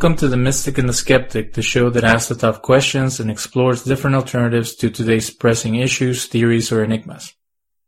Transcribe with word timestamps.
Welcome 0.00 0.16
to 0.16 0.28
The 0.28 0.38
Mystic 0.38 0.78
and 0.78 0.88
the 0.88 0.94
Skeptic, 0.94 1.52
the 1.52 1.60
show 1.60 1.90
that 1.90 2.04
asks 2.04 2.30
the 2.30 2.34
tough 2.34 2.62
questions 2.62 3.20
and 3.20 3.30
explores 3.30 3.84
different 3.84 4.16
alternatives 4.16 4.74
to 4.76 4.88
today's 4.88 5.28
pressing 5.28 5.74
issues, 5.74 6.24
theories, 6.24 6.72
or 6.72 6.82
enigmas. 6.82 7.34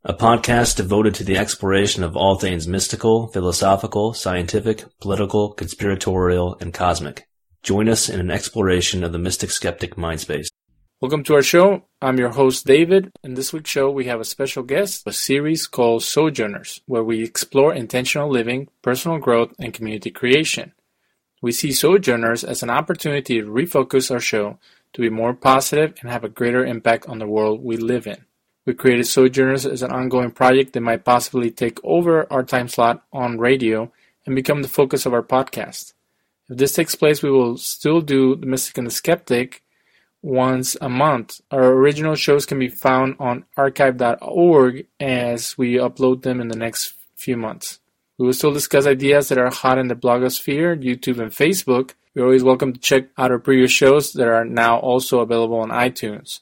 A 0.05 0.13
podcast 0.13 0.77
devoted 0.77 1.15
to 1.15 1.25
the 1.25 1.39
exploration 1.39 2.05
of 2.05 2.15
all 2.15 2.37
things 2.37 2.69
mystical, 2.69 3.29
philosophical, 3.29 4.13
scientific, 4.13 4.85
political, 5.01 5.55
conspiratorial, 5.55 6.59
and 6.61 6.75
cosmic. 6.75 7.27
Join 7.63 7.89
us 7.89 8.11
in 8.11 8.21
an 8.21 8.31
exploration 8.31 9.05
of 9.05 9.13
the 9.13 9.19
mystic 9.19 9.51
skeptic 9.51 9.95
mindspace. 9.95 10.49
Welcome 11.01 11.25
to 11.25 11.35
our 11.37 11.43
show. 11.43 11.87
I'm 12.03 12.19
your 12.19 12.33
host, 12.33 12.67
David. 12.67 13.11
In 13.25 13.33
this 13.33 13.55
week's 13.55 13.71
show, 13.71 13.91
we 13.91 14.05
have 14.05 14.21
a 14.21 14.27
special 14.27 14.65
guest, 14.65 15.05
a 15.07 15.15
series 15.15 15.67
called 15.67 16.03
Sojourners, 16.03 16.83
where 16.85 17.03
we 17.03 17.25
explore 17.25 17.73
intentional 17.73 18.29
living, 18.29 18.69
personal 18.83 19.17
growth, 19.17 19.55
and 19.59 19.73
community 19.73 20.11
creation. 20.11 20.75
We 21.43 21.51
see 21.53 21.73
Sojourners 21.73 22.45
as 22.45 22.63
an 22.63 22.71
opportunity 22.71 23.41
to 23.41 23.47
refocus 23.47 24.13
our 24.13 24.21
show 24.21 24.59
to 24.93 25.01
be 25.01 25.11
more 25.11 25.35
positive 25.35 25.95
and 26.01 26.11
have 26.11 26.23
a 26.23 26.29
greater 26.29 26.65
impact 26.65 27.09
on 27.09 27.19
the 27.19 27.27
world 27.27 27.63
we 27.63 27.77
live 27.77 28.07
in. 28.07 28.25
We 28.65 28.75
created 28.75 29.09
Sojourners 29.09 29.67
as 29.67 29.83
an 29.83 29.91
ongoing 29.91 30.31
project 30.31 30.73
that 30.73 30.83
might 30.83 31.05
possibly 31.05 31.51
take 31.51 31.81
over 31.83 32.33
our 32.33 32.45
time 32.45 32.69
slot 32.69 33.03
on 33.13 33.39
radio 33.39 33.91
and 34.25 34.37
become 34.37 34.63
the 34.63 34.69
focus 34.69 35.05
of 35.05 35.13
our 35.13 35.23
podcast. 35.23 35.95
If 36.49 36.59
this 36.59 36.75
takes 36.75 36.95
place, 36.95 37.25
we 37.25 37.31
will 37.31 37.57
still 37.57 38.01
do 38.01 38.37
The 38.37 38.47
Mystic 38.47 38.79
and 38.79 38.87
the 38.87 38.93
Skeptic 38.93 39.65
once 40.23 40.77
a 40.81 40.89
month. 40.89 41.41
Our 41.51 41.73
original 41.73 42.15
shows 42.15 42.47
can 42.47 42.61
be 42.61 42.69
found 42.69 43.17
on 43.19 43.47
archive.org 43.57 44.87
as 45.01 45.59
we 45.59 45.75
upload 45.75 46.23
them 46.23 46.41
in 46.41 46.47
the 46.47 46.57
next 46.57 46.95
few 47.17 47.37
months. 47.37 47.81
We 48.23 48.27
will 48.27 48.35
still 48.35 48.53
discuss 48.53 48.87
ideas 48.87 49.31
that 49.31 49.39
are 49.39 49.51
hot 49.51 49.79
in 49.79 49.89
the 49.89 49.97
blogosphere, 49.97 50.81
YouTube, 50.81 51.19
and 51.19 51.33
Facebook. 51.33 51.95
You're 52.15 52.27
always 52.27 52.45
welcome 52.45 52.73
to 52.73 52.79
check 52.79 53.09
out 53.19 53.33
our 53.33 53.41
previous 53.41 53.73
shows 53.73 54.13
that 54.13 54.29
are 54.29 54.45
now 54.45 54.79
also 54.79 55.19
available 55.19 55.59
on 55.59 55.71
iTunes. 55.71 56.39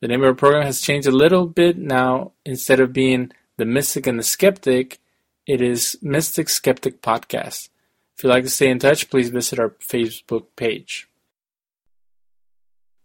The 0.00 0.08
name 0.08 0.22
of 0.22 0.26
our 0.26 0.34
program 0.34 0.66
has 0.66 0.80
changed 0.80 1.06
a 1.06 1.12
little 1.12 1.46
bit 1.46 1.78
now. 1.78 2.32
Instead 2.44 2.80
of 2.80 2.92
being 2.92 3.30
The 3.56 3.64
Mystic 3.64 4.08
and 4.08 4.18
the 4.18 4.24
Skeptic, 4.24 4.98
it 5.46 5.62
is 5.62 5.96
Mystic 6.02 6.48
Skeptic 6.48 7.00
Podcast. 7.02 7.68
If 8.16 8.24
you'd 8.24 8.30
like 8.30 8.42
to 8.42 8.50
stay 8.50 8.68
in 8.68 8.80
touch, 8.80 9.08
please 9.08 9.30
visit 9.30 9.60
our 9.60 9.70
Facebook 9.70 10.46
page. 10.56 11.08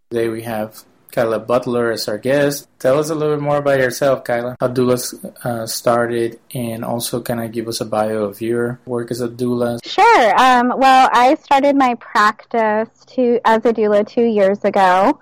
Today 0.10 0.30
we 0.30 0.42
have 0.42 0.87
Kyla 1.12 1.40
Butler 1.40 1.92
as 1.92 2.08
our 2.08 2.18
guest. 2.18 2.68
Tell 2.80 3.00
us 3.00 3.10
a 3.10 3.16
little 3.16 3.36
bit 3.36 3.42
more 3.42 3.58
about 3.58 3.80
yourself, 3.80 4.24
Kyla. 4.24 4.56
How 4.60 4.68
doulas 4.68 5.14
uh, 5.46 5.66
started, 5.66 6.40
and 6.54 6.86
also 6.86 7.22
kind 7.22 7.42
of 7.42 7.52
give 7.52 7.68
us 7.68 7.82
a 7.82 7.86
bio 7.86 8.24
of 8.24 8.42
your 8.42 8.80
work 8.86 9.12
as 9.12 9.22
a 9.22 9.28
doula. 9.28 9.80
Sure. 9.86 10.40
Um, 10.40 10.74
well, 10.78 11.10
I 11.12 11.36
started 11.36 11.76
my 11.76 11.96
practice 11.96 12.90
to, 13.16 13.40
as 13.46 13.66
a 13.66 13.74
doula 13.74 14.08
two 14.08 14.26
years 14.26 14.64
ago. 14.64 15.20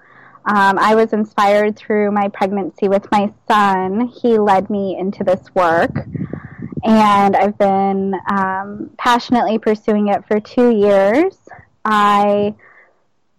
Um, 0.48 0.78
I 0.78 0.94
was 0.94 1.12
inspired 1.12 1.76
through 1.76 2.12
my 2.12 2.28
pregnancy 2.28 2.88
with 2.88 3.10
my 3.12 3.34
son. 3.48 4.08
He 4.08 4.38
led 4.38 4.70
me 4.70 4.96
into 4.98 5.24
this 5.24 5.42
work, 5.56 5.96
and 6.84 7.36
I've 7.36 7.58
been 7.58 8.14
um, 8.30 8.92
passionately 8.98 9.58
pursuing 9.58 10.10
it 10.10 10.24
for 10.28 10.40
two 10.40 10.70
years. 10.70 11.36
I 11.84 12.54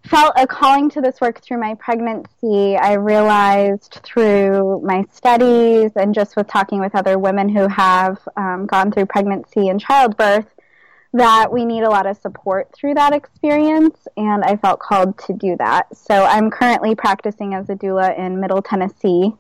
felt 0.09 0.33
a 0.37 0.47
calling 0.47 0.89
to 0.91 1.01
this 1.01 1.21
work 1.21 1.41
through 1.43 1.59
my 1.59 1.75
pregnancy. 1.75 2.77
I 2.77 2.95
realized 2.95 4.01
through 4.03 4.81
my 4.83 5.05
studies 5.13 5.93
and 5.97 6.15
just 6.15 6.37
with 6.37 6.47
talking 6.47 6.81
with 6.81 6.95
other 6.95 7.19
women 7.19 7.49
who 7.49 7.67
have 7.69 8.19
um, 8.37 8.67
gone 8.67 8.93
through 8.93 9.07
pregnancy 9.07 9.69
and 9.69 9.81
childbirth 9.81 10.47
that 11.13 11.51
we 11.51 11.65
need 11.65 11.83
a 11.83 11.89
lot 11.89 12.07
of 12.07 12.17
support 12.19 12.71
through 12.75 12.95
that 12.95 13.15
experience, 13.15 14.07
and 14.17 14.45
I 14.45 14.57
felt 14.57 14.81
called 14.81 15.17
to 15.21 15.33
do 15.33 15.57
that. 15.57 15.97
So 15.97 16.25
I'm 16.25 16.51
currently 16.51 16.95
practicing 16.95 17.55
as 17.55 17.71
a 17.71 17.75
doula 17.75 18.19
in 18.19 18.39
Middle 18.39 18.61
Tennessee, 18.61 19.33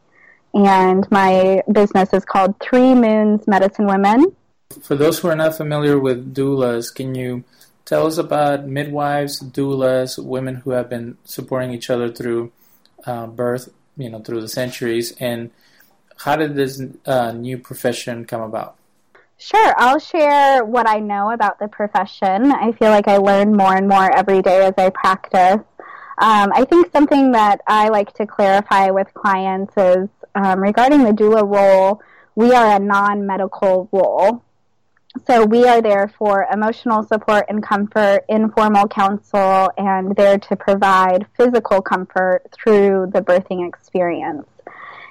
and 0.55 1.10
my 1.10 1.62
business 1.71 2.15
is 2.15 2.25
called 2.25 2.59
Three 2.60 2.94
Moons 2.94 3.47
Medicine 3.47 3.87
Women. 3.87 4.34
For 4.81 4.94
those 4.94 5.19
who 5.19 5.28
are 5.28 5.37
not 5.37 5.56
familiar 5.56 5.99
with 5.99 6.34
doulas, 6.34 6.94
can 6.94 7.15
you 7.15 7.44
tell 7.87 8.07
us 8.07 8.19
about 8.19 8.67
midwives, 8.67 9.41
doulas, 9.41 10.23
women 10.23 10.57
who 10.57 10.73
have 10.73 10.91
been 10.91 11.17
supporting 11.25 11.71
each 11.71 11.89
other 11.89 12.13
through 12.13 12.53
uh, 13.07 13.27
birth, 13.27 13.73
you 13.97 14.11
know, 14.11 14.21
through 14.21 14.43
the 14.43 14.49
centuries, 14.49 15.13
and 15.19 15.51
how 16.19 16.37
did 16.37 16.55
this 16.55 16.83
uh, 17.07 17.33
new 17.33 17.57
profession 17.57 18.27
come 18.27 18.43
about? 18.43 18.77
Sure, 19.39 19.75
I'll 19.77 19.99
share 19.99 20.65
what 20.65 20.89
I 20.89 20.99
know 20.99 21.31
about 21.31 21.59
the 21.59 21.69
profession. 21.69 22.53
I 22.53 22.73
feel 22.73 22.91
like 22.91 23.07
I 23.07 23.19
learn 23.19 23.55
more 23.55 23.75
and 23.75 23.87
more 23.87 24.11
every 24.11 24.43
day 24.43 24.65
as 24.65 24.75
I 24.79 24.91
practice. 24.91 25.63
Um, 26.19 26.51
I 26.55 26.65
think 26.65 26.91
something 26.91 27.33
that 27.33 27.61
I 27.67 27.89
like 27.91 28.15
to 28.15 28.27
clarify 28.27 28.91
with 28.91 29.13
clients 29.13 29.75
is 29.77 30.09
um, 30.35 30.61
regarding 30.61 31.05
the 31.05 31.13
doula 31.13 31.47
role, 31.47 32.01
we 32.35 32.53
are 32.53 32.77
a 32.77 32.79
non 32.79 33.27
medical 33.27 33.89
role. 33.93 34.43
So 35.26 35.44
we 35.44 35.66
are 35.66 35.82
there 35.82 36.12
for 36.16 36.47
emotional 36.53 37.03
support 37.03 37.47
and 37.48 37.60
comfort, 37.60 38.25
informal 38.28 38.87
counsel, 38.87 39.72
and 39.76 40.14
there 40.14 40.38
to 40.38 40.54
provide 40.54 41.26
physical 41.37 41.82
comfort 41.82 42.42
through 42.53 43.10
the 43.12 43.20
birthing 43.20 43.66
experience. 43.66 44.47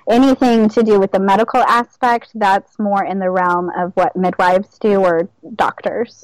Anything 0.07 0.69
to 0.69 0.83
do 0.83 1.01
with 1.01 1.11
the 1.11 1.19
medical 1.19 1.59
aspect, 1.61 2.31
that's 2.33 2.79
more 2.79 3.03
in 3.03 3.19
the 3.19 3.29
realm 3.29 3.69
of 3.75 3.91
what 3.95 4.15
midwives 4.15 4.79
do 4.79 5.03
or 5.03 5.27
doctors. 5.55 6.23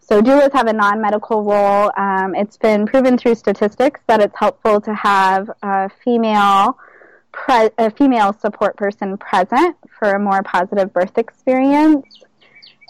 So 0.00 0.20
doulas 0.20 0.52
have 0.52 0.66
a 0.66 0.72
non-medical 0.72 1.44
role. 1.44 1.92
Um, 1.96 2.34
it's 2.34 2.56
been 2.56 2.86
proven 2.86 3.16
through 3.16 3.36
statistics 3.36 4.00
that 4.08 4.20
it's 4.20 4.36
helpful 4.36 4.80
to 4.80 4.94
have 4.94 5.48
a 5.62 5.88
female 6.04 6.76
pre- 7.30 7.70
a 7.78 7.90
female 7.90 8.32
support 8.32 8.76
person 8.76 9.16
present 9.16 9.76
for 9.98 10.12
a 10.12 10.18
more 10.18 10.42
positive 10.42 10.92
birth 10.92 11.18
experience. 11.18 12.24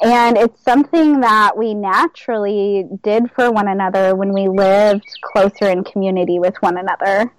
And 0.03 0.37
it's 0.37 0.61
something 0.63 1.21
that 1.21 1.57
we 1.57 1.75
naturally 1.75 2.89
did 3.03 3.31
for 3.31 3.53
one 3.53 3.69
another 3.69 4.17
when 4.17 4.33
we 4.33 4.49
lived 4.49 5.09
closer 5.23 5.69
in 5.71 5.85
community 5.85 6.41
with 6.41 6.57
one 6.61 6.77
another. 6.77 7.33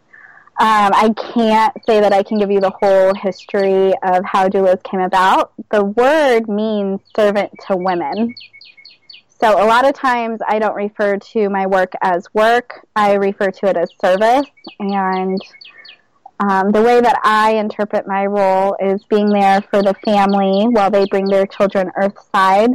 Um, 0.59 0.91
I 0.93 1.13
can't 1.33 1.75
say 1.85 1.99
that 1.99 2.13
I 2.13 2.23
can 2.23 2.37
give 2.37 2.51
you 2.51 2.61
the 2.61 2.69
whole 2.69 3.13
history 3.15 3.93
of 4.03 4.23
how 4.23 4.47
doulas 4.47 4.81
came 4.83 5.01
about. 5.01 5.51
The 5.71 5.83
word 5.83 6.47
means 6.47 7.01
servant 7.15 7.51
to 7.67 7.75
women. 7.75 8.33
So 9.41 9.61
a 9.61 9.65
lot 9.65 9.85
of 9.85 9.93
times 9.93 10.39
I 10.47 10.59
don't 10.59 10.75
refer 10.75 11.17
to 11.17 11.49
my 11.49 11.65
work 11.67 11.91
as 12.01 12.27
work, 12.33 12.87
I 12.95 13.15
refer 13.15 13.51
to 13.51 13.65
it 13.65 13.75
as 13.75 13.89
service. 13.99 14.49
And 14.79 15.37
um, 16.49 16.71
the 16.71 16.81
way 16.81 16.99
that 16.99 17.21
I 17.23 17.53
interpret 17.53 18.05
my 18.05 18.25
role 18.25 18.75
is 18.81 19.01
being 19.05 19.29
there 19.29 19.61
for 19.61 19.81
the 19.81 19.93
family 20.05 20.65
while 20.67 20.91
they 20.91 21.05
bring 21.05 21.25
their 21.25 21.45
children 21.45 21.89
earthside 21.95 22.71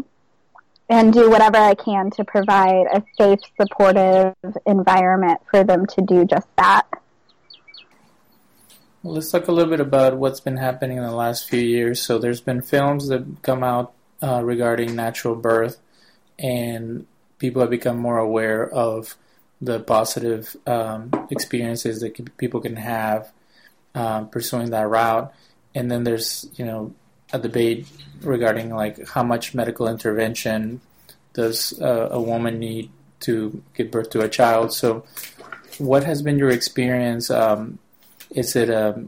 and 0.88 1.12
do 1.12 1.28
whatever 1.28 1.58
I 1.58 1.74
can 1.74 2.10
to 2.12 2.24
provide 2.24 2.86
a 2.86 3.02
safe, 3.18 3.40
supportive 3.60 4.34
environment 4.64 5.42
for 5.50 5.64
them 5.64 5.84
to 5.84 6.00
do 6.00 6.24
just 6.24 6.46
that. 6.56 6.86
Well, 9.02 9.14
let's 9.14 9.30
talk 9.30 9.48
a 9.48 9.52
little 9.52 9.70
bit 9.70 9.80
about 9.80 10.16
what's 10.16 10.40
been 10.40 10.56
happening 10.56 10.96
in 10.96 11.02
the 11.02 11.14
last 11.14 11.46
few 11.46 11.60
years. 11.60 12.00
So, 12.00 12.18
there's 12.18 12.40
been 12.40 12.62
films 12.62 13.08
that 13.08 13.42
come 13.42 13.62
out 13.62 13.92
uh, 14.22 14.42
regarding 14.42 14.96
natural 14.96 15.36
birth, 15.36 15.76
and 16.38 17.06
people 17.38 17.60
have 17.60 17.70
become 17.70 17.98
more 17.98 18.18
aware 18.18 18.66
of 18.68 19.14
the 19.60 19.78
positive 19.78 20.56
um, 20.66 21.10
experiences 21.30 22.00
that 22.00 22.36
people 22.38 22.60
can 22.60 22.76
have 22.76 23.30
um, 23.98 24.28
pursuing 24.28 24.70
that 24.70 24.88
route. 24.88 25.32
And 25.74 25.90
then 25.90 26.04
there's, 26.04 26.48
you 26.54 26.64
know, 26.64 26.94
a 27.32 27.38
debate 27.38 27.86
regarding 28.22 28.74
like 28.74 29.06
how 29.08 29.22
much 29.22 29.54
medical 29.54 29.88
intervention 29.88 30.80
does 31.34 31.78
uh, 31.80 32.08
a 32.10 32.20
woman 32.20 32.58
need 32.58 32.90
to 33.20 33.62
give 33.74 33.90
birth 33.90 34.10
to 34.10 34.20
a 34.20 34.28
child. 34.28 34.72
So, 34.72 35.04
what 35.78 36.04
has 36.04 36.22
been 36.22 36.38
your 36.38 36.50
experience? 36.50 37.30
Um, 37.30 37.78
is 38.30 38.56
it 38.56 38.70
a, 38.70 39.04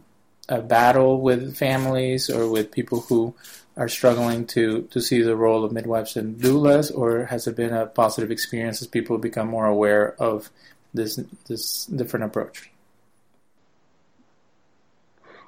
a 0.48 0.60
battle 0.60 1.20
with 1.20 1.56
families 1.56 2.28
or 2.28 2.50
with 2.50 2.70
people 2.70 3.00
who 3.00 3.34
are 3.76 3.88
struggling 3.88 4.46
to, 4.46 4.82
to 4.90 5.00
see 5.00 5.22
the 5.22 5.36
role 5.36 5.64
of 5.64 5.72
midwives 5.72 6.16
and 6.16 6.36
doulas, 6.40 6.94
or 6.94 7.26
has 7.26 7.46
it 7.46 7.56
been 7.56 7.72
a 7.72 7.86
positive 7.86 8.30
experience 8.30 8.82
as 8.82 8.88
people 8.88 9.18
become 9.18 9.48
more 9.48 9.66
aware 9.66 10.14
of 10.20 10.50
this 10.92 11.20
this 11.46 11.86
different 11.86 12.26
approach? 12.26 12.70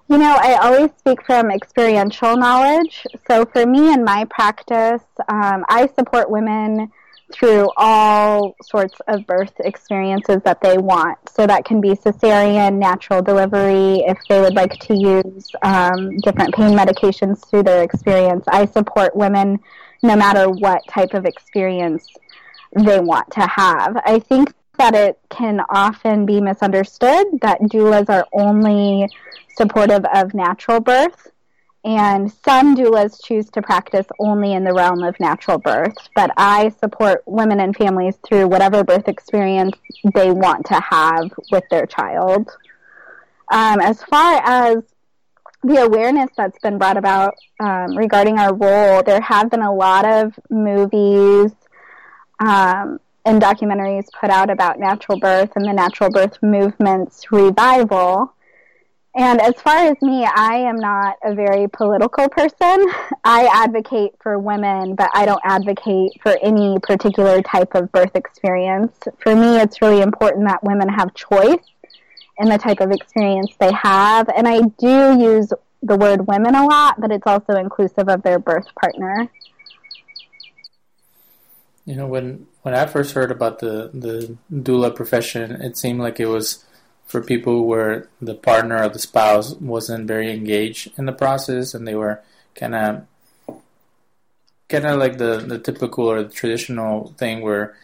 You 0.09 0.19
know, 0.19 0.37
I 0.39 0.55
always 0.57 0.91
speak 0.99 1.25
from 1.25 1.51
experiential 1.51 2.37
knowledge. 2.37 3.07
So 3.27 3.47
for 3.47 3.65
me 3.67 3.93
in 3.93 4.05
my 4.05 4.25
practice, 4.27 5.03
um, 5.29 5.65
I 5.69 5.89
support 5.95 6.31
women 6.31 6.91
through 7.33 7.71
all 7.77 8.55
sorts 8.63 8.95
of 9.09 9.27
birth 9.27 9.53
experiences 9.61 10.43
that 10.45 10.61
they 10.61 10.77
want. 10.77 11.19
So 11.31 11.47
that 11.47 11.65
can 11.65 11.81
be 11.81 11.91
cesarean, 11.91 12.75
natural 12.75 13.23
delivery, 13.23 14.03
if 14.07 14.19
they 14.29 14.41
would 14.41 14.55
like 14.55 14.79
to 14.81 14.95
use 14.95 15.51
um, 15.63 16.17
different 16.19 16.55
pain 16.55 16.77
medications 16.77 17.49
through 17.49 17.63
their 17.63 17.83
experience. 17.83 18.45
I 18.49 18.67
support 18.67 19.17
women 19.17 19.61
no 20.03 20.17
matter 20.17 20.51
what 20.51 20.83
type 20.89 21.15
of 21.15 21.25
experience 21.25 22.07
they 22.75 23.01
want 23.01 23.31
to 23.33 23.47
have. 23.47 23.97
I 24.05 24.19
think 24.19 24.53
that 24.82 24.96
it 24.96 25.17
can 25.31 25.61
often 25.70 26.26
be 26.26 26.40
misunderstood 26.40 27.26
that 27.40 27.61
doulas 27.62 28.08
are 28.08 28.26
only 28.32 29.08
supportive 29.56 30.05
of 30.12 30.34
natural 30.34 30.81
birth 30.81 31.31
and 31.84 32.32
some 32.44 32.76
doulas 32.76 33.23
choose 33.25 33.49
to 33.50 33.62
practice 33.62 34.06
only 34.19 34.55
in 34.55 34.64
the 34.64 34.73
realm 34.73 35.05
of 35.05 35.19
natural 35.20 35.58
birth, 35.58 35.94
but 36.17 36.32
I 36.37 36.70
support 36.81 37.23
women 37.26 37.61
and 37.61 37.76
families 37.76 38.17
through 38.26 38.49
whatever 38.49 38.82
birth 38.82 39.06
experience 39.06 39.76
they 40.14 40.32
want 40.32 40.67
to 40.67 40.81
have 40.81 41.31
with 41.52 41.64
their 41.70 41.87
child. 41.87 42.50
Um, 43.52 43.81
as 43.81 44.02
far 44.05 44.43
as 44.44 44.82
the 45.62 45.82
awareness 45.82 46.31
that's 46.37 46.58
been 46.58 46.79
brought 46.79 46.96
about 46.96 47.34
um, 47.61 47.96
regarding 47.96 48.38
our 48.38 48.52
role, 48.55 49.02
there 49.05 49.20
have 49.20 49.49
been 49.50 49.62
a 49.62 49.73
lot 49.73 50.05
of 50.05 50.38
movies 50.50 51.52
um, 52.40 52.99
and 53.25 53.41
documentaries 53.41 54.07
put 54.19 54.31
out 54.31 54.51
about 54.51 54.79
natural 54.79 55.19
birth 55.19 55.51
and 55.55 55.65
the 55.65 55.73
natural 55.73 56.11
birth 56.11 56.39
movement's 56.43 57.31
revival. 57.31 58.35
And 59.15 59.41
as 59.43 59.55
far 59.57 59.77
as 59.77 60.01
me, 60.01 60.25
I 60.25 60.57
am 60.57 60.77
not 60.77 61.17
a 61.23 61.35
very 61.35 61.69
political 61.69 62.29
person. 62.31 62.87
I 63.25 63.49
advocate 63.53 64.13
for 64.23 64.39
women, 64.39 64.95
but 64.95 65.11
I 65.15 65.27
don't 65.27 65.43
advocate 65.45 66.13
for 66.23 66.39
any 66.43 66.79
particular 66.83 67.43
type 67.43 67.75
of 67.75 67.93
birth 67.93 68.15
experience. 68.15 68.97
For 69.19 69.37
me, 69.37 69.59
it's 69.59 69.83
really 69.83 70.01
important 70.01 70.47
that 70.47 70.65
women 70.65 70.89
have 70.89 71.15
choice 71.15 71.63
in 72.39 72.49
the 72.49 72.59
type 72.59 72.81
of 72.81 72.91
experience 72.91 73.55
they 73.61 73.73
have. 73.73 74.31
And 74.35 74.49
I 74.49 74.63
do 74.79 75.21
use 75.21 75.53
the 75.83 75.97
word 75.97 76.27
women 76.27 76.55
a 76.55 76.65
lot, 76.65 76.99
but 76.99 77.11
it's 77.11 77.27
also 77.27 77.55
inclusive 77.57 78.09
of 78.09 78.23
their 78.23 78.39
birth 78.39 78.67
partner. 78.81 79.29
You 81.84 81.96
know, 81.96 82.06
when 82.06 82.46
when 82.62 82.75
I 82.75 82.87
first 82.87 83.12
heard 83.12 83.31
about 83.31 83.58
the 83.58 83.90
the 83.93 84.37
doula 84.52 84.94
profession, 84.94 85.52
it 85.52 85.76
seemed 85.76 86.00
like 86.00 86.20
it 86.20 86.26
was 86.26 86.64
for 87.06 87.23
people 87.23 87.67
where 87.67 88.08
the 88.20 88.34
partner 88.34 88.82
or 88.82 88.88
the 88.88 88.99
spouse 88.99 89.55
wasn't 89.55 90.06
very 90.06 90.32
engaged 90.32 90.90
in 90.96 91.05
the 91.06 91.12
process 91.12 91.75
and 91.75 91.87
they 91.87 91.94
were 91.94 92.23
kind 92.55 92.75
of 92.75 93.06
kind 94.69 94.87
of 94.87 94.99
like 94.99 95.19
the, 95.19 95.37
the 95.37 95.58
typical 95.58 96.06
or 96.06 96.23
the 96.23 96.31
traditional 96.31 97.12
thing 97.19 97.43
where 97.43 97.76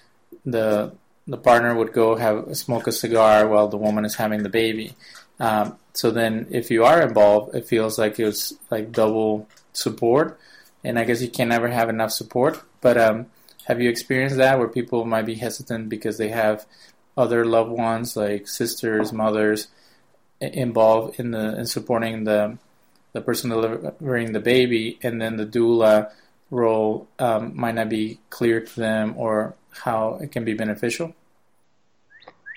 the 0.46 0.92
the 1.26 1.36
partner 1.36 1.74
would 1.74 1.92
go 1.92 2.16
have 2.16 2.56
smoke 2.56 2.86
a 2.86 2.92
cigar 2.92 3.46
while 3.46 3.68
the 3.68 3.76
woman 3.76 4.06
is 4.06 4.14
having 4.14 4.42
the 4.42 4.48
baby. 4.48 4.94
Um, 5.38 5.76
so 5.92 6.10
then, 6.10 6.46
if 6.50 6.70
you 6.70 6.84
are 6.84 7.02
involved, 7.02 7.54
it 7.54 7.66
feels 7.66 7.98
like 7.98 8.18
it's 8.18 8.54
like 8.70 8.92
double 8.92 9.46
support, 9.74 10.38
and 10.82 10.98
I 10.98 11.04
guess 11.04 11.20
you 11.20 11.28
can 11.28 11.48
never 11.48 11.68
have 11.68 11.90
enough 11.90 12.12
support. 12.12 12.62
But 12.80 12.96
um, 12.96 13.26
have 13.68 13.82
you 13.82 13.90
experienced 13.90 14.38
that 14.38 14.58
where 14.58 14.66
people 14.66 15.04
might 15.04 15.26
be 15.26 15.34
hesitant 15.34 15.90
because 15.90 16.16
they 16.16 16.30
have 16.30 16.66
other 17.18 17.44
loved 17.44 17.70
ones 17.70 18.16
like 18.16 18.48
sisters, 18.48 19.12
mothers 19.12 19.68
involved 20.40 21.20
in 21.20 21.32
the 21.32 21.58
in 21.58 21.66
supporting 21.66 22.24
the 22.24 22.56
the 23.12 23.20
person 23.20 23.50
delivering 23.50 24.32
the 24.32 24.40
baby, 24.40 24.98
and 25.02 25.20
then 25.20 25.36
the 25.36 25.44
doula 25.44 26.10
role 26.50 27.08
um, 27.18 27.52
might 27.54 27.74
not 27.74 27.90
be 27.90 28.18
clear 28.30 28.60
to 28.60 28.80
them 28.80 29.14
or 29.18 29.54
how 29.70 30.18
it 30.22 30.32
can 30.32 30.44
be 30.44 30.54
beneficial? 30.54 31.14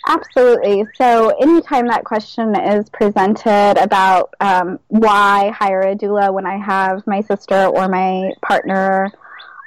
Absolutely. 0.08 0.86
So, 0.96 1.30
anytime 1.42 1.88
that 1.88 2.06
question 2.06 2.56
is 2.56 2.90
presented 2.90 3.78
about 3.78 4.34
um, 4.40 4.80
why 4.88 5.50
hire 5.50 5.82
a 5.82 5.96
doula 5.96 6.34
when 6.34 6.46
I 6.46 6.58
have 6.58 7.06
my 7.06 7.22
sister 7.22 7.66
or 7.66 7.90
my 7.90 8.32
partner 8.42 9.12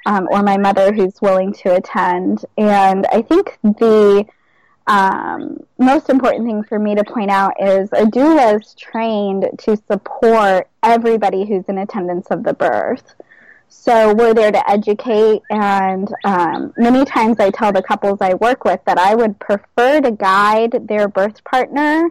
um, 0.07 0.29
or 0.31 0.43
my 0.43 0.57
mother 0.57 0.93
who's 0.93 1.21
willing 1.21 1.53
to 1.55 1.75
attend, 1.75 2.45
and 2.57 3.07
I 3.07 3.23
think 3.23 3.59
the 3.63 4.27
um, 4.87 5.65
most 5.79 6.11
important 6.11 6.47
thing 6.47 6.63
for 6.63 6.79
me 6.79 6.95
to 6.95 7.05
point 7.05 7.31
out 7.31 7.55
is 7.61 7.89
a 7.93 8.05
doula 8.05 8.61
is 8.61 8.75
trained 8.75 9.47
to 9.59 9.77
support 9.77 10.69
everybody 10.83 11.47
who's 11.47 11.65
in 11.69 11.79
attendance 11.79 12.27
of 12.31 12.43
the 12.43 12.53
birth. 12.53 13.15
So 13.69 14.15
we're 14.15 14.35
there 14.35 14.53
to 14.53 14.71
educate, 14.71 15.43
and 15.51 16.09
um, 16.25 16.73
many 16.77 17.05
times 17.05 17.41
I 17.41 17.51
tell 17.51 17.73
the 17.73 17.83
couples 17.83 18.19
I 18.21 18.35
work 18.35 18.65
with 18.65 18.81
that 18.85 18.99
I 18.99 19.15
would 19.15 19.39
prefer 19.41 20.01
to 20.01 20.11
guide 20.11 20.87
their 20.87 21.09
birth 21.09 21.43
partner 21.45 22.11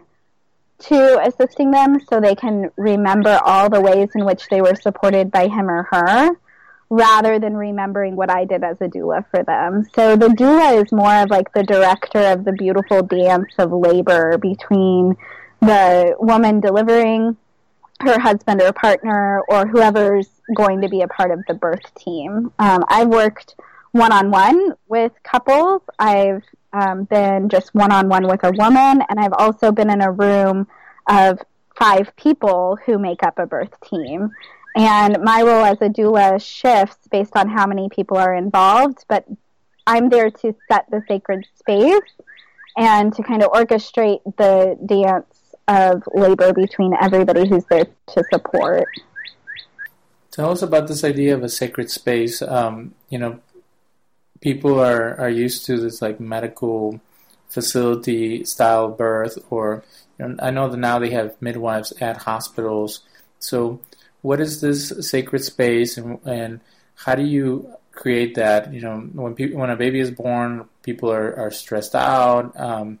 to 0.80 1.20
assisting 1.26 1.70
them 1.70 1.98
so 2.08 2.20
they 2.20 2.34
can 2.34 2.70
remember 2.76 3.40
all 3.44 3.70
the 3.70 3.80
ways 3.80 4.10
in 4.14 4.24
which 4.24 4.48
they 4.48 4.60
were 4.60 4.74
supported 4.74 5.30
by 5.30 5.48
him 5.48 5.70
or 5.70 5.84
her 5.84 6.30
rather 6.90 7.38
than 7.38 7.56
remembering 7.56 8.16
what 8.16 8.30
I 8.30 8.44
did 8.44 8.62
as 8.62 8.80
a 8.80 8.88
doula 8.88 9.24
for 9.30 9.42
them. 9.42 9.86
So 9.94 10.16
the 10.16 10.28
doula 10.28 10.82
is 10.82 10.92
more 10.92 11.14
of 11.22 11.30
like 11.30 11.52
the 11.52 11.62
director 11.62 12.20
of 12.20 12.44
the 12.44 12.52
beautiful 12.52 13.02
dance 13.02 13.52
of 13.58 13.72
labor 13.72 14.38
between 14.38 15.16
the 15.60 16.14
woman 16.18 16.60
delivering 16.60 17.36
her 18.00 18.18
husband 18.18 18.60
or 18.60 18.72
partner 18.72 19.40
or 19.48 19.66
whoever's 19.66 20.28
going 20.54 20.82
to 20.82 20.88
be 20.88 21.00
a 21.00 21.08
part 21.08 21.30
of 21.30 21.40
the 21.48 21.54
birth 21.54 21.94
team. 21.94 22.52
Um, 22.58 22.84
I've 22.88 23.08
worked 23.08 23.54
one 23.92 24.12
on 24.12 24.30
one 24.30 24.72
with 24.88 25.12
couples. 25.22 25.82
I've 25.98 26.42
um, 26.72 27.04
been 27.04 27.48
just 27.48 27.74
one 27.74 27.92
on 27.92 28.08
one 28.08 28.26
with 28.26 28.42
a 28.42 28.50
woman, 28.50 29.02
and 29.08 29.20
I've 29.20 29.32
also 29.32 29.70
been 29.72 29.88
in 29.88 30.02
a 30.02 30.10
room 30.10 30.66
of 31.08 31.40
five 31.78 32.14
people 32.16 32.76
who 32.84 32.98
make 32.98 33.22
up 33.22 33.38
a 33.38 33.46
birth 33.46 33.80
team. 33.88 34.30
And 34.76 35.22
my 35.22 35.42
role 35.42 35.64
as 35.64 35.80
a 35.80 35.88
doula 35.88 36.44
shifts 36.44 37.06
based 37.08 37.36
on 37.36 37.48
how 37.48 37.66
many 37.66 37.88
people 37.88 38.16
are 38.16 38.34
involved, 38.34 39.04
but 39.08 39.24
I'm 39.86 40.08
there 40.08 40.30
to 40.30 40.54
set 40.68 40.90
the 40.90 41.02
sacred 41.06 41.46
space 41.54 42.00
and 42.76 43.14
to 43.14 43.22
kind 43.22 43.42
of 43.42 43.52
orchestrate 43.52 44.20
the 44.36 44.76
dance 44.84 45.54
of 45.68 46.02
labor 46.12 46.52
between 46.52 46.94
everybody 47.00 47.48
who's 47.48 47.64
there 47.66 47.86
to 48.08 48.24
support. 48.32 48.88
Tell 50.30 50.50
us 50.50 50.62
about 50.62 50.88
this 50.88 51.04
idea 51.04 51.34
of 51.34 51.44
a 51.44 51.48
sacred 51.48 51.90
space. 51.90 52.42
Um, 52.42 52.94
you 53.08 53.18
know, 53.18 53.40
people 54.40 54.80
are, 54.80 55.16
are 55.18 55.30
used 55.30 55.64
to 55.66 55.78
this 55.78 56.02
like 56.02 56.18
medical 56.18 57.00
facility 57.48 58.44
style 58.44 58.88
birth, 58.88 59.38
or 59.48 59.84
you 60.18 60.26
know, 60.26 60.36
I 60.40 60.50
know 60.50 60.68
that 60.68 60.76
now 60.76 60.98
they 60.98 61.10
have 61.10 61.40
midwives 61.40 61.92
at 62.00 62.18
hospitals. 62.18 63.00
So, 63.38 63.80
what 64.24 64.40
is 64.40 64.62
this 64.62 64.88
sacred 65.06 65.44
space 65.44 65.98
and, 65.98 66.18
and 66.24 66.60
how 66.94 67.14
do 67.14 67.22
you 67.22 67.68
create 67.92 68.36
that? 68.36 68.72
You 68.72 68.80
know 68.80 68.96
when 69.12 69.34
people 69.34 69.60
when 69.60 69.68
a 69.68 69.76
baby 69.76 70.00
is 70.00 70.10
born 70.10 70.66
people 70.82 71.12
are, 71.12 71.36
are 71.36 71.50
stressed 71.50 71.94
out 71.94 72.58
um, 72.58 73.00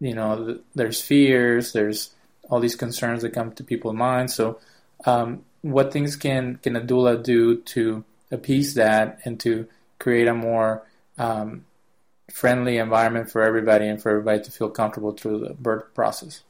you 0.00 0.14
know 0.14 0.58
there's 0.74 1.00
fears 1.00 1.72
there's 1.72 2.10
all 2.50 2.58
these 2.58 2.74
concerns 2.74 3.22
that 3.22 3.32
come 3.32 3.52
to 3.52 3.62
people's 3.64 3.94
minds 3.94 4.34
so 4.34 4.58
um, 5.04 5.44
what 5.62 5.92
things 5.92 6.16
can 6.16 6.56
can 6.56 6.74
a 6.74 6.80
doula 6.80 7.22
do 7.22 7.58
to 7.74 8.04
appease 8.32 8.74
that 8.74 9.20
and 9.24 9.38
to 9.38 9.68
create 10.00 10.26
a 10.26 10.34
more 10.34 10.82
um, 11.18 11.64
friendly 12.28 12.78
environment 12.78 13.30
for 13.30 13.42
everybody 13.42 13.86
and 13.86 14.02
for 14.02 14.10
everybody 14.10 14.42
to 14.42 14.50
feel 14.50 14.68
comfortable 14.68 15.12
through 15.12 15.38
the 15.38 15.54
birth 15.54 15.94
process 15.94 16.42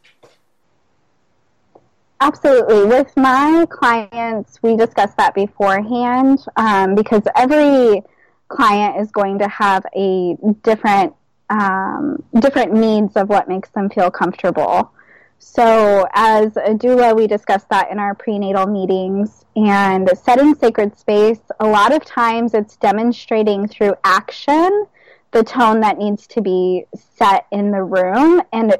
Absolutely. 2.25 2.85
With 2.85 3.17
my 3.17 3.67
clients, 3.69 4.63
we 4.63 4.77
discuss 4.77 5.13
that 5.15 5.35
beforehand 5.35 6.39
um, 6.57 6.95
because 6.95 7.23
every 7.35 8.01
client 8.47 9.01
is 9.01 9.11
going 9.11 9.41
to 9.41 9.49
have 9.49 9.85
a 9.97 10.37
different 10.63 11.15
um, 11.51 12.23
different 12.39 12.75
needs 12.75 13.17
of 13.17 13.29
what 13.29 13.49
makes 13.49 13.71
them 13.71 13.91
feel 13.91 14.09
comfortable. 14.09 14.93
So, 15.41 16.07
as 16.15 16.57
a 16.57 16.75
doula, 16.75 17.17
we 17.17 17.27
discuss 17.27 17.65
that 17.71 17.91
in 17.91 17.99
our 17.99 18.15
prenatal 18.15 18.69
meetings 18.69 19.45
and 19.57 20.09
setting 20.17 20.55
sacred 20.55 20.97
space. 20.97 21.41
A 21.59 21.67
lot 21.67 21.93
of 21.93 22.05
times, 22.05 22.55
it's 22.55 22.77
demonstrating 22.77 23.67
through 23.67 23.95
action 24.05 24.87
the 25.33 25.43
tone 25.43 25.81
that 25.81 25.99
needs 25.99 26.29
to 26.29 26.41
be 26.41 26.85
set 26.95 27.47
in 27.51 27.73
the 27.73 27.83
room 27.83 28.43
and 28.53 28.77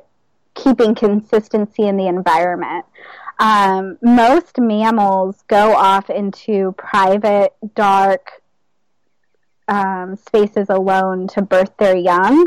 keeping 0.55 0.95
consistency 0.95 1.83
in 1.89 1.97
the 1.97 2.07
environment. 2.07 2.85
Um, 3.39 3.99
most 4.03 4.59
mammals 4.59 5.43
go 5.49 5.75
off 5.75 6.11
into 6.11 6.73
private, 6.79 7.55
dark 7.75 8.43
um, 9.69 10.17
spaces 10.17 10.69
alone 10.69 11.29
to 11.29 11.43
birth 11.43 11.77
their 11.79 11.97
young 11.97 12.47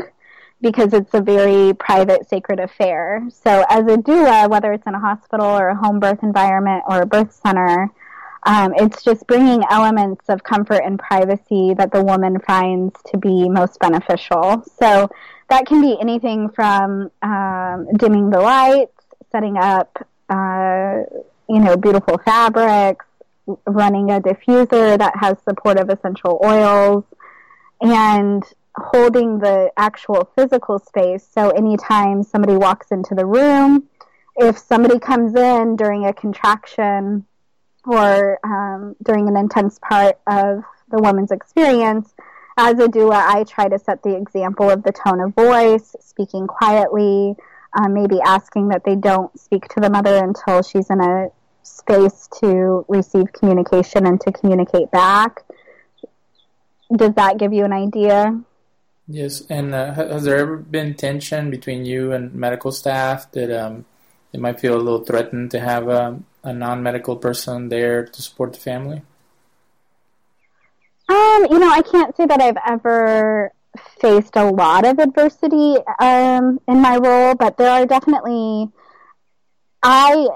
because 0.60 0.92
it's 0.94 1.12
a 1.14 1.20
very 1.20 1.74
private, 1.74 2.28
sacred 2.28 2.60
affair. 2.60 3.26
So, 3.30 3.64
as 3.68 3.86
a 3.86 3.96
doula, 3.96 4.48
whether 4.48 4.72
it's 4.72 4.86
in 4.86 4.94
a 4.94 5.00
hospital 5.00 5.46
or 5.46 5.68
a 5.68 5.76
home 5.76 6.00
birth 6.00 6.22
environment 6.22 6.84
or 6.88 7.02
a 7.02 7.06
birth 7.06 7.38
center, 7.44 7.90
um, 8.46 8.72
it's 8.76 9.02
just 9.02 9.26
bringing 9.26 9.62
elements 9.70 10.28
of 10.28 10.42
comfort 10.44 10.82
and 10.84 10.98
privacy 10.98 11.74
that 11.74 11.92
the 11.92 12.02
woman 12.02 12.38
finds 12.40 12.94
to 13.06 13.18
be 13.18 13.48
most 13.48 13.78
beneficial. 13.80 14.64
So, 14.80 15.10
that 15.48 15.66
can 15.66 15.80
be 15.80 15.96
anything 16.00 16.48
from 16.48 17.10
um, 17.22 17.88
dimming 17.96 18.30
the 18.30 18.40
lights, 18.40 19.04
setting 19.30 19.56
up, 19.56 20.06
uh, 20.28 21.02
you 21.48 21.60
know, 21.60 21.76
beautiful 21.76 22.18
fabrics, 22.18 23.06
running 23.66 24.10
a 24.10 24.20
diffuser 24.20 24.98
that 24.98 25.14
has 25.20 25.36
supportive 25.48 25.88
essential 25.88 26.40
oils, 26.44 27.04
and 27.80 28.42
holding 28.76 29.38
the 29.38 29.70
actual 29.76 30.30
physical 30.36 30.78
space. 30.78 31.26
So 31.32 31.50
anytime 31.50 32.22
somebody 32.22 32.56
walks 32.56 32.90
into 32.90 33.14
the 33.14 33.24
room, 33.24 33.88
if 34.36 34.58
somebody 34.58 34.98
comes 34.98 35.34
in 35.34 35.76
during 35.76 36.04
a 36.04 36.12
contraction 36.12 37.24
or 37.84 38.38
um, 38.44 38.96
during 39.02 39.28
an 39.28 39.36
intense 39.36 39.78
part 39.78 40.18
of 40.26 40.62
the 40.90 41.00
woman's 41.00 41.30
experience, 41.30 42.12
as 42.58 42.78
a 42.78 42.88
doula, 42.88 43.22
I 43.22 43.44
try 43.44 43.68
to 43.68 43.78
set 43.78 44.02
the 44.02 44.16
example 44.16 44.70
of 44.70 44.82
the 44.82 44.92
tone 44.92 45.20
of 45.20 45.34
voice, 45.34 45.94
speaking 46.00 46.46
quietly, 46.46 47.36
um, 47.76 47.92
maybe 47.92 48.20
asking 48.24 48.68
that 48.68 48.84
they 48.84 48.96
don't 48.96 49.38
speak 49.38 49.68
to 49.68 49.80
the 49.80 49.90
mother 49.90 50.16
until 50.16 50.62
she's 50.62 50.88
in 50.90 51.00
a 51.00 51.28
space 51.62 52.28
to 52.40 52.84
receive 52.88 53.32
communication 53.32 54.06
and 54.06 54.20
to 54.22 54.32
communicate 54.32 54.90
back. 54.90 55.42
Does 56.94 57.14
that 57.14 57.38
give 57.38 57.52
you 57.52 57.64
an 57.64 57.72
idea? 57.72 58.40
Yes, 59.08 59.42
and 59.48 59.74
uh, 59.74 59.94
has 59.94 60.24
there 60.24 60.38
ever 60.38 60.56
been 60.56 60.94
tension 60.94 61.50
between 61.50 61.84
you 61.84 62.12
and 62.12 62.34
medical 62.34 62.72
staff 62.72 63.30
that 63.32 63.50
um, 63.50 63.84
they 64.32 64.38
might 64.38 64.58
feel 64.58 64.74
a 64.74 64.82
little 64.82 65.04
threatened 65.04 65.50
to 65.52 65.60
have 65.60 65.88
a, 65.88 66.18
a 66.42 66.52
non-medical 66.52 67.16
person 67.16 67.68
there 67.68 68.06
to 68.06 68.22
support 68.22 68.54
the 68.54 68.58
family? 68.58 69.02
Um, 71.08 71.46
you 71.50 71.58
know, 71.58 71.70
I 71.70 71.82
can't 71.82 72.16
say 72.16 72.26
that 72.26 72.40
I've 72.40 72.58
ever 72.66 73.52
faced 74.00 74.36
a 74.36 74.50
lot 74.50 74.86
of 74.86 74.98
adversity 74.98 75.76
um, 75.98 76.60
in 76.68 76.80
my 76.80 76.96
role, 76.96 77.34
but 77.34 77.56
there 77.56 77.70
are 77.70 77.86
definitely. 77.86 78.68
I 79.82 80.28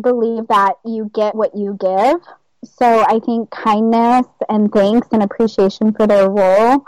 believe 0.00 0.48
that 0.48 0.74
you 0.84 1.10
get 1.14 1.34
what 1.34 1.56
you 1.56 1.76
give. 1.78 2.20
So 2.64 3.04
I 3.06 3.20
think 3.20 3.50
kindness 3.50 4.26
and 4.48 4.72
thanks 4.72 5.08
and 5.12 5.22
appreciation 5.22 5.92
for 5.92 6.06
their 6.06 6.28
role 6.28 6.84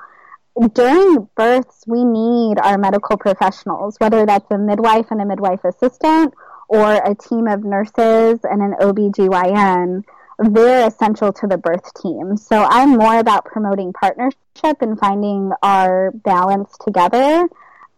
during 0.69 1.29
births, 1.37 1.85
we 1.87 2.05
need 2.05 2.59
our 2.59 2.77
medical 2.77 3.17
professionals, 3.17 3.97
whether 3.99 4.27
that's 4.27 4.51
a 4.51 4.59
midwife 4.59 5.07
and 5.11 5.21
a 5.21 5.25
midwife 5.25 5.65
assistant 5.65 6.35
or 6.69 6.95
a 6.95 7.15
team 7.15 7.47
of 7.47 7.65
nurses 7.65 8.41
and 8.45 8.61
an 8.61 8.75
OBGYN. 8.81 10.05
They're 10.43 10.87
essential 10.87 11.33
to 11.35 11.47
the 11.47 11.59
birth 11.59 11.93
team. 12.01 12.37
So 12.37 12.65
I'm 12.65 12.97
more 12.97 13.19
about 13.19 13.45
promoting 13.45 13.93
partnership 13.93 14.81
and 14.81 14.99
finding 14.99 15.53
our 15.63 16.13
balance 16.13 16.77
together 16.83 17.47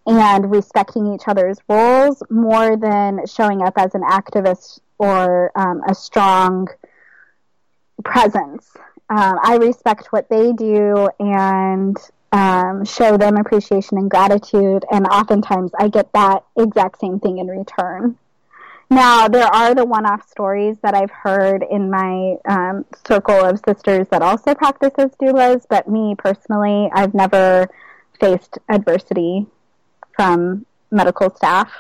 and 0.07 0.51
respecting 0.51 1.15
each 1.15 1.29
other's 1.29 1.59
roles 1.69 2.23
more 2.29 2.77
than 2.77 3.25
showing 3.27 3.63
up 3.63 3.75
as 3.77 3.95
an 3.95 4.03
activist 4.03 4.81
or 4.99 5.53
um, 5.55 5.83
a 5.89 5.95
strong 5.95 6.67
presence. 8.05 8.69
Um, 9.09 9.39
I 9.43 9.59
respect 9.61 10.09
what 10.09 10.29
they 10.29 10.53
do 10.53 11.09
and 11.21 11.97
um, 12.33 12.85
show 12.85 13.17
them 13.17 13.37
appreciation 13.37 13.99
and 13.99 14.11
gratitude, 14.11 14.85
and 14.91 15.07
oftentimes 15.07 15.71
I 15.79 15.89
get 15.89 16.13
that 16.13 16.45
exact 16.57 16.99
same 16.99 17.21
thing 17.21 17.39
in 17.39 17.47
return. 17.47 18.17
Now, 18.93 19.27
there 19.27 19.47
are 19.47 19.75
the 19.75 19.87
one 19.87 20.05
off 20.05 20.29
stories 20.29 20.77
that 20.83 20.93
I've 20.93 21.11
heard 21.11 21.65
in 21.71 21.91
my 21.91 22.37
um, 22.47 22.85
circle 23.07 23.43
of 23.43 23.59
sisters 23.67 24.07
that 24.11 24.21
also 24.21 24.55
practice 24.55 24.91
as 24.99 25.13
doulas, 25.13 25.65
but 25.67 25.89
me 25.89 26.15
personally, 26.15 26.91
I've 26.93 27.15
never 27.15 27.71
faced 28.21 28.59
adversity 28.69 29.47
from 30.15 30.67
medical 30.91 31.35
staff. 31.35 31.73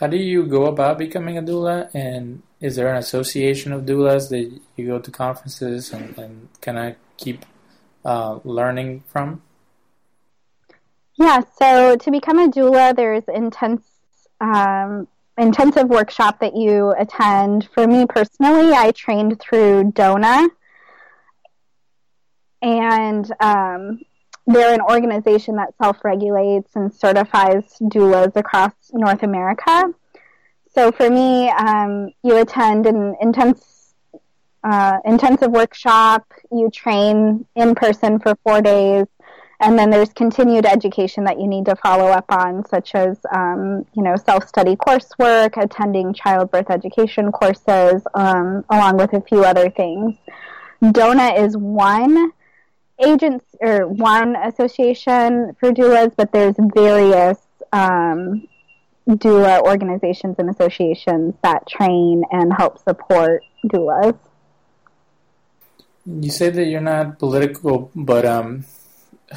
How 0.00 0.08
do 0.08 0.16
you 0.16 0.44
go 0.44 0.66
about 0.66 0.98
becoming 0.98 1.38
a 1.38 1.42
doula? 1.42 1.94
And 1.94 2.42
is 2.60 2.74
there 2.74 2.88
an 2.88 2.96
association 2.96 3.72
of 3.72 3.82
doulas 3.82 4.28
that 4.30 4.60
you 4.74 4.86
go 4.88 4.98
to 4.98 5.10
conferences 5.12 5.92
and, 5.92 6.18
and 6.18 6.48
kind 6.60 6.78
of 6.78 6.96
keep 7.16 7.46
uh, 8.04 8.40
learning 8.42 9.04
from? 9.06 9.40
Yeah, 11.14 11.42
so 11.56 11.94
to 11.94 12.10
become 12.10 12.40
a 12.40 12.48
doula, 12.48 12.96
there's 12.96 13.22
intense 13.32 13.91
um, 14.42 15.08
intensive 15.38 15.88
workshop 15.88 16.40
that 16.40 16.54
you 16.54 16.92
attend. 16.98 17.68
For 17.72 17.86
me 17.86 18.04
personally, 18.06 18.74
I 18.74 18.90
trained 18.90 19.40
through 19.40 19.92
DONA, 19.92 20.48
and 22.60 23.32
um, 23.40 24.00
they're 24.46 24.74
an 24.74 24.80
organization 24.80 25.56
that 25.56 25.74
self-regulates 25.80 26.74
and 26.74 26.92
certifies 26.92 27.64
doulas 27.80 28.36
across 28.36 28.72
North 28.92 29.22
America. 29.22 29.94
So 30.74 30.90
for 30.90 31.08
me, 31.08 31.48
um, 31.50 32.10
you 32.22 32.36
attend 32.38 32.86
an 32.86 33.14
intense 33.20 33.94
uh, 34.64 34.98
intensive 35.04 35.50
workshop. 35.50 36.24
You 36.50 36.70
train 36.70 37.46
in 37.56 37.74
person 37.74 38.20
for 38.20 38.36
four 38.44 38.62
days, 38.62 39.06
and 39.62 39.78
then 39.78 39.90
there's 39.90 40.12
continued 40.12 40.66
education 40.66 41.22
that 41.24 41.40
you 41.40 41.46
need 41.46 41.64
to 41.66 41.76
follow 41.76 42.06
up 42.06 42.24
on, 42.30 42.66
such 42.66 42.96
as 42.96 43.18
um, 43.32 43.86
you 43.94 44.02
know 44.02 44.16
self-study 44.16 44.74
coursework, 44.76 45.56
attending 45.56 46.12
childbirth 46.12 46.68
education 46.68 47.30
courses, 47.30 48.02
um, 48.14 48.64
along 48.70 48.96
with 48.96 49.12
a 49.12 49.20
few 49.20 49.44
other 49.44 49.70
things. 49.70 50.16
DONA 50.90 51.34
is 51.34 51.56
one 51.56 52.32
agents 53.04 53.44
or 53.60 53.86
one 53.86 54.34
association 54.34 55.54
for 55.60 55.72
doulas, 55.72 56.12
but 56.16 56.32
there's 56.32 56.56
various 56.74 57.38
um, 57.72 58.48
doula 59.08 59.60
organizations 59.62 60.36
and 60.38 60.50
associations 60.50 61.34
that 61.44 61.68
train 61.68 62.24
and 62.32 62.52
help 62.52 62.82
support 62.82 63.44
doulas. 63.66 64.18
You 66.04 66.32
say 66.32 66.50
that 66.50 66.64
you're 66.64 66.80
not 66.80 67.20
political, 67.20 67.92
but 67.94 68.26
um, 68.26 68.64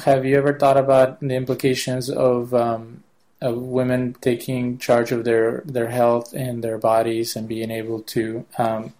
have 0.04 0.24
you 0.24 0.36
ever 0.36 0.58
thought 0.58 0.76
about 0.76 1.20
the 1.20 1.34
implications 1.34 2.10
of 2.10 2.52
um, 2.54 3.02
of 3.40 3.56
women 3.58 4.16
taking 4.20 4.78
charge 4.78 5.12
of 5.12 5.24
their 5.24 5.62
their 5.64 5.88
health 5.88 6.32
and 6.32 6.62
their 6.62 6.78
bodies 6.78 7.36
and 7.36 7.48
being 7.48 7.70
able 7.70 8.02
to 8.02 8.46
um, 8.58 8.92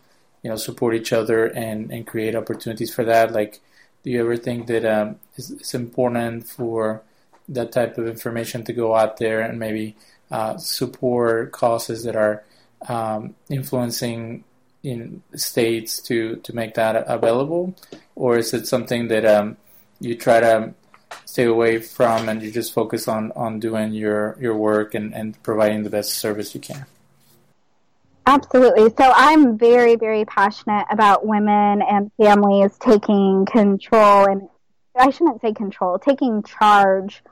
you 0.42 0.50
know 0.50 0.56
support 0.56 0.94
each 0.94 1.12
other 1.12 1.46
and 1.46 1.90
and 1.90 2.06
create 2.06 2.34
opportunities 2.34 2.94
for 2.94 3.04
that? 3.04 3.32
Like, 3.32 3.60
do 4.02 4.10
you 4.10 4.20
ever 4.20 4.36
think 4.36 4.66
that 4.66 4.84
um, 4.84 5.16
it's, 5.36 5.50
it's 5.50 5.74
important 5.74 6.48
for 6.48 7.02
that 7.48 7.72
type 7.72 7.96
of 7.98 8.08
information 8.08 8.64
to 8.64 8.72
go 8.72 8.94
out 8.94 9.18
there 9.18 9.40
and 9.40 9.58
maybe 9.58 9.96
uh, 10.30 10.56
support 10.56 11.52
causes 11.52 12.02
that 12.04 12.16
are 12.16 12.42
um, 12.88 13.34
influencing 13.48 14.44
in 14.82 15.22
states 15.34 16.00
to 16.02 16.36
to 16.36 16.54
make 16.54 16.74
that 16.74 17.04
available, 17.06 17.74
or 18.14 18.38
is 18.38 18.52
it 18.54 18.66
something 18.66 19.08
that 19.08 19.24
um, 19.24 19.56
you 20.00 20.14
try 20.14 20.40
to 20.40 20.74
stay 21.36 21.44
away 21.44 21.78
from 21.78 22.30
and 22.30 22.42
you 22.42 22.50
just 22.50 22.72
focus 22.72 23.06
on 23.06 23.30
on 23.36 23.60
doing 23.60 23.92
your 23.92 24.38
your 24.40 24.56
work 24.56 24.94
and 24.94 25.14
and 25.14 25.28
providing 25.42 25.82
the 25.82 25.90
best 25.90 26.14
service 26.14 26.54
you 26.54 26.60
can? 26.62 26.86
Absolutely. 28.26 28.88
So 28.96 29.12
I'm 29.14 29.58
very 29.58 29.96
very 29.96 30.24
passionate 30.24 30.86
about 30.90 31.26
women 31.26 31.82
and 31.82 32.10
families 32.16 32.72
taking 32.80 33.44
control 33.44 34.24
and 34.24 34.48
I 34.98 35.10
shouldn't 35.10 35.42
say 35.42 35.52
control, 35.52 35.98
taking 35.98 36.42
charge 36.42 37.22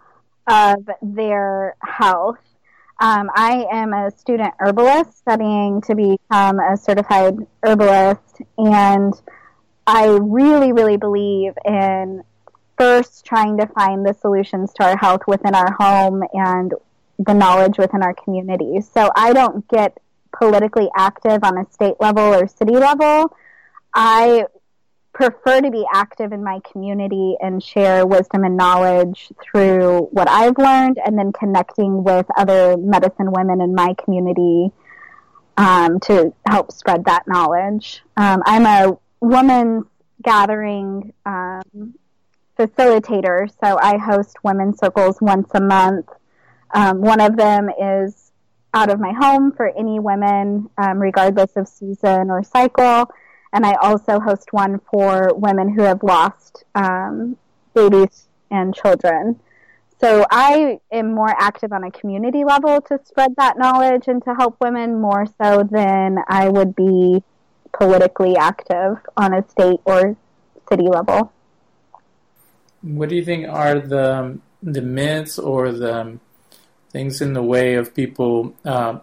of 0.47 0.87
their 1.01 1.75
health 1.81 2.45
um, 3.01 3.29
I 3.35 3.67
am 3.73 3.93
a 3.93 4.11
student 4.13 4.55
herbalist 4.61 5.19
studying 5.19 5.81
to 5.83 5.95
become 5.97 6.61
a 6.61 6.77
certified 6.77 7.35
herbalist, 7.63 8.41
and 8.57 9.13
I 9.87 10.17
really, 10.21 10.73
really 10.73 10.97
believe 10.97 11.55
in 11.65 12.23
first 12.79 13.25
trying 13.25 13.59
to 13.59 13.67
find 13.67 14.05
the 14.05 14.15
solutions 14.15 14.73
to 14.75 14.85
our 14.85 14.97
health 14.97 15.23
within 15.27 15.55
our 15.55 15.73
home 15.79 16.23
and 16.33 16.73
the 17.19 17.35
knowledge 17.35 17.79
within 17.79 18.03
our 18.03 18.15
community. 18.15 18.81
So 18.81 19.11
I 19.17 19.33
don't 19.33 19.67
get 19.69 19.99
politically 20.37 20.89
active 20.97 21.45
on 21.45 21.59
a 21.59 21.71
state 21.71 21.95
level 22.01 22.35
or 22.35 22.49
city 22.49 22.77
level. 22.77 23.37
I 23.95 24.47
prefer 25.13 25.61
to 25.61 25.71
be 25.71 25.85
active 25.93 26.33
in 26.33 26.43
my 26.43 26.61
community 26.71 27.37
and 27.41 27.63
share 27.63 28.05
wisdom 28.05 28.43
and 28.43 28.57
knowledge 28.57 29.33
through 29.41 30.09
what 30.11 30.29
I've 30.29 30.59
learned 30.59 30.99
and 31.05 31.17
then 31.17 31.33
connecting 31.33 32.03
with 32.03 32.27
other 32.37 32.77
medicine 32.77 33.31
women 33.31 33.61
in 33.61 33.75
my 33.75 33.95
community 34.03 34.73
um, 35.57 36.01
to 36.01 36.35
help 36.49 36.73
spread 36.73 37.05
that 37.05 37.29
knowledge. 37.29 38.03
Um, 38.17 38.43
I'm 38.45 38.67
a 38.67 38.99
women's 39.21 39.85
gathering 40.21 41.13
um, 41.25 41.95
facilitator, 42.59 43.49
so 43.63 43.79
I 43.81 43.97
host 43.99 44.37
women's 44.43 44.79
circles 44.79 45.19
once 45.21 45.49
a 45.55 45.61
month. 45.61 46.09
Um, 46.75 47.01
one 47.01 47.21
of 47.21 47.37
them 47.37 47.69
is 47.81 48.33
out 48.73 48.91
of 48.91 48.99
my 48.99 49.13
home 49.13 49.53
for 49.53 49.69
any 49.77 50.01
women, 50.01 50.69
um, 50.79 50.99
regardless 50.99 51.57
of 51.57 51.69
season 51.69 52.31
or 52.31 52.43
cycle. 52.43 53.11
And 53.53 53.65
I 53.65 53.75
also 53.75 54.19
host 54.19 54.53
one 54.53 54.81
for 54.91 55.31
women 55.35 55.73
who 55.73 55.83
have 55.83 56.03
lost 56.03 56.65
um, 56.75 57.37
babies 57.73 58.27
and 58.51 58.75
children. 58.75 59.39
So 60.01 60.27
I 60.31 60.81
am 60.91 61.15
more 61.15 61.35
active 61.39 61.73
on 61.73 61.85
a 61.85 61.91
community 61.91 62.45
level 62.45 62.81
to 62.83 62.99
spread 63.05 63.35
that 63.37 63.57
knowledge 63.57 64.09
and 64.09 64.23
to 64.25 64.35
help 64.35 64.57
women 64.61 65.01
more 65.01 65.25
so 65.41 65.63
than 65.63 66.19
I 66.27 66.49
would 66.49 66.75
be 66.75 67.23
politically 67.73 68.37
active 68.37 68.99
on 69.17 69.33
a 69.33 69.49
state 69.49 69.81
or 69.85 70.17
city 70.69 70.89
level. 70.89 71.33
What 72.85 73.09
do 73.09 73.17
you 73.17 73.25
think 73.25 73.49
are 73.49 73.81
the 73.81 74.39
the 74.63 74.83
myths 74.83 75.39
or 75.39 75.73
the 75.73 76.19
things 76.91 77.21
in 77.21 77.33
the 77.33 77.43
way 77.43 77.75
of 77.75 77.95
people 77.95 78.55
uh, 78.65 78.99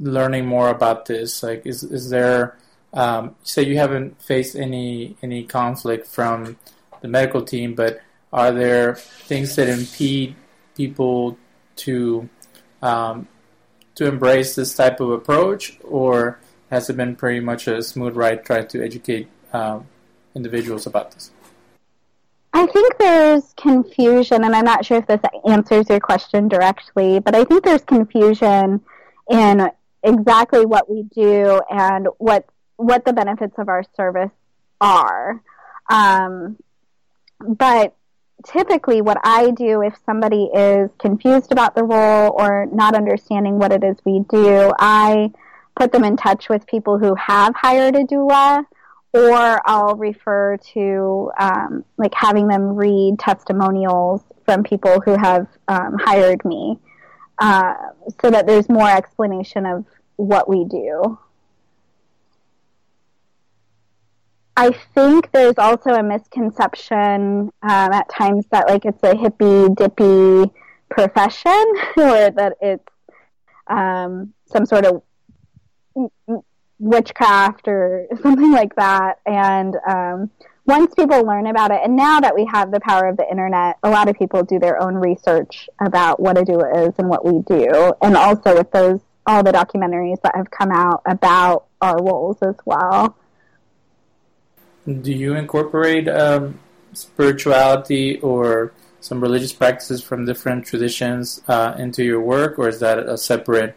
learning 0.00 0.46
more 0.46 0.70
about 0.70 1.06
this? 1.06 1.42
Like, 1.42 1.66
is 1.66 1.82
is 1.82 2.10
there? 2.10 2.56
Um, 2.94 3.34
say 3.42 3.62
you 3.62 3.76
haven't 3.76 4.22
faced 4.22 4.56
any 4.56 5.16
any 5.22 5.44
conflict 5.44 6.06
from 6.06 6.56
the 7.02 7.08
medical 7.08 7.42
team, 7.42 7.74
but 7.74 8.00
are 8.32 8.52
there 8.52 8.94
things 8.94 9.54
that 9.56 9.68
impede 9.68 10.34
people 10.74 11.36
to 11.76 12.28
um, 12.82 13.28
to 13.96 14.06
embrace 14.06 14.54
this 14.54 14.74
type 14.74 15.00
of 15.00 15.10
approach, 15.10 15.78
or 15.84 16.38
has 16.70 16.88
it 16.88 16.96
been 16.96 17.16
pretty 17.16 17.40
much 17.40 17.66
a 17.66 17.82
smooth 17.82 18.16
ride 18.16 18.44
trying 18.44 18.68
to 18.68 18.82
educate 18.82 19.28
um, 19.52 19.86
individuals 20.34 20.86
about 20.86 21.12
this? 21.12 21.30
I 22.56 22.64
think 22.64 22.96
there's 22.96 23.52
confusion, 23.58 24.42
and 24.42 24.56
I'm 24.56 24.64
not 24.64 24.82
sure 24.82 24.96
if 24.96 25.06
this 25.06 25.20
answers 25.46 25.90
your 25.90 26.00
question 26.00 26.48
directly, 26.48 27.18
but 27.18 27.34
I 27.34 27.44
think 27.44 27.62
there's 27.62 27.82
confusion 27.82 28.80
in 29.30 29.70
exactly 30.02 30.64
what 30.64 30.88
we 30.88 31.02
do 31.14 31.60
and 31.68 32.08
what 32.16 32.46
what 32.76 33.04
the 33.04 33.12
benefits 33.12 33.58
of 33.58 33.68
our 33.68 33.82
service 33.94 34.30
are. 34.80 35.42
Um, 35.90 36.56
but 37.46 37.94
typically, 38.46 39.02
what 39.02 39.18
I 39.22 39.50
do 39.50 39.82
if 39.82 39.94
somebody 40.06 40.44
is 40.44 40.88
confused 40.98 41.52
about 41.52 41.74
the 41.74 41.84
role 41.84 42.34
or 42.38 42.64
not 42.72 42.94
understanding 42.94 43.58
what 43.58 43.70
it 43.70 43.84
is 43.84 43.98
we 44.06 44.20
do, 44.30 44.72
I 44.78 45.30
put 45.78 45.92
them 45.92 46.04
in 46.04 46.16
touch 46.16 46.48
with 46.48 46.66
people 46.66 46.96
who 46.98 47.16
have 47.16 47.54
hired 47.54 47.96
a 47.96 48.04
doula 48.04 48.64
or 49.16 49.60
I'll 49.64 49.96
refer 49.96 50.58
to 50.74 51.30
um, 51.38 51.84
like 51.96 52.12
having 52.14 52.48
them 52.48 52.76
read 52.76 53.18
testimonials 53.18 54.22
from 54.44 54.62
people 54.62 55.00
who 55.00 55.16
have 55.16 55.46
um, 55.68 55.96
hired 55.98 56.44
me, 56.44 56.78
uh, 57.38 57.74
so 58.20 58.30
that 58.30 58.46
there's 58.46 58.68
more 58.68 58.88
explanation 58.88 59.64
of 59.66 59.84
what 60.16 60.48
we 60.48 60.64
do. 60.64 61.18
I 64.58 64.70
think 64.94 65.30
there's 65.32 65.58
also 65.58 65.90
a 65.90 66.02
misconception 66.02 67.50
um, 67.62 67.92
at 67.92 68.08
times 68.08 68.46
that 68.50 68.68
like 68.68 68.84
it's 68.84 69.02
a 69.02 69.16
hippy 69.16 69.68
dippy 69.74 70.50
profession, 70.90 71.64
or 71.96 72.30
that 72.30 72.54
it's 72.60 72.92
um, 73.66 74.32
some 74.46 74.66
sort 74.66 74.86
of 74.86 75.02
witchcraft 76.78 77.68
or 77.68 78.06
something 78.22 78.52
like 78.52 78.74
that. 78.76 79.20
And 79.26 79.76
um, 79.88 80.30
once 80.66 80.94
people 80.94 81.22
learn 81.22 81.46
about 81.46 81.70
it, 81.70 81.80
and 81.82 81.96
now 81.96 82.20
that 82.20 82.34
we 82.34 82.44
have 82.52 82.70
the 82.70 82.80
power 82.80 83.06
of 83.06 83.16
the 83.16 83.28
internet, 83.30 83.76
a 83.82 83.90
lot 83.90 84.08
of 84.08 84.16
people 84.16 84.42
do 84.42 84.58
their 84.58 84.80
own 84.80 84.94
research 84.94 85.68
about 85.80 86.20
what 86.20 86.36
a 86.36 86.42
doula 86.42 86.88
is 86.88 86.94
and 86.98 87.08
what 87.08 87.24
we 87.24 87.40
do, 87.42 87.94
and 88.02 88.16
also 88.16 88.56
with 88.56 88.70
those 88.72 89.00
all 89.28 89.42
the 89.42 89.52
documentaries 89.52 90.20
that 90.22 90.36
have 90.36 90.50
come 90.50 90.70
out 90.70 91.02
about 91.04 91.66
our 91.80 92.00
roles 92.00 92.40
as 92.42 92.54
well. 92.64 93.16
Do 94.86 95.12
you 95.12 95.34
incorporate 95.34 96.08
um, 96.08 96.60
spirituality 96.92 98.20
or 98.20 98.72
some 99.00 99.20
religious 99.20 99.52
practices 99.52 100.02
from 100.02 100.26
different 100.26 100.64
traditions 100.64 101.42
uh, 101.48 101.74
into 101.76 102.04
your 102.04 102.20
work, 102.20 102.58
or 102.58 102.68
is 102.68 102.80
that 102.80 102.98
a 102.98 103.18
separate 103.18 103.76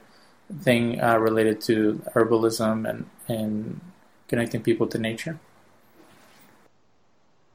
thing 0.62 1.02
uh, 1.02 1.18
related 1.18 1.62
to 1.62 2.02
herbalism 2.14 2.90
and, 2.90 3.06
and 3.28 3.80
connecting 4.28 4.62
people 4.62 4.88
to 4.88 4.98
nature? 4.98 5.40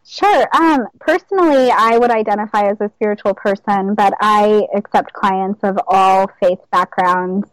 Sure. 0.07 0.47
Um, 0.55 0.87
personally, 1.01 1.71
I 1.71 1.97
would 1.97 2.11
identify 2.11 2.69
as 2.69 2.81
a 2.81 2.91
spiritual 2.97 3.35
person, 3.35 3.95
but 3.95 4.13
I 4.21 4.67
accept 4.75 5.15
clients 5.15 5.65
of 5.65 5.79
all 5.87 6.31
faith 6.41 6.59
backgrounds. 6.71 7.49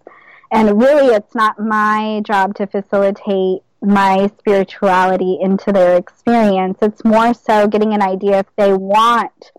And 0.51 0.81
really, 0.81 1.15
it's 1.15 1.33
not 1.33 1.59
my 1.59 2.21
job 2.25 2.55
to 2.55 2.67
facilitate 2.67 3.61
my 3.81 4.29
spirituality 4.37 5.39
into 5.41 5.71
their 5.71 5.95
experience. 5.95 6.77
It's 6.81 7.05
more 7.05 7.33
so 7.33 7.67
getting 7.67 7.93
an 7.93 8.01
idea 8.01 8.39
if 8.39 8.47
they 8.57 8.73
want 8.73 9.51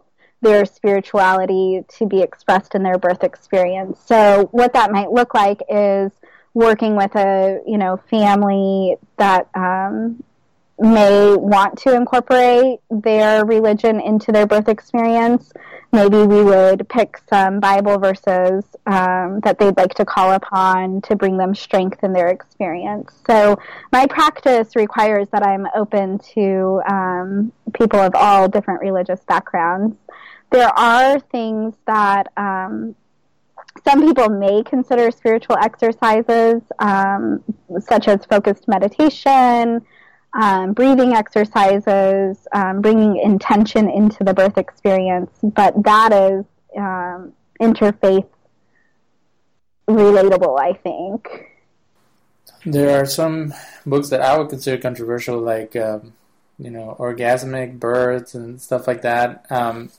their 0.43 0.67
spirituality 0.67 1.85
to 1.99 2.07
be 2.07 2.21
expressed 2.21 2.75
in 2.75 2.83
their 2.83 2.99
birth 2.99 3.25
experience. 3.25 4.01
So 4.05 4.49
what 4.53 4.73
that 4.75 4.93
might 4.93 5.11
look 5.11 5.35
like 5.35 5.63
is 5.71 6.11
working 6.55 6.97
with 6.97 7.15
a 7.17 7.63
you 7.67 7.79
know 7.79 7.97
family 8.11 8.97
that 9.17 9.49
um, 9.55 10.23
may 10.79 11.35
want 11.35 11.79
to 11.79 11.95
incorporate 11.95 12.81
their 12.91 13.45
religion 13.45 14.01
into 14.01 14.33
their 14.33 14.47
birth 14.47 14.69
experience. 14.69 15.53
Maybe 15.93 16.17
we 16.17 16.43
would 16.43 16.89
pick 16.89 17.19
some 17.29 17.61
Bible 17.61 17.99
verses 17.99 18.65
um, 18.87 19.41
that 19.41 19.59
they'd 19.59 19.77
like 19.77 19.95
to 19.95 20.07
call 20.07 20.33
upon 20.33 21.03
to 21.03 21.17
bring 21.17 21.37
them 21.37 21.55
strength 21.55 22.03
in 22.03 22.15
their 22.15 22.29
experience. 22.29 23.13
So 23.27 23.59
my 23.93 24.07
practice 24.07 24.75
requires 24.75 25.29
that 25.33 25.47
I'm 25.47 25.67
open 25.75 26.19
to 26.35 26.81
um, 26.91 27.53
people 27.75 28.01
of 28.01 28.15
all 28.15 28.49
different 28.49 28.81
religious 28.81 29.21
backgrounds 29.29 29.97
there 30.53 30.79
are 30.79 31.19
things 31.19 31.75
that 31.87 32.31
um, 32.37 32.95
some 33.85 34.03
people 34.03 34.29
may 34.29 34.63
consider 34.63 35.11
spiritual 35.11 35.57
exercises, 35.57 36.63
um, 36.79 37.43
such 37.81 38.07
as 38.07 38.25
focused 38.27 38.69
meditation, 38.69 39.85
um, 40.35 40.73
breathing 40.73 41.15
exercises, 41.15 42.47
um, 42.53 42.81
bringing 42.81 43.17
intention 43.17 43.91
into 43.91 44.25
the 44.25 44.33
birth 44.33 44.57
experience, 44.59 45.31
but 45.43 45.75
that 45.83 46.13
is 46.13 46.45
um, 46.77 47.33
interfaith 47.61 48.29
relatable, 49.89 50.61
I 50.61 50.75
think. 50.75 51.49
There 52.65 53.01
are 53.01 53.07
some 53.07 53.53
books 53.85 54.11
that 54.11 54.21
I 54.21 54.39
would 54.39 54.49
consider 54.49 54.81
controversial, 54.81 55.39
like 55.39 55.75
um, 55.75 56.13
you 56.59 56.71
know, 56.71 56.97
orgasmic 56.99 57.81
births 57.81 58.35
and 58.35 58.61
stuff 58.61 58.87
like 58.87 59.03
that. 59.03 59.45
Um, 59.51 59.91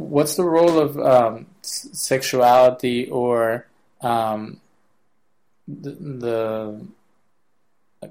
what's 0.00 0.34
the 0.34 0.44
role 0.44 0.78
of 0.78 0.98
um, 0.98 1.46
sexuality 1.60 3.08
or 3.10 3.66
um, 4.00 4.60
the, 5.68 5.90
the, 5.90 6.86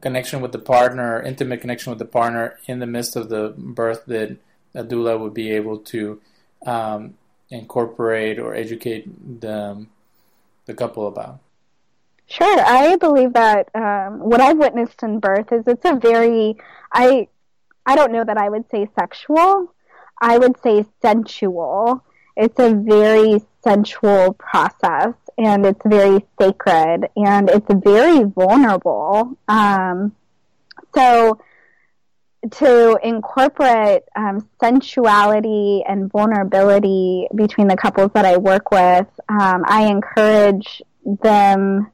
connection 0.01 0.39
with 0.39 0.51
the 0.51 0.59
partner, 0.59 1.19
intimate 1.19 1.61
connection 1.61 1.89
with 1.89 1.97
the 1.97 2.05
partner 2.05 2.59
in 2.67 2.77
the 2.77 2.85
midst 2.85 3.15
of 3.15 3.27
the 3.29 3.55
birth 3.57 4.05
that 4.05 4.37
a 4.75 4.83
doula 4.83 5.19
would 5.19 5.33
be 5.33 5.49
able 5.51 5.79
to 5.79 6.21
um, 6.63 7.15
incorporate 7.49 8.37
or 8.37 8.53
educate 8.53 9.41
the, 9.41 9.87
the 10.67 10.75
couple 10.75 11.07
about? 11.07 11.39
Sure, 12.27 12.63
I 12.63 12.97
believe 12.97 13.33
that 13.33 13.69
um, 13.73 14.19
what 14.19 14.39
I've 14.39 14.59
witnessed 14.59 15.01
in 15.01 15.19
birth 15.19 15.51
is 15.51 15.63
it's 15.65 15.85
a 15.85 15.95
very 15.95 16.55
I 16.93 17.27
I 17.83 17.95
don't 17.95 18.11
know 18.11 18.23
that 18.23 18.37
I 18.37 18.47
would 18.47 18.69
say 18.69 18.87
sexual, 18.93 19.73
I 20.21 20.37
would 20.37 20.61
say 20.61 20.85
sensual. 21.01 22.03
It's 22.35 22.59
a 22.59 22.73
very 22.73 23.41
sensual 23.63 24.33
process 24.33 25.13
and 25.37 25.65
it's 25.65 25.81
very 25.85 26.25
sacred 26.39 27.09
and 27.15 27.49
it's 27.49 27.67
very 27.69 28.23
vulnerable. 28.23 29.37
Um, 29.47 30.15
so 30.95 31.39
to 32.51 32.99
incorporate 33.03 34.03
um, 34.15 34.47
sensuality 34.61 35.83
and 35.87 36.09
vulnerability 36.11 37.27
between 37.35 37.67
the 37.67 37.75
couples 37.75 38.11
that 38.13 38.25
I 38.25 38.37
work 38.37 38.71
with, 38.71 39.07
um, 39.27 39.63
I 39.67 39.87
encourage 39.87 40.81
them 41.05 41.91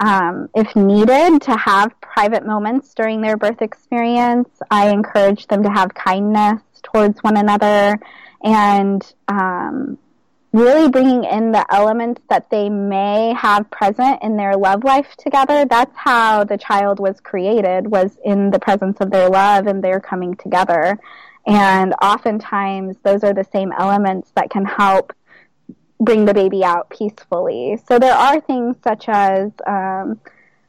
um, 0.00 0.48
if 0.54 0.74
needed, 0.74 1.42
to 1.42 1.56
have 1.56 1.98
private 2.00 2.44
moments 2.44 2.94
during 2.94 3.20
their 3.20 3.36
birth 3.36 3.62
experience. 3.62 4.48
I 4.70 4.90
encourage 4.90 5.46
them 5.46 5.62
to 5.62 5.70
have 5.70 5.94
kindness 5.94 6.60
towards 6.84 7.18
one 7.20 7.36
another 7.36 7.98
and 8.42 9.14
um, 9.28 9.98
really 10.52 10.88
bringing 10.88 11.24
in 11.24 11.50
the 11.50 11.66
elements 11.74 12.22
that 12.30 12.48
they 12.48 12.68
may 12.70 13.34
have 13.36 13.68
present 13.70 14.22
in 14.22 14.36
their 14.36 14.56
love 14.56 14.84
life 14.84 15.16
together. 15.18 15.64
That's 15.64 15.96
how 15.96 16.44
the 16.44 16.56
child 16.56 17.00
was 17.00 17.18
created, 17.18 17.88
was 17.88 18.16
in 18.24 18.50
the 18.50 18.60
presence 18.60 18.98
of 19.00 19.10
their 19.10 19.28
love 19.28 19.66
and 19.66 19.82
their 19.82 19.98
coming 19.98 20.36
together. 20.36 20.96
And 21.44 21.92
oftentimes, 22.00 22.96
those 23.02 23.24
are 23.24 23.34
the 23.34 23.44
same 23.52 23.72
elements 23.72 24.30
that 24.36 24.48
can 24.48 24.64
help 24.64 25.12
bring 25.98 26.24
the 26.24 26.34
baby 26.34 26.64
out 26.64 26.88
peacefully. 26.88 27.78
So 27.88 27.98
there 27.98 28.14
are 28.14 28.40
things 28.40 28.76
such 28.84 29.08
as, 29.08 29.50
um, 29.66 30.20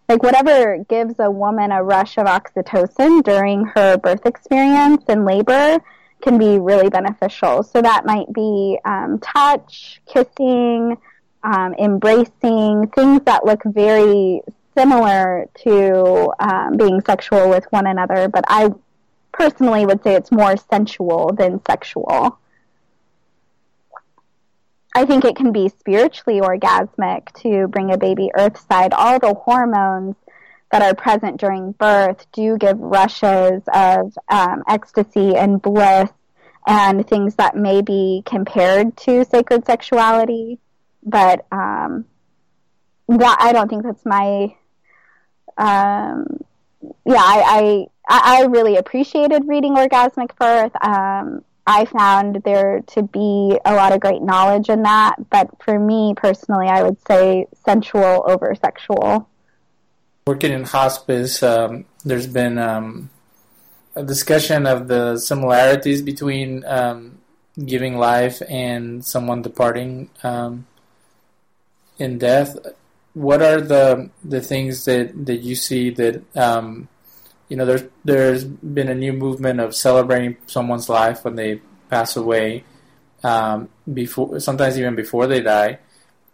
like 0.09 0.23
whatever 0.23 0.83
gives 0.89 1.15
a 1.19 1.29
woman 1.29 1.71
a 1.71 1.83
rush 1.83 2.17
of 2.17 2.25
oxytocin 2.25 3.23
during 3.23 3.65
her 3.65 3.97
birth 3.97 4.25
experience 4.25 5.03
and 5.07 5.25
labor 5.25 5.77
can 6.25 6.37
be 6.39 6.57
really 6.57 6.89
beneficial. 6.89 7.61
So 7.61 7.81
that 7.81 8.05
might 8.05 8.31
be 8.33 8.79
um, 8.83 9.19
touch, 9.19 10.01
kissing, 10.11 10.97
um, 11.43 11.75
embracing, 11.79 12.87
things 12.87 13.21
that 13.25 13.45
look 13.45 13.61
very 13.63 14.41
similar 14.75 15.47
to 15.63 16.33
um, 16.39 16.77
being 16.77 16.99
sexual 17.01 17.47
with 17.49 17.65
one 17.69 17.85
another, 17.85 18.27
but 18.27 18.43
I 18.47 18.71
personally 19.31 19.85
would 19.85 20.01
say 20.03 20.15
it's 20.15 20.31
more 20.31 20.55
sensual 20.57 21.31
than 21.31 21.61
sexual. 21.65 22.39
I 24.95 25.05
think 25.05 25.25
it 25.25 25.35
can 25.35 25.51
be 25.51 25.69
spiritually 25.69 26.39
orgasmic 26.39 27.31
to 27.41 27.67
bring 27.67 27.91
a 27.93 27.97
baby 27.97 28.31
earthside. 28.35 28.93
All 28.93 29.19
the 29.19 29.33
hormones 29.33 30.15
that 30.75 30.81
are 30.81 30.93
present 30.93 31.39
during 31.39 31.71
birth 31.71 32.29
do 32.33 32.57
give 32.57 32.77
rushes 32.77 33.63
of 33.73 34.13
um, 34.27 34.61
ecstasy 34.67 35.33
and 35.33 35.61
bliss 35.61 36.09
and 36.67 37.07
things 37.07 37.35
that 37.35 37.55
may 37.55 37.81
be 37.81 38.21
compared 38.25 38.97
to 38.97 39.23
sacred 39.23 39.65
sexuality. 39.65 40.59
But 41.01 41.45
um, 41.49 42.03
that 43.07 43.37
I 43.39 43.53
don't 43.53 43.69
think 43.69 43.83
that's 43.83 44.05
my. 44.05 44.53
Um, 45.57 46.43
yeah, 47.05 47.23
I, 47.23 47.85
I 48.09 48.41
I 48.41 48.45
really 48.49 48.75
appreciated 48.75 49.47
reading 49.47 49.75
Orgasmic 49.75 50.35
Birth. 50.37 50.73
Um, 50.83 51.45
I 51.65 51.85
found 51.85 52.41
there 52.43 52.81
to 52.87 53.03
be 53.03 53.57
a 53.63 53.73
lot 53.73 53.93
of 53.93 54.01
great 54.01 54.21
knowledge 54.21 54.67
in 54.67 54.83
that, 54.83 55.15
but 55.29 55.49
for 55.63 55.79
me 55.79 56.15
personally, 56.17 56.67
I 56.67 56.83
would 56.83 56.97
say 57.07 57.47
sensual 57.63 58.25
over 58.27 58.53
sexual. 58.55 59.29
Working 60.27 60.53
in 60.53 60.63
hospice, 60.63 61.43
um, 61.43 61.85
there's 62.03 62.25
been 62.25 62.57
um, 62.57 63.11
a 63.95 64.01
discussion 64.01 64.65
of 64.65 64.87
the 64.87 65.19
similarities 65.19 66.01
between 66.01 66.65
um, 66.65 67.19
giving 67.63 67.99
life 67.99 68.41
and 68.49 69.05
someone 69.05 69.43
departing 69.43 70.09
um, 70.23 70.65
in 71.99 72.17
death. 72.17 72.57
What 73.13 73.43
are 73.43 73.61
the 73.61 74.09
the 74.23 74.41
things 74.41 74.85
that, 74.85 75.27
that 75.27 75.41
you 75.41 75.53
see 75.53 75.91
that 75.91 76.23
um, 76.35 76.87
you 77.47 77.55
know? 77.57 77.67
There's 77.67 77.83
there's 78.03 78.45
been 78.45 78.89
a 78.89 78.95
new 78.95 79.13
movement 79.13 79.59
of 79.59 79.75
celebrating 79.75 80.37
someone's 80.47 80.89
life 80.89 81.23
when 81.23 81.35
they 81.35 81.61
pass 81.91 82.15
away, 82.15 82.63
um, 83.23 83.69
before 83.93 84.39
sometimes 84.39 84.79
even 84.79 84.95
before 84.95 85.27
they 85.27 85.41
die, 85.41 85.77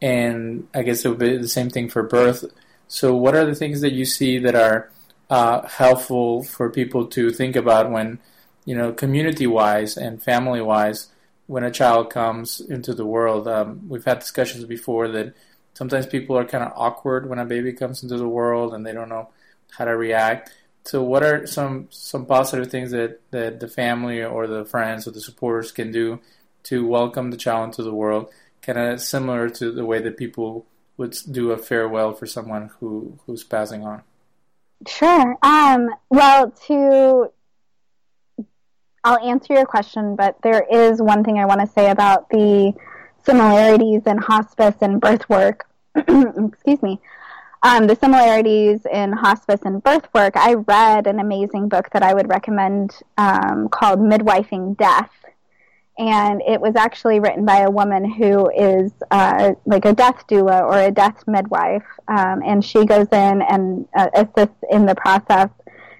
and 0.02 0.70
I 0.74 0.84
guess 0.84 1.04
it 1.04 1.10
would 1.10 1.20
be 1.20 1.36
the 1.36 1.50
same 1.50 1.70
thing 1.70 1.90
for 1.90 2.04
birth 2.04 2.46
so, 2.94 3.16
what 3.16 3.36
are 3.36 3.46
the 3.46 3.56
things 3.56 3.80
that 3.80 3.94
you 3.94 4.04
see 4.04 4.38
that 4.40 4.54
are 4.54 4.92
uh, 5.30 5.66
helpful 5.66 6.44
for 6.44 6.70
people 6.70 7.08
to 7.08 7.30
think 7.30 7.56
about 7.56 7.90
when, 7.90 8.20
you 8.66 8.76
know, 8.76 8.92
community-wise 8.92 9.96
and 9.96 10.22
family-wise, 10.22 11.08
when 11.48 11.64
a 11.64 11.72
child 11.72 12.10
comes 12.10 12.60
into 12.60 12.94
the 12.94 13.06
world? 13.06 13.48
Um, 13.48 13.88
we've 13.88 14.04
had 14.04 14.20
discussions 14.20 14.66
before 14.66 15.08
that 15.08 15.34
sometimes 15.74 16.06
people 16.06 16.38
are 16.38 16.44
kind 16.44 16.66
of 16.66 16.74
awkward 16.76 17.30
when 17.30 17.40
a 17.40 17.46
baby 17.46 17.72
comes 17.72 18.04
into 18.04 18.18
the 18.18 18.28
world 18.28 18.74
and 18.74 18.86
they 18.86 18.92
don't 18.92 19.08
know 19.08 19.30
how 19.70 19.86
to 19.86 19.96
react. 19.96 20.54
So, 20.84 21.02
what 21.02 21.24
are 21.24 21.48
some 21.48 21.88
some 21.92 22.26
positive 22.26 22.70
things 22.70 22.92
that, 22.92 23.22
that 23.32 23.62
the 23.62 23.70
family 23.70 24.22
or 24.22 24.48
the 24.48 24.66
friends 24.66 25.08
or 25.08 25.12
the 25.12 25.22
supporters 25.22 25.72
can 25.72 25.94
do 25.94 26.20
to 26.64 26.86
welcome 26.86 27.32
the 27.32 27.38
child 27.38 27.68
into 27.68 27.84
the 27.84 27.94
world? 27.94 28.34
Kind 28.62 28.78
of 28.78 29.00
similar 29.00 29.50
to 29.50 29.72
the 29.72 29.86
way 29.86 30.02
that 30.02 30.18
people 30.18 30.66
would 31.02 31.18
do 31.32 31.50
a 31.50 31.58
farewell 31.58 32.14
for 32.14 32.28
someone 32.28 32.70
who 32.80 33.18
who's 33.26 33.44
passing 33.44 33.84
on? 33.84 34.04
Sure. 34.88 35.36
Um, 35.42 35.90
well, 36.10 36.52
to 36.68 37.32
I'll 39.04 39.18
answer 39.18 39.56
your 39.56 39.66
question, 39.66 40.16
but 40.16 40.38
there 40.44 40.64
is 40.72 41.02
one 41.02 41.24
thing 41.24 41.40
I 41.40 41.46
want 41.46 41.60
to 41.62 41.68
say 41.68 41.90
about 41.90 42.30
the 42.30 42.74
similarities 43.24 44.04
in 44.06 44.20
hospice 44.20 44.76
and 44.82 45.02
birth 45.02 45.28
work. 45.28 45.68
Excuse 45.96 46.84
me. 46.84 47.00
Um, 47.64 47.88
the 47.88 47.96
similarities 47.96 48.86
in 48.86 49.12
hospice 49.12 49.62
and 49.66 49.84
birth 49.84 50.08
work. 50.14 50.36
I 50.36 50.54
read 50.54 51.08
an 51.08 51.20
amazing 51.20 51.68
book 51.68 51.90
that 51.94 52.04
I 52.04 52.14
would 52.14 52.30
recommend 52.30 52.96
um, 53.18 53.70
called 53.70 54.00
Midwifing 54.00 54.78
Death 54.78 55.12
and 55.98 56.42
it 56.48 56.60
was 56.60 56.76
actually 56.76 57.20
written 57.20 57.46
by 57.46 57.60
a 57.60 57.70
woman 57.70 58.10
who 58.10 58.50
is 58.52 58.92
uh, 59.12 59.54
like 59.66 59.86
a 59.86 59.94
death 59.94 60.26
doula 60.28 60.62
or 60.62 60.80
a 60.80 60.92
death 60.92 61.24
midwife, 61.28 61.86
um, 62.08 62.42
and 62.46 62.64
she 62.64 62.86
goes 62.86 63.08
in 63.12 63.42
and 63.42 63.88
uh, 63.96 64.10
assists 64.14 64.64
in 64.72 64.86
the 64.86 64.96
process. 64.96 65.50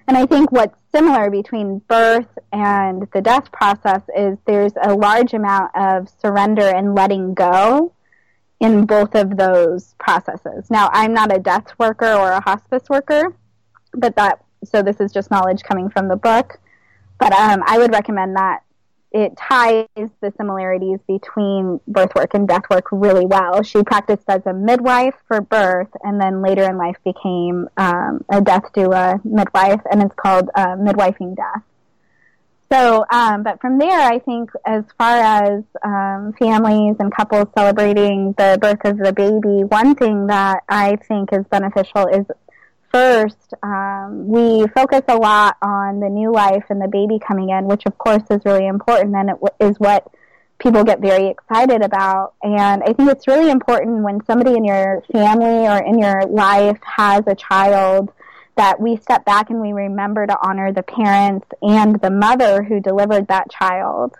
And 0.08 0.18
I 0.18 0.26
think 0.26 0.52
what's 0.52 0.78
similar 0.94 1.30
between 1.30 1.80
birth 1.88 2.38
and 2.52 3.08
the 3.14 3.22
death 3.22 3.52
process 3.52 4.02
is 4.18 4.38
there's 4.46 4.74
a 4.84 4.94
large 4.94 5.34
amount 5.34 5.72
of 5.76 6.10
surrender 6.22 6.68
and 6.68 6.96
letting 6.96 7.34
go 7.34 7.94
in 8.60 8.86
both 8.86 9.16
of 9.16 9.38
those 9.38 9.96
processes. 10.00 10.70
Now, 10.70 10.90
I'm 10.94 11.14
not 11.14 11.36
a 11.36 11.40
death 11.40 11.74
worker 11.80 12.14
or 12.14 12.32
a 12.32 12.42
hospice 12.42 12.90
worker, 12.90 13.36
but 13.94 14.16
that 14.16 14.44
so 14.64 14.82
this 14.84 15.00
is 15.00 15.12
just 15.12 15.32
knowledge 15.32 15.64
coming 15.64 15.90
from 15.90 16.08
the 16.08 16.16
book. 16.16 16.60
But 17.20 17.34
um, 17.34 17.64
I 17.66 17.78
would 17.78 17.92
recommend 17.92 18.36
that 18.36 18.64
it 19.12 19.36
ties 19.36 19.88
the 19.96 20.34
similarities 20.38 21.00
between 21.08 21.80
birth 21.88 22.14
work 22.16 22.34
and 22.34 22.48
death 22.48 22.64
work 22.70 22.86
really 22.92 23.26
well. 23.26 23.62
She 23.62 23.84
practiced 23.84 24.24
as 24.30 24.42
a 24.46 24.54
midwife 24.54 25.16
for 25.28 25.42
birth, 25.42 25.90
and 26.04 26.20
then 26.20 26.42
later 26.42 26.64
in 26.64 26.78
life 26.78 26.98
became 27.04 27.68
um, 27.78 28.24
a 28.30 28.40
death 28.42 28.72
doula 28.74 29.24
midwife, 29.26 29.82
and 29.92 30.02
it's 30.02 30.16
called 30.16 30.50
uh, 30.56 30.76
midwifing 30.78 31.36
death. 31.36 31.64
So, 32.72 33.06
um, 33.12 33.44
but 33.44 33.60
from 33.60 33.78
there, 33.80 34.00
I 34.00 34.20
think 34.20 34.50
as 34.66 34.86
far 34.98 35.18
as 35.18 35.64
um, 35.84 36.32
families 36.40 36.96
and 37.00 37.14
couples 37.14 37.48
celebrating 37.54 38.34
the 38.38 38.58
birth 38.62 38.86
of 38.86 38.98
the 38.98 39.12
baby, 39.12 39.66
one 39.66 39.94
thing 39.94 40.28
that 40.28 40.64
I 40.70 40.96
think 40.96 41.34
is 41.34 41.44
beneficial 41.52 42.08
is 42.08 42.26
first, 42.92 43.54
um, 43.64 44.28
we 44.28 44.68
focus 44.68 45.02
a 45.08 45.16
lot 45.16 45.58
on 45.62 46.00
the 46.00 46.10
new 46.10 46.32
life 46.32 46.66
and 46.70 46.82
the 46.82 46.88
baby 46.88 47.20
coming 47.20 47.50
in, 47.50 47.66
which 47.66 47.84
of 47.86 47.98
course 47.98 48.24
is 48.30 48.42
really 48.46 48.68
important 48.68 49.16
and 49.16 49.30
it 49.30 49.40
w- 49.42 49.72
is 49.72 49.80
what 49.80 50.08
people 50.60 50.84
get 50.84 51.00
very 51.00 51.28
excited 51.28 51.82
about. 51.82 52.34
And 52.44 52.84
I 52.84 52.94
think 52.94 53.10
it's 53.10 53.28
really 53.28 53.50
important 53.50 54.04
when 54.04 54.24
somebody 54.26 54.56
in 54.56 54.64
your 54.64 55.02
family 55.12 55.68
or 55.68 55.78
in 55.84 55.98
your 55.98 56.26
life 56.28 56.78
has 56.84 57.24
a 57.28 57.36
child 57.36 58.12
that 58.58 58.80
we 58.80 58.98
step 58.98 59.26
back 59.26 59.50
and 59.50 59.62
we 59.62 59.72
remember 59.72 60.28
to 60.28 60.38
honor 60.44 60.72
the 60.72 60.84
parents 60.84 61.48
and 61.62 62.00
the 62.02 62.12
mother 62.12 62.62
who 62.64 62.80
delivered 62.80 63.28
that 63.28 63.50
child. 63.50 64.14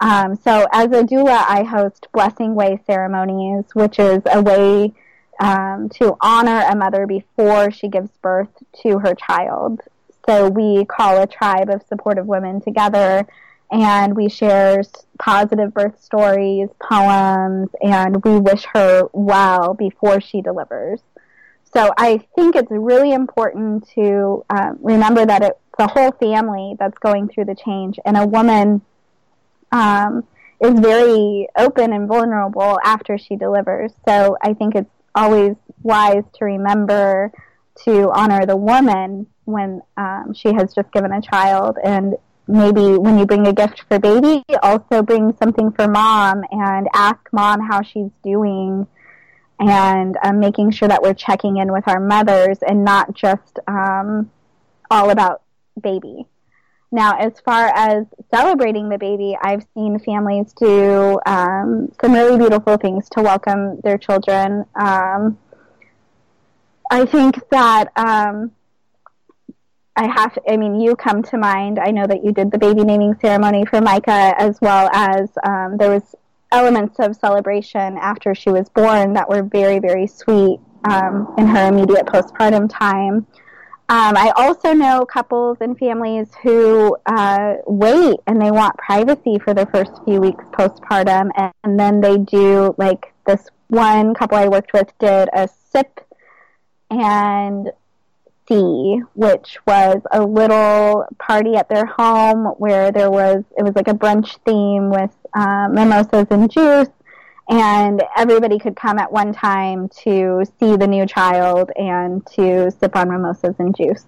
Um, 0.00 0.36
so 0.36 0.66
as 0.72 0.86
a 0.86 1.04
doula, 1.04 1.44
I 1.48 1.62
host 1.62 2.08
blessing 2.12 2.54
way 2.54 2.80
ceremonies, 2.86 3.64
which 3.74 3.98
is 3.98 4.22
a 4.26 4.42
way 4.42 4.92
um, 5.40 5.88
to 5.90 6.16
honor 6.20 6.64
a 6.68 6.76
mother 6.76 7.06
before 7.06 7.70
she 7.70 7.88
gives 7.88 8.10
birth 8.22 8.48
to 8.82 8.98
her 8.98 9.14
child. 9.14 9.80
So 10.26 10.48
we 10.48 10.84
call 10.84 11.22
a 11.22 11.26
tribe 11.26 11.70
of 11.70 11.82
supportive 11.88 12.26
women 12.26 12.60
together 12.60 13.26
and 13.70 14.14
we 14.16 14.28
share 14.28 14.82
positive 15.18 15.74
birth 15.74 16.02
stories, 16.02 16.68
poems, 16.80 17.68
and 17.82 18.22
we 18.24 18.38
wish 18.38 18.64
her 18.74 19.08
well 19.12 19.74
before 19.74 20.20
she 20.20 20.40
delivers. 20.40 21.00
So 21.72 21.92
I 21.98 22.18
think 22.36 22.54
it's 22.54 22.70
really 22.70 23.12
important 23.12 23.88
to 23.94 24.44
um, 24.50 24.78
remember 24.80 25.26
that 25.26 25.42
it's 25.42 25.58
the 25.78 25.88
whole 25.88 26.12
family 26.12 26.76
that's 26.78 26.96
going 26.98 27.28
through 27.28 27.46
the 27.46 27.56
change, 27.56 27.98
and 28.04 28.16
a 28.16 28.26
woman 28.26 28.80
um, 29.72 30.24
is 30.60 30.78
very 30.78 31.48
open 31.58 31.92
and 31.92 32.08
vulnerable 32.08 32.78
after 32.82 33.18
she 33.18 33.36
delivers. 33.36 33.92
So 34.08 34.38
I 34.40 34.54
think 34.54 34.74
it's 34.74 34.90
always 35.16 35.56
wise 35.82 36.22
to 36.34 36.44
remember 36.44 37.32
to 37.84 38.10
honor 38.14 38.46
the 38.46 38.56
woman 38.56 39.26
when 39.44 39.80
um, 39.96 40.32
she 40.34 40.52
has 40.54 40.74
just 40.74 40.90
given 40.92 41.12
a 41.12 41.20
child 41.20 41.76
and 41.82 42.14
maybe 42.48 42.96
when 42.96 43.18
you 43.18 43.26
bring 43.26 43.46
a 43.46 43.52
gift 43.52 43.84
for 43.88 43.98
baby 43.98 44.42
also 44.62 45.02
bring 45.02 45.36
something 45.36 45.72
for 45.72 45.88
mom 45.88 46.44
and 46.52 46.86
ask 46.94 47.18
mom 47.32 47.60
how 47.60 47.82
she's 47.82 48.10
doing 48.22 48.86
and 49.58 50.16
um, 50.22 50.38
making 50.38 50.70
sure 50.70 50.88
that 50.88 51.02
we're 51.02 51.14
checking 51.14 51.56
in 51.56 51.72
with 51.72 51.88
our 51.88 51.98
mothers 51.98 52.58
and 52.66 52.84
not 52.84 53.14
just 53.14 53.58
um, 53.66 54.30
all 54.90 55.10
about 55.10 55.42
baby. 55.80 56.26
Now, 56.92 57.16
as 57.18 57.32
far 57.44 57.66
as 57.74 58.06
celebrating 58.32 58.88
the 58.88 58.98
baby, 58.98 59.36
I've 59.40 59.66
seen 59.74 59.98
families 59.98 60.52
do 60.52 61.18
um, 61.26 61.92
some 62.00 62.12
really 62.12 62.38
beautiful 62.38 62.76
things 62.76 63.08
to 63.10 63.22
welcome 63.22 63.80
their 63.82 63.98
children. 63.98 64.64
Um, 64.74 65.38
I 66.90 67.04
think 67.04 67.40
that 67.50 67.88
um, 67.96 68.52
I 69.96 70.06
have. 70.06 70.34
To, 70.34 70.52
I 70.52 70.56
mean, 70.56 70.80
you 70.80 70.94
come 70.94 71.22
to 71.24 71.38
mind. 71.38 71.78
I 71.80 71.90
know 71.90 72.06
that 72.06 72.24
you 72.24 72.32
did 72.32 72.52
the 72.52 72.58
baby 72.58 72.84
naming 72.84 73.14
ceremony 73.20 73.64
for 73.64 73.80
Micah, 73.80 74.34
as 74.38 74.58
well 74.60 74.88
as 74.92 75.28
um, 75.44 75.76
there 75.78 75.90
was 75.90 76.14
elements 76.52 77.00
of 77.00 77.16
celebration 77.16 77.98
after 77.98 78.34
she 78.34 78.50
was 78.50 78.68
born 78.68 79.14
that 79.14 79.28
were 79.28 79.42
very, 79.42 79.80
very 79.80 80.06
sweet 80.06 80.60
um, 80.84 81.34
in 81.36 81.46
her 81.48 81.66
immediate 81.66 82.06
postpartum 82.06 82.70
time. 82.72 83.26
Um, 83.88 84.16
I 84.16 84.32
also 84.36 84.72
know 84.72 85.06
couples 85.06 85.58
and 85.60 85.78
families 85.78 86.28
who 86.42 86.96
uh, 87.06 87.54
wait 87.66 88.18
and 88.26 88.42
they 88.42 88.50
want 88.50 88.76
privacy 88.76 89.38
for 89.38 89.54
the 89.54 89.66
first 89.66 89.92
few 90.04 90.20
weeks 90.20 90.44
postpartum, 90.46 91.30
and, 91.36 91.52
and 91.62 91.78
then 91.78 92.00
they 92.00 92.18
do 92.18 92.74
like 92.78 93.14
this 93.26 93.48
one 93.68 94.12
couple 94.14 94.38
I 94.38 94.48
worked 94.48 94.72
with 94.72 94.92
did 94.98 95.28
a 95.32 95.48
sip 95.70 96.00
and 96.90 97.70
see, 98.48 99.00
which 99.14 99.58
was 99.66 100.02
a 100.10 100.24
little 100.24 101.04
party 101.18 101.54
at 101.54 101.68
their 101.68 101.86
home 101.86 102.46
where 102.58 102.90
there 102.90 103.10
was 103.10 103.44
it 103.56 103.62
was 103.62 103.76
like 103.76 103.88
a 103.88 103.94
brunch 103.94 104.36
theme 104.44 104.90
with 104.90 105.14
uh, 105.34 105.68
mimosas 105.70 106.26
and 106.30 106.50
juice, 106.50 106.88
and 107.48 108.02
everybody 108.16 108.58
could 108.58 108.76
come 108.76 108.98
at 108.98 109.10
one 109.10 109.32
time 109.32 109.88
to 110.04 110.44
see 110.58 110.76
the 110.76 110.86
new 110.86 111.06
child 111.06 111.70
and 111.76 112.26
to 112.26 112.70
sip 112.72 112.96
on 112.96 113.08
mimosas 113.08 113.54
and 113.58 113.76
juice. 113.76 114.04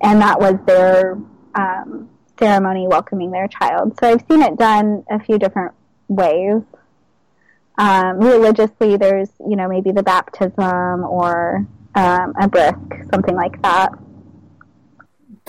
And 0.00 0.20
that 0.22 0.38
was 0.38 0.54
their 0.64 1.18
um, 1.54 2.08
ceremony 2.38 2.86
welcoming 2.86 3.30
their 3.30 3.48
child. 3.48 3.98
So 3.98 4.08
I've 4.08 4.24
seen 4.30 4.42
it 4.42 4.56
done 4.56 5.04
a 5.10 5.18
few 5.18 5.38
different 5.38 5.72
ways. 6.06 6.62
Um, 7.78 8.18
religiously, 8.18 8.96
there's, 8.96 9.30
you 9.40 9.56
know, 9.56 9.68
maybe 9.68 9.92
the 9.92 10.02
baptism 10.02 11.04
or 11.04 11.66
um, 11.94 12.34
a 12.40 12.48
bris, 12.48 12.74
something 13.12 13.34
like 13.34 13.60
that. 13.62 13.92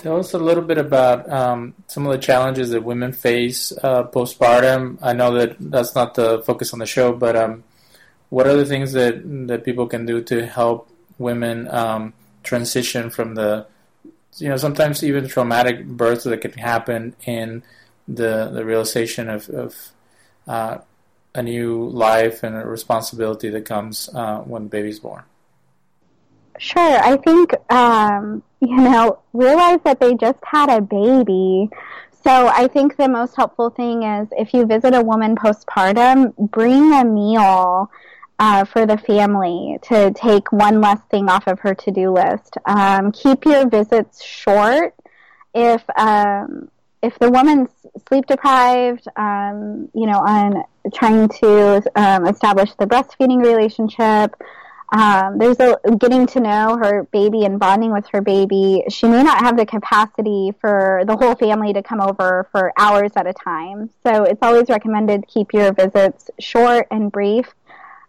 Tell 0.00 0.18
us 0.18 0.32
a 0.32 0.38
little 0.38 0.62
bit 0.62 0.78
about 0.78 1.30
um, 1.30 1.74
some 1.86 2.06
of 2.06 2.12
the 2.12 2.18
challenges 2.18 2.70
that 2.70 2.82
women 2.82 3.12
face 3.12 3.70
uh, 3.82 4.04
postpartum. 4.04 4.98
I 5.02 5.12
know 5.12 5.34
that 5.34 5.56
that's 5.60 5.94
not 5.94 6.14
the 6.14 6.40
focus 6.40 6.72
on 6.72 6.78
the 6.78 6.86
show, 6.86 7.12
but 7.12 7.36
um, 7.36 7.64
what 8.30 8.46
are 8.46 8.56
the 8.56 8.64
things 8.64 8.92
that 8.92 9.20
that 9.48 9.62
people 9.62 9.86
can 9.86 10.06
do 10.06 10.22
to 10.22 10.46
help 10.46 10.88
women 11.18 11.68
um, 11.68 12.14
transition 12.42 13.10
from 13.10 13.34
the, 13.34 13.66
you 14.38 14.48
know, 14.48 14.56
sometimes 14.56 15.04
even 15.04 15.28
traumatic 15.28 15.84
births 15.84 16.24
that 16.24 16.40
can 16.40 16.52
happen 16.52 17.14
in 17.26 17.62
the 18.08 18.48
the 18.50 18.64
realization 18.64 19.28
of, 19.28 19.50
of 19.50 19.90
uh, 20.48 20.78
a 21.34 21.42
new 21.42 21.90
life 21.90 22.42
and 22.42 22.56
a 22.56 22.64
responsibility 22.64 23.50
that 23.50 23.66
comes 23.66 24.08
uh, 24.14 24.38
when 24.38 24.62
the 24.62 24.70
baby's 24.70 24.98
born. 24.98 25.24
Sure. 26.58 26.98
I 27.02 27.16
think, 27.16 27.52
um, 27.72 28.42
you 28.60 28.76
know, 28.76 29.20
realize 29.32 29.80
that 29.84 30.00
they 30.00 30.14
just 30.14 30.38
had 30.44 30.70
a 30.70 30.80
baby. 30.80 31.70
So 32.22 32.48
I 32.48 32.68
think 32.68 32.96
the 32.96 33.08
most 33.08 33.34
helpful 33.36 33.70
thing 33.70 34.02
is 34.02 34.28
if 34.32 34.52
you 34.52 34.66
visit 34.66 34.94
a 34.94 35.02
woman 35.02 35.36
postpartum, 35.36 36.34
bring 36.36 36.92
a 36.92 37.04
meal 37.04 37.90
uh, 38.38 38.64
for 38.64 38.84
the 38.86 38.98
family 38.98 39.78
to 39.82 40.10
take 40.12 40.52
one 40.52 40.80
less 40.80 41.00
thing 41.10 41.28
off 41.30 41.46
of 41.46 41.60
her 41.60 41.74
to 41.74 41.90
do 41.90 42.10
list. 42.12 42.56
Um, 42.66 43.12
keep 43.12 43.44
your 43.44 43.68
visits 43.68 44.22
short. 44.22 44.94
If 45.54 45.82
um, 45.96 46.70
if 47.02 47.18
the 47.18 47.30
woman's 47.30 47.70
sleep 48.08 48.26
deprived, 48.26 49.06
um, 49.16 49.88
you 49.94 50.06
know, 50.06 50.18
on 50.20 50.64
trying 50.92 51.28
to 51.28 51.82
um, 51.96 52.26
establish 52.26 52.72
the 52.74 52.86
breastfeeding 52.86 53.42
relationship, 53.42 54.34
um, 54.92 55.38
there's 55.38 55.58
a 55.60 55.78
getting 55.98 56.26
to 56.28 56.40
know 56.40 56.76
her 56.76 57.04
baby 57.12 57.44
and 57.44 57.60
bonding 57.60 57.92
with 57.92 58.06
her 58.08 58.20
baby. 58.20 58.82
She 58.88 59.06
may 59.06 59.22
not 59.22 59.38
have 59.38 59.56
the 59.56 59.64
capacity 59.64 60.52
for 60.60 61.04
the 61.06 61.16
whole 61.16 61.36
family 61.36 61.72
to 61.72 61.82
come 61.82 62.00
over 62.00 62.48
for 62.50 62.72
hours 62.76 63.12
at 63.14 63.26
a 63.26 63.32
time. 63.32 63.90
So 64.02 64.24
it's 64.24 64.42
always 64.42 64.68
recommended 64.68 65.28
keep 65.28 65.52
your 65.52 65.72
visits 65.72 66.30
short 66.40 66.88
and 66.90 67.12
brief. 67.12 67.54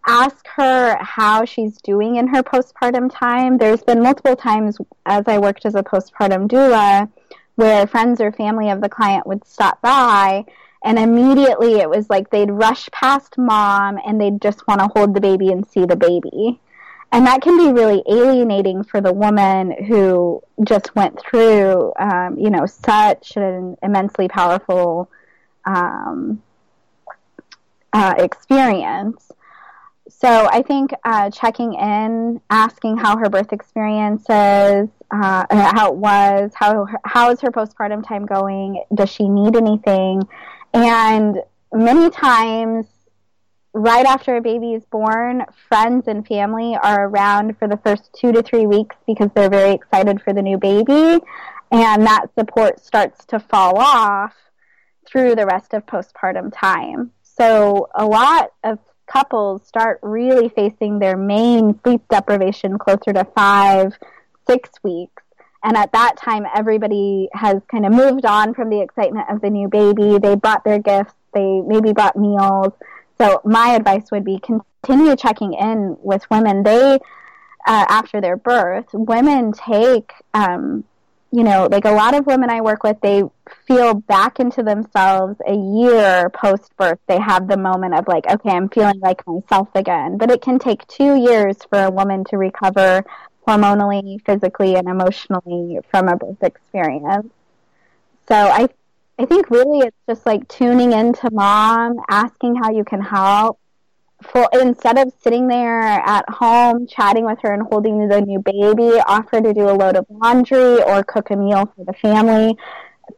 Ask 0.08 0.44
her 0.56 0.96
how 1.00 1.44
she's 1.44 1.80
doing 1.80 2.16
in 2.16 2.26
her 2.26 2.42
postpartum 2.42 3.08
time. 3.14 3.58
There's 3.58 3.84
been 3.84 4.02
multiple 4.02 4.34
times 4.34 4.78
as 5.06 5.24
I 5.28 5.38
worked 5.38 5.64
as 5.64 5.76
a 5.76 5.84
postpartum 5.84 6.48
doula 6.48 7.08
where 7.54 7.86
friends 7.86 8.20
or 8.20 8.32
family 8.32 8.70
of 8.70 8.80
the 8.80 8.88
client 8.88 9.24
would 9.26 9.46
stop 9.46 9.80
by 9.82 10.44
and 10.84 10.98
immediately 10.98 11.74
it 11.74 11.88
was 11.88 12.10
like 12.10 12.30
they'd 12.30 12.50
rush 12.50 12.88
past 12.90 13.38
mom 13.38 14.00
and 14.04 14.20
they'd 14.20 14.40
just 14.40 14.66
want 14.66 14.80
to 14.80 14.88
hold 14.96 15.14
the 15.14 15.20
baby 15.20 15.52
and 15.52 15.66
see 15.66 15.84
the 15.84 15.94
baby 15.94 16.58
and 17.12 17.26
that 17.26 17.42
can 17.42 17.58
be 17.58 17.72
really 17.72 18.02
alienating 18.08 18.82
for 18.82 19.02
the 19.02 19.12
woman 19.12 19.84
who 19.84 20.42
just 20.64 20.94
went 20.96 21.20
through, 21.20 21.92
um, 21.98 22.38
you 22.38 22.48
know, 22.48 22.64
such 22.64 23.36
an 23.36 23.76
immensely 23.82 24.28
powerful 24.28 25.10
um, 25.66 26.42
uh, 27.92 28.14
experience. 28.16 29.30
So 30.08 30.48
I 30.50 30.62
think 30.62 30.92
uh, 31.04 31.30
checking 31.30 31.74
in, 31.74 32.40
asking 32.48 32.96
how 32.96 33.18
her 33.18 33.28
birth 33.28 33.52
experience 33.52 34.22
is, 34.22 34.88
uh, 35.10 35.44
how 35.50 35.92
it 35.92 35.96
was, 35.96 36.52
how 36.54 36.86
how 37.04 37.30
is 37.30 37.40
her 37.42 37.50
postpartum 37.50 38.06
time 38.06 38.24
going? 38.24 38.82
Does 38.94 39.10
she 39.10 39.28
need 39.28 39.56
anything? 39.56 40.22
And 40.72 41.42
many 41.72 42.08
times 42.08 42.86
right 43.74 44.04
after 44.04 44.36
a 44.36 44.40
baby 44.40 44.74
is 44.74 44.84
born, 44.84 45.44
friends 45.68 46.08
and 46.08 46.26
family 46.26 46.76
are 46.82 47.06
around 47.06 47.58
for 47.58 47.68
the 47.68 47.78
first 47.78 48.10
two 48.12 48.32
to 48.32 48.42
three 48.42 48.66
weeks 48.66 48.96
because 49.06 49.30
they're 49.34 49.48
very 49.48 49.72
excited 49.72 50.20
for 50.22 50.32
the 50.32 50.42
new 50.42 50.58
baby. 50.58 51.20
And 51.70 52.06
that 52.06 52.26
support 52.38 52.84
starts 52.84 53.24
to 53.26 53.40
fall 53.40 53.78
off 53.78 54.34
through 55.06 55.36
the 55.36 55.46
rest 55.46 55.72
of 55.72 55.86
postpartum 55.86 56.52
time. 56.54 57.12
So 57.22 57.88
a 57.94 58.04
lot 58.04 58.52
of 58.62 58.78
couples 59.06 59.66
start 59.66 59.98
really 60.02 60.48
facing 60.50 60.98
their 60.98 61.16
main 61.16 61.78
sleep 61.82 62.02
deprivation 62.10 62.78
closer 62.78 63.12
to 63.14 63.24
five, 63.34 63.94
six 64.46 64.70
weeks. 64.82 65.22
And 65.64 65.76
at 65.76 65.92
that 65.92 66.16
time, 66.16 66.44
everybody 66.54 67.28
has 67.32 67.62
kind 67.70 67.86
of 67.86 67.92
moved 67.92 68.26
on 68.26 68.52
from 68.52 68.68
the 68.68 68.80
excitement 68.80 69.30
of 69.30 69.40
the 69.40 69.48
new 69.48 69.68
baby. 69.68 70.18
They 70.18 70.34
brought 70.34 70.64
their 70.64 70.78
gifts. 70.78 71.14
They 71.32 71.62
maybe 71.62 71.92
brought 71.92 72.16
meals 72.16 72.72
so 73.22 73.40
my 73.44 73.74
advice 73.74 74.10
would 74.10 74.24
be 74.24 74.40
continue 74.40 75.14
checking 75.14 75.54
in 75.54 75.96
with 76.00 76.28
women. 76.28 76.64
They, 76.64 76.94
uh, 76.94 76.98
after 77.66 78.20
their 78.20 78.36
birth, 78.36 78.86
women 78.92 79.52
take, 79.52 80.12
um, 80.34 80.82
you 81.30 81.44
know, 81.44 81.68
like 81.70 81.84
a 81.84 81.92
lot 81.92 82.14
of 82.14 82.26
women 82.26 82.50
I 82.50 82.62
work 82.62 82.82
with, 82.82 83.00
they 83.00 83.22
feel 83.66 83.94
back 83.94 84.40
into 84.40 84.64
themselves 84.64 85.40
a 85.46 85.54
year 85.54 86.30
post 86.30 86.76
birth. 86.76 86.98
They 87.06 87.20
have 87.20 87.46
the 87.46 87.56
moment 87.56 87.94
of 87.94 88.08
like, 88.08 88.26
okay, 88.26 88.50
I'm 88.50 88.68
feeling 88.68 88.98
like 88.98 89.24
myself 89.26 89.68
again. 89.76 90.18
But 90.18 90.32
it 90.32 90.42
can 90.42 90.58
take 90.58 90.86
two 90.88 91.14
years 91.14 91.56
for 91.70 91.84
a 91.84 91.90
woman 91.90 92.24
to 92.24 92.38
recover 92.38 93.04
hormonally, 93.46 94.20
physically, 94.26 94.74
and 94.74 94.88
emotionally 94.88 95.78
from 95.90 96.08
a 96.08 96.16
birth 96.16 96.42
experience. 96.42 97.28
So 98.26 98.34
I 98.34 98.68
I 99.18 99.26
think 99.26 99.50
really 99.50 99.86
it's 99.86 99.96
just 100.08 100.26
like 100.26 100.48
tuning 100.48 100.92
into 100.92 101.30
mom, 101.30 102.00
asking 102.08 102.56
how 102.56 102.70
you 102.70 102.84
can 102.84 103.00
help. 103.00 103.58
For 104.22 104.48
instead 104.52 104.98
of 104.98 105.12
sitting 105.20 105.48
there 105.48 105.82
at 105.82 106.24
home 106.28 106.86
chatting 106.86 107.24
with 107.24 107.38
her 107.42 107.52
and 107.52 107.62
holding 107.62 108.08
the 108.08 108.20
new 108.20 108.38
baby, 108.38 109.00
offer 109.06 109.40
to 109.40 109.52
do 109.52 109.68
a 109.68 109.74
load 109.74 109.96
of 109.96 110.06
laundry 110.08 110.80
or 110.82 111.02
cook 111.02 111.30
a 111.30 111.36
meal 111.36 111.72
for 111.76 111.84
the 111.84 111.92
family. 111.92 112.56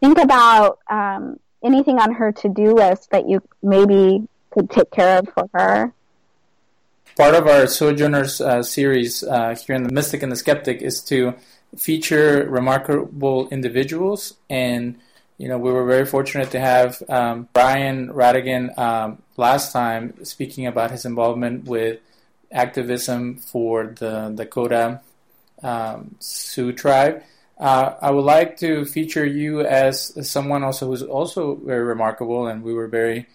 Think 0.01 0.19
about 0.19 0.79
um, 0.91 1.39
anything 1.63 1.99
on 1.99 2.15
her 2.15 2.33
to-do 2.33 2.75
list 2.75 3.11
that 3.11 3.29
you 3.29 3.43
maybe 3.63 4.27
could 4.51 4.71
take 4.71 4.91
care 4.91 5.19
of 5.19 5.29
for 5.35 5.49
her. 5.53 5.93
Part 7.17 7.35
of 7.35 7.47
our 7.47 7.67
Sojourners 7.67 8.41
uh, 8.41 8.63
series 8.63 9.23
uh, 9.23 9.55
here 9.55 9.77
in 9.77 9.85
the 9.85 9.93
Mystic 9.93 10.23
and 10.23 10.33
the 10.33 10.37
Skeptic 10.37 10.83
is 10.83 11.01
to 11.03 11.35
feature 11.77 12.49
remarkable 12.49 13.49
individuals 13.51 14.35
and 14.49 14.97
you 15.45 15.51
know, 15.51 15.59
we 15.59 15.71
were 15.71 15.85
very 15.85 16.07
fortunate 16.07 16.53
to 16.53 16.59
have 16.59 17.03
um, 17.07 17.51
Brian 17.53 18.09
Radigan 18.09 18.79
um, 18.79 19.19
last 19.37 19.73
time 19.73 20.25
speaking 20.25 20.67
about 20.67 20.91
his 20.91 21.05
involvement 21.05 21.67
with 21.67 22.01
activism 22.51 23.37
for 23.37 23.89
the 23.89 24.33
Dakota 24.35 25.03
um, 25.63 26.15
Sioux 26.19 26.73
tribe. 26.73 27.23
Uh, 27.59 27.93
I 28.01 28.11
would 28.11 28.25
like 28.25 28.57
to 28.61 28.87
feature 28.87 29.27
you 29.27 29.61
as 29.61 30.17
someone 30.27 30.65
also 30.65 30.87
who's 30.87 31.03
also 31.03 31.57
very 31.57 31.85
remarkable, 31.85 32.47
and 32.47 32.63
we 32.63 32.73
were 32.73 32.89
very 32.89 33.27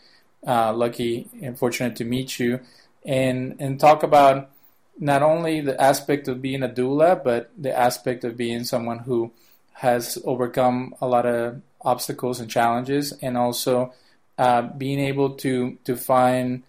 uh, 0.47 0.73
lucky 0.73 1.27
and 1.43 1.59
fortunate 1.59 1.95
to 1.97 2.05
meet 2.05 2.39
you, 2.39 2.59
and 3.05 3.55
and 3.59 3.79
talk 3.79 4.01
about 4.01 4.49
not 4.97 5.21
only 5.21 5.61
the 5.61 5.79
aspect 5.79 6.27
of 6.27 6.41
being 6.41 6.63
a 6.63 6.69
doula, 6.69 7.23
but 7.23 7.51
the 7.55 7.77
aspect 7.77 8.23
of 8.23 8.35
being 8.35 8.63
someone 8.63 8.97
who 8.97 9.31
has 9.79 10.17
overcome 10.25 10.93
a 10.99 11.07
lot 11.07 11.25
of 11.25 11.61
obstacles 11.81 12.39
and 12.39 12.49
challenges, 12.49 13.13
and 13.21 13.37
also 13.37 13.93
uh, 14.37 14.61
being 14.61 14.99
able 14.99 15.31
to 15.35 15.77
to 15.85 15.95
find 15.95 16.63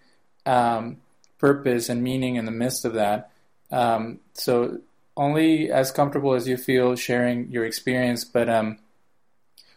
um, 0.46 0.98
purpose 1.38 1.88
and 1.88 2.02
meaning 2.02 2.36
in 2.36 2.44
the 2.44 2.52
midst 2.52 2.84
of 2.84 2.94
that. 2.94 3.30
Um, 3.70 4.20
so 4.34 4.80
only 5.16 5.70
as 5.70 5.90
comfortable 5.90 6.34
as 6.34 6.46
you 6.46 6.56
feel 6.56 6.94
sharing 6.94 7.50
your 7.50 7.64
experience, 7.64 8.24
but 8.24 8.48
um, 8.48 8.78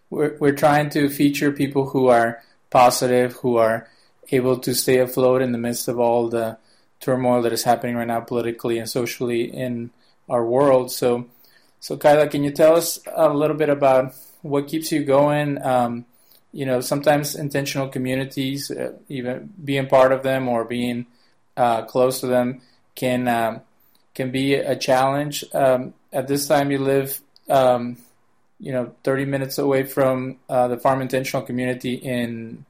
we're 0.10 0.38
we're 0.40 0.56
trying 0.56 0.90
to 0.92 1.10
feature 1.10 1.52
people 1.52 1.90
who 1.90 2.08
are 2.08 2.42
positive, 2.70 3.34
who 3.38 3.58
are 3.58 3.88
able 4.32 4.58
to 4.60 4.76
stay 4.76 5.00
afloat 5.00 5.42
in 5.42 5.52
the 5.52 5.58
midst 5.58 5.88
of 5.88 6.00
all 6.00 6.30
the 6.30 6.58
turmoil 7.00 7.42
that 7.42 7.54
is 7.54 7.64
happening 7.64 7.96
right 7.96 8.08
now 8.08 8.22
politically 8.22 8.78
and 8.78 8.90
socially 8.90 9.44
in 9.44 9.92
our 10.30 10.46
world. 10.46 10.92
So, 10.92 11.26
so 11.84 11.98
Kyla, 11.98 12.30
can 12.30 12.46
you 12.46 12.52
tell 12.52 12.78
us 12.78 12.98
a 13.14 13.28
little 13.28 13.58
bit 13.58 13.68
about 13.68 14.16
what 14.42 14.70
keeps 14.70 14.90
you 14.90 15.04
going? 15.04 15.62
Um, 15.62 16.06
you 16.54 16.66
know, 16.66 16.80
sometimes 16.80 17.36
intentional 17.36 17.90
communities, 17.90 18.72
uh, 18.72 18.94
even 19.10 19.52
being 19.62 19.88
part 19.88 20.14
of 20.14 20.24
them 20.24 20.48
or 20.48 20.64
being 20.64 21.08
uh, 21.58 21.82
close 21.82 22.22
to 22.22 22.28
them, 22.28 22.62
can 22.96 23.28
um, 23.28 23.60
can 24.16 24.32
be 24.32 24.54
a 24.54 24.78
challenge. 24.78 25.44
Um, 25.54 25.94
at 26.14 26.30
this 26.30 26.48
time, 26.48 26.72
you 26.72 26.80
live, 26.80 27.20
um, 27.50 27.98
you 28.62 28.72
know, 28.72 28.96
30 29.04 29.26
minutes 29.26 29.58
away 29.58 29.84
from 29.84 30.38
uh, 30.48 30.70
the 30.70 30.78
farm 30.78 31.02
intentional 31.02 31.46
community 31.46 31.96
in 31.96 32.64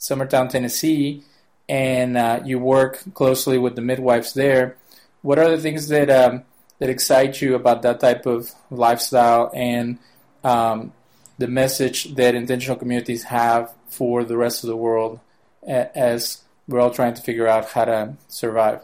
Summertown, 0.00 0.48
Tennessee, 0.48 1.22
and 1.68 2.16
uh, 2.16 2.40
you 2.42 2.58
work 2.58 3.02
closely 3.12 3.58
with 3.58 3.76
the 3.76 3.82
midwives 3.82 4.32
there. 4.32 4.78
What 5.20 5.38
are 5.38 5.50
the 5.50 5.58
things 5.58 5.88
that 5.88 6.08
um, 6.08 6.44
that 6.78 6.90
excite 6.90 7.40
you 7.40 7.54
about 7.54 7.82
that 7.82 8.00
type 8.00 8.26
of 8.26 8.52
lifestyle 8.70 9.50
and 9.54 9.98
um, 10.44 10.92
the 11.38 11.46
message 11.46 12.14
that 12.14 12.34
intentional 12.34 12.76
communities 12.76 13.24
have 13.24 13.72
for 13.88 14.24
the 14.24 14.36
rest 14.36 14.62
of 14.62 14.68
the 14.68 14.76
world 14.76 15.20
as 15.66 16.42
we're 16.68 16.80
all 16.80 16.90
trying 16.90 17.14
to 17.14 17.22
figure 17.22 17.46
out 17.46 17.70
how 17.70 17.84
to 17.84 18.16
survive? 18.28 18.82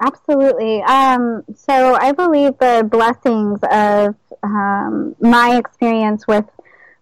Absolutely. 0.00 0.82
Um, 0.82 1.44
so 1.54 1.94
I 1.94 2.12
believe 2.12 2.56
the 2.58 2.88
blessings 2.90 3.60
of 3.70 4.14
um, 4.42 5.14
my 5.20 5.56
experience 5.56 6.26
with 6.26 6.46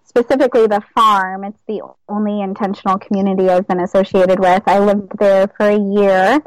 specifically 0.04 0.66
the 0.66 0.82
farm. 0.94 1.44
It's 1.44 1.60
the 1.68 1.82
only 2.08 2.40
intentional 2.40 2.98
community 2.98 3.48
I've 3.48 3.68
been 3.68 3.80
associated 3.80 4.40
with. 4.40 4.62
I 4.66 4.80
lived 4.80 5.16
there 5.18 5.46
for 5.48 5.68
a 5.68 5.78
year 5.78 6.42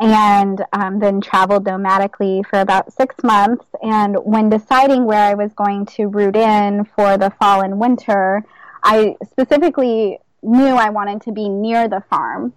and 0.00 0.62
um, 0.72 0.98
then 0.98 1.20
traveled 1.20 1.64
nomadically 1.64 2.44
for 2.46 2.60
about 2.60 2.92
six 2.92 3.14
months. 3.24 3.64
And 3.82 4.16
when 4.16 4.50
deciding 4.50 5.04
where 5.04 5.22
I 5.22 5.34
was 5.34 5.52
going 5.54 5.86
to 5.86 6.06
root 6.06 6.36
in 6.36 6.84
for 6.96 7.16
the 7.16 7.30
fall 7.38 7.62
and 7.62 7.80
winter, 7.80 8.44
I 8.82 9.16
specifically 9.30 10.18
knew 10.42 10.74
I 10.74 10.90
wanted 10.90 11.22
to 11.22 11.32
be 11.32 11.48
near 11.48 11.88
the 11.88 12.02
farm. 12.10 12.52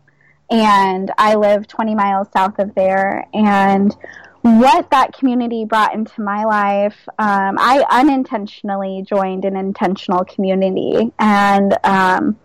And 0.51 1.11
I 1.17 1.35
live 1.35 1.67
20 1.67 1.95
miles 1.95 2.27
south 2.33 2.59
of 2.59 2.75
there. 2.75 3.25
And 3.33 3.95
what 4.41 4.89
that 4.91 5.13
community 5.13 5.65
brought 5.65 5.93
into 5.93 6.21
my 6.21 6.43
life, 6.43 6.97
um, 7.19 7.57
I 7.59 7.85
unintentionally 7.89 9.03
joined 9.07 9.45
an 9.45 9.55
intentional 9.55 10.25
community. 10.25 11.13
And 11.19 11.77
um, 11.83 12.37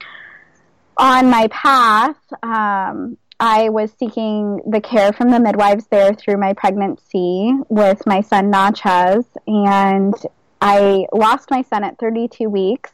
on 0.96 1.30
my 1.30 1.48
path, 1.48 2.16
um, 2.42 3.16
I 3.46 3.68
was 3.68 3.92
seeking 3.98 4.62
the 4.66 4.80
care 4.80 5.12
from 5.12 5.30
the 5.30 5.38
midwives 5.38 5.87
there 5.88 6.14
through 6.14 6.38
my 6.38 6.54
pregnancy 6.54 7.52
with 7.68 8.07
my 8.07 8.22
son 8.22 8.50
Nachas. 8.50 9.26
And 9.46 10.14
I 10.62 11.04
lost 11.12 11.50
my 11.50 11.61
son 11.61 11.85
at 11.85 11.98
32 11.98 12.48
weeks 12.48 12.90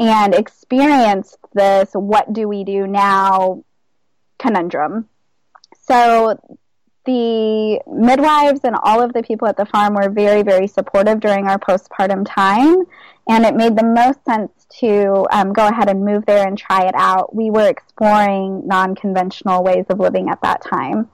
and 0.00 0.34
experienced 0.34 1.38
this 1.54 1.90
what 1.92 2.32
do 2.32 2.48
we 2.48 2.64
do 2.64 2.88
now 2.88 3.62
conundrum. 4.40 5.08
So 5.88 6.36
the 7.04 7.80
midwives 7.86 8.62
and 8.64 8.74
all 8.82 9.00
of 9.00 9.12
the 9.12 9.22
people 9.22 9.46
at 9.46 9.56
the 9.56 9.64
farm 9.64 9.94
were 9.94 10.10
very, 10.10 10.42
very 10.42 10.66
supportive 10.66 11.20
during 11.20 11.46
our 11.46 11.58
postpartum 11.60 12.26
time, 12.28 12.82
and 13.28 13.44
it 13.44 13.54
made 13.54 13.76
the 13.76 13.84
most 13.84 14.24
sense 14.24 14.50
to 14.80 15.26
um, 15.30 15.52
go 15.52 15.66
ahead 15.68 15.88
and 15.88 16.04
move 16.04 16.24
there 16.26 16.46
and 16.46 16.56
try 16.56 16.86
it 16.86 16.94
out. 16.96 17.34
We 17.34 17.50
were 17.50 17.68
exploring 17.68 18.66
non 18.66 18.94
conventional 18.94 19.62
ways 19.62 19.84
of 19.90 20.00
living 20.00 20.30
at 20.30 20.40
that 20.42 20.62
time. 20.62 21.08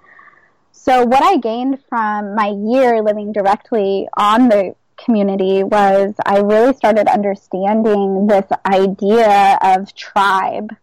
So, 0.73 1.05
what 1.05 1.23
I 1.23 1.39
gained 1.39 1.83
from 1.89 2.35
my 2.35 2.49
year 2.49 3.03
living 3.03 3.33
directly 3.33 4.09
on 4.17 4.49
the 4.49 4.75
community 4.97 5.65
was 5.65 6.15
I 6.25 6.39
really 6.39 6.75
started 6.75 7.09
understanding 7.09 8.27
this 8.27 8.47
idea 8.67 9.59
of 9.61 9.95
tribe 9.95 10.75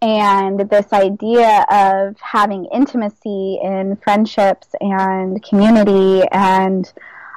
and 0.00 0.58
this 0.68 0.92
idea 0.92 1.64
of 1.70 2.18
having 2.20 2.66
intimacy 2.66 3.60
in 3.62 3.96
friendships 3.96 4.68
and 4.80 5.42
community 5.42 6.22
and 6.32 6.92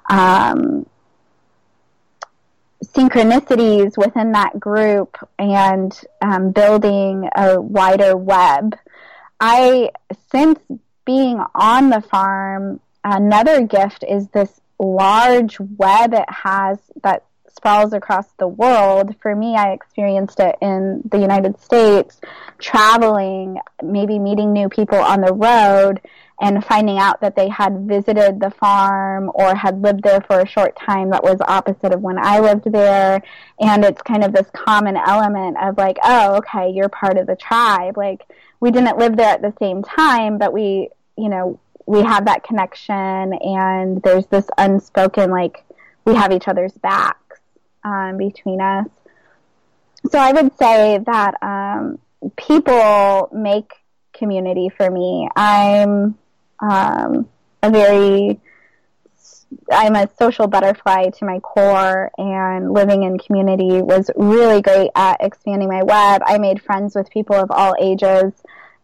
um, 0.10 0.86
synchronicities 2.84 3.98
within 3.98 4.32
that 4.34 4.60
group 4.60 5.18
and 5.40 6.00
um, 6.22 6.52
building 6.52 7.30
a 7.36 7.60
wider 7.60 8.16
web. 8.16 8.78
I, 9.40 9.92
since 10.32 10.60
being 11.06 11.42
on 11.54 11.90
the 11.90 12.02
farm, 12.02 12.80
another 13.04 13.66
gift 13.66 14.04
is 14.08 14.28
this 14.30 14.62
large 14.80 15.60
web 15.60 16.14
it 16.14 16.30
has 16.30 16.80
that 17.04 17.24
sprawls 17.56 17.94
across 17.94 18.28
the 18.38 18.48
world. 18.48 19.16
For 19.22 19.36
me, 19.36 19.56
I 19.56 19.72
experienced 19.72 20.40
it 20.40 20.56
in 20.62 21.02
the 21.10 21.20
United 21.20 21.60
States, 21.62 22.20
traveling, 22.60 23.60
maybe 23.82 24.20
meeting 24.20 24.54
new 24.54 24.70
people 24.70 25.00
on 25.00 25.22
the 25.22 25.34
road, 25.34 26.02
and 26.42 26.66
finding 26.66 26.98
out 26.98 27.22
that 27.22 27.36
they 27.36 27.48
had 27.48 27.88
visited 27.88 28.40
the 28.40 28.52
farm 28.52 29.32
or 29.34 29.56
had 29.56 29.82
lived 29.82 30.04
there 30.04 30.20
for 30.22 30.42
a 30.42 30.48
short 30.48 30.76
time 30.78 31.10
that 31.10 31.24
was 31.24 31.40
opposite 31.48 31.94
of 31.94 32.02
when 32.02 32.18
I 32.18 32.40
lived 32.40 32.72
there. 32.72 33.24
And 33.60 33.86
it's 33.86 34.02
kind 34.02 34.24
of 34.24 34.34
this 34.34 34.50
common 34.52 34.98
element 34.98 35.58
of 35.62 35.78
like, 35.78 35.98
oh, 36.04 36.36
okay, 36.36 36.70
you're 36.70 36.90
part 36.90 37.18
of 37.18 37.28
the 37.28 37.38
tribe. 37.38 37.96
Like, 37.96 38.24
we 38.60 38.72
didn't 38.72 38.98
live 38.98 39.16
there 39.16 39.30
at 39.30 39.42
the 39.42 39.54
same 39.60 39.82
time, 39.82 40.38
but 40.38 40.52
we, 40.52 40.90
you 41.18 41.30
know, 41.30 41.60
we 41.86 42.02
have 42.02 42.26
that 42.26 42.44
connection 42.44 42.96
and 42.96 44.02
there's 44.02 44.26
this 44.26 44.48
unspoken, 44.58 45.32
like, 45.32 45.64
we 46.04 46.16
have 46.16 46.32
each 46.32 46.48
other's 46.48 46.74
backs 46.74 47.40
um, 47.86 48.18
between 48.18 48.60
us. 48.60 48.88
So 50.12 50.20
I 50.20 50.34
would 50.34 50.56
say 50.58 51.00
that 51.06 51.36
um, 51.42 52.00
people 52.36 53.30
make 53.32 53.72
community 54.14 54.70
for 54.70 54.90
me. 54.92 55.30
I'm 55.36 56.18
um, 56.60 57.28
a 57.62 57.70
very 57.70 58.40
I'm 59.72 59.96
a 59.96 60.10
social 60.20 60.48
butterfly 60.48 61.10
to 61.10 61.26
my 61.26 61.40
core, 61.40 62.12
and 62.18 62.74
living 62.74 63.04
in 63.04 63.18
community 63.18 63.82
was 63.82 64.10
really 64.16 64.62
great 64.62 64.92
at 64.96 65.18
expanding 65.22 65.70
my 65.70 65.84
web. 65.84 66.22
I 66.26 66.38
made 66.38 66.62
friends 66.62 66.96
with 66.96 67.10
people 67.10 67.36
of 67.36 67.52
all 67.52 67.76
ages 67.80 68.34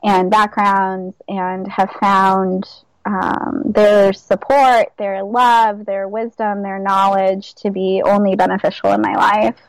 and 0.03 0.31
backgrounds, 0.31 1.15
and 1.27 1.67
have 1.67 1.91
found 1.99 2.67
um, 3.05 3.63
their 3.65 4.13
support, 4.13 4.93
their 4.97 5.23
love, 5.23 5.85
their 5.85 6.07
wisdom, 6.07 6.63
their 6.63 6.79
knowledge 6.79 7.53
to 7.55 7.69
be 7.69 8.01
only 8.03 8.35
beneficial 8.35 8.91
in 8.91 9.01
my 9.01 9.13
life. 9.13 9.59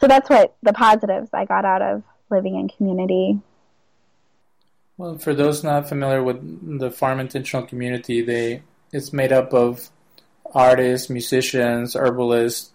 So 0.00 0.08
that's 0.08 0.28
what 0.28 0.54
the 0.62 0.72
positives 0.72 1.30
I 1.32 1.44
got 1.44 1.64
out 1.64 1.82
of 1.82 2.02
living 2.30 2.56
in 2.56 2.68
community. 2.68 3.38
Well, 4.96 5.18
for 5.18 5.34
those 5.34 5.64
not 5.64 5.88
familiar 5.88 6.22
with 6.22 6.78
the 6.78 6.90
farm 6.90 7.18
intentional 7.20 7.66
community, 7.66 8.22
they 8.22 8.62
it's 8.92 9.12
made 9.12 9.32
up 9.32 9.52
of 9.52 9.90
artists, 10.54 11.10
musicians, 11.10 11.96
herbalists, 11.96 12.70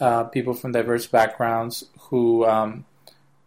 uh, 0.00 0.24
people 0.24 0.54
from 0.54 0.72
diverse 0.72 1.06
backgrounds 1.06 1.84
who 1.98 2.44
um, 2.46 2.84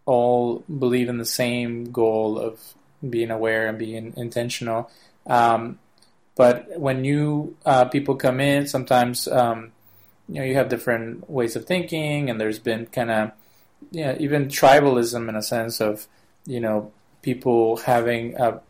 all 0.06 0.60
believe 0.60 1.08
in 1.08 1.18
the 1.18 1.26
same 1.26 1.92
goal 1.92 2.38
of 2.38 2.60
being 3.08 3.32
aware 3.32 3.68
and 3.68 3.78
being 3.78 4.14
intentional. 4.18 4.92
Um, 5.26 5.80
but 6.36 6.80
when 6.80 7.02
new 7.02 7.56
uh, 7.66 7.86
people 7.86 8.16
come 8.16 8.42
in, 8.42 8.68
sometimes 8.68 9.28
um, 9.30 9.72
you 10.28 10.36
know 10.36 10.44
you 10.44 10.56
have 10.56 10.68
different 10.68 11.30
ways 11.30 11.56
of 11.56 11.66
thinking, 11.66 12.30
and 12.30 12.42
there's 12.42 12.60
been 12.60 12.88
kind 12.88 13.10
of 13.12 13.32
know, 13.92 14.18
even 14.20 14.48
tribalism 14.48 15.30
in 15.30 15.36
a 15.36 15.42
sense 15.42 15.80
of 15.80 16.08
you 16.46 16.60
know 16.60 16.92
people 17.22 17.78
having 17.78 18.36
a 18.36 18.62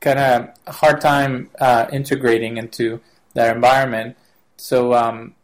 kind 0.00 0.18
of 0.18 0.74
hard 0.76 1.00
time 1.00 1.50
uh, 1.60 1.86
integrating 1.92 2.56
into 2.56 3.00
their 3.34 3.54
environment. 3.54 4.16
So, 4.56 4.94
um, 4.94 5.34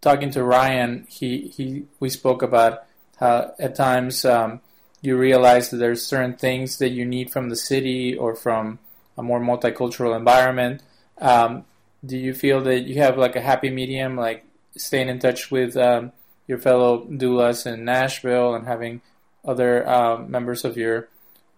talking 0.00 0.30
to 0.30 0.44
Ryan, 0.44 1.06
he, 1.08 1.48
he 1.48 1.84
we 2.00 2.10
spoke 2.10 2.42
about 2.42 2.84
how 3.18 3.54
at 3.58 3.74
times 3.74 4.24
um, 4.24 4.60
you 5.00 5.16
realize 5.16 5.70
that 5.70 5.78
there's 5.78 6.04
certain 6.04 6.34
things 6.34 6.78
that 6.78 6.90
you 6.90 7.04
need 7.04 7.30
from 7.30 7.48
the 7.48 7.56
city 7.56 8.16
or 8.16 8.34
from 8.34 8.78
a 9.16 9.22
more 9.22 9.40
multicultural 9.40 10.16
environment. 10.16 10.82
Um, 11.18 11.64
do 12.04 12.18
you 12.18 12.34
feel 12.34 12.60
that 12.62 12.80
you 12.80 13.00
have 13.00 13.16
like 13.16 13.36
a 13.36 13.40
happy 13.40 13.70
medium, 13.70 14.16
like 14.16 14.44
staying 14.76 15.08
in 15.08 15.18
touch 15.18 15.50
with 15.50 15.76
um, 15.76 16.12
your 16.46 16.58
fellow 16.58 17.06
doulas 17.06 17.66
in 17.66 17.84
Nashville 17.84 18.54
and 18.54 18.66
having 18.66 19.00
other 19.44 19.86
uh, 19.88 20.18
members 20.18 20.64
of 20.64 20.76
your 20.76 21.08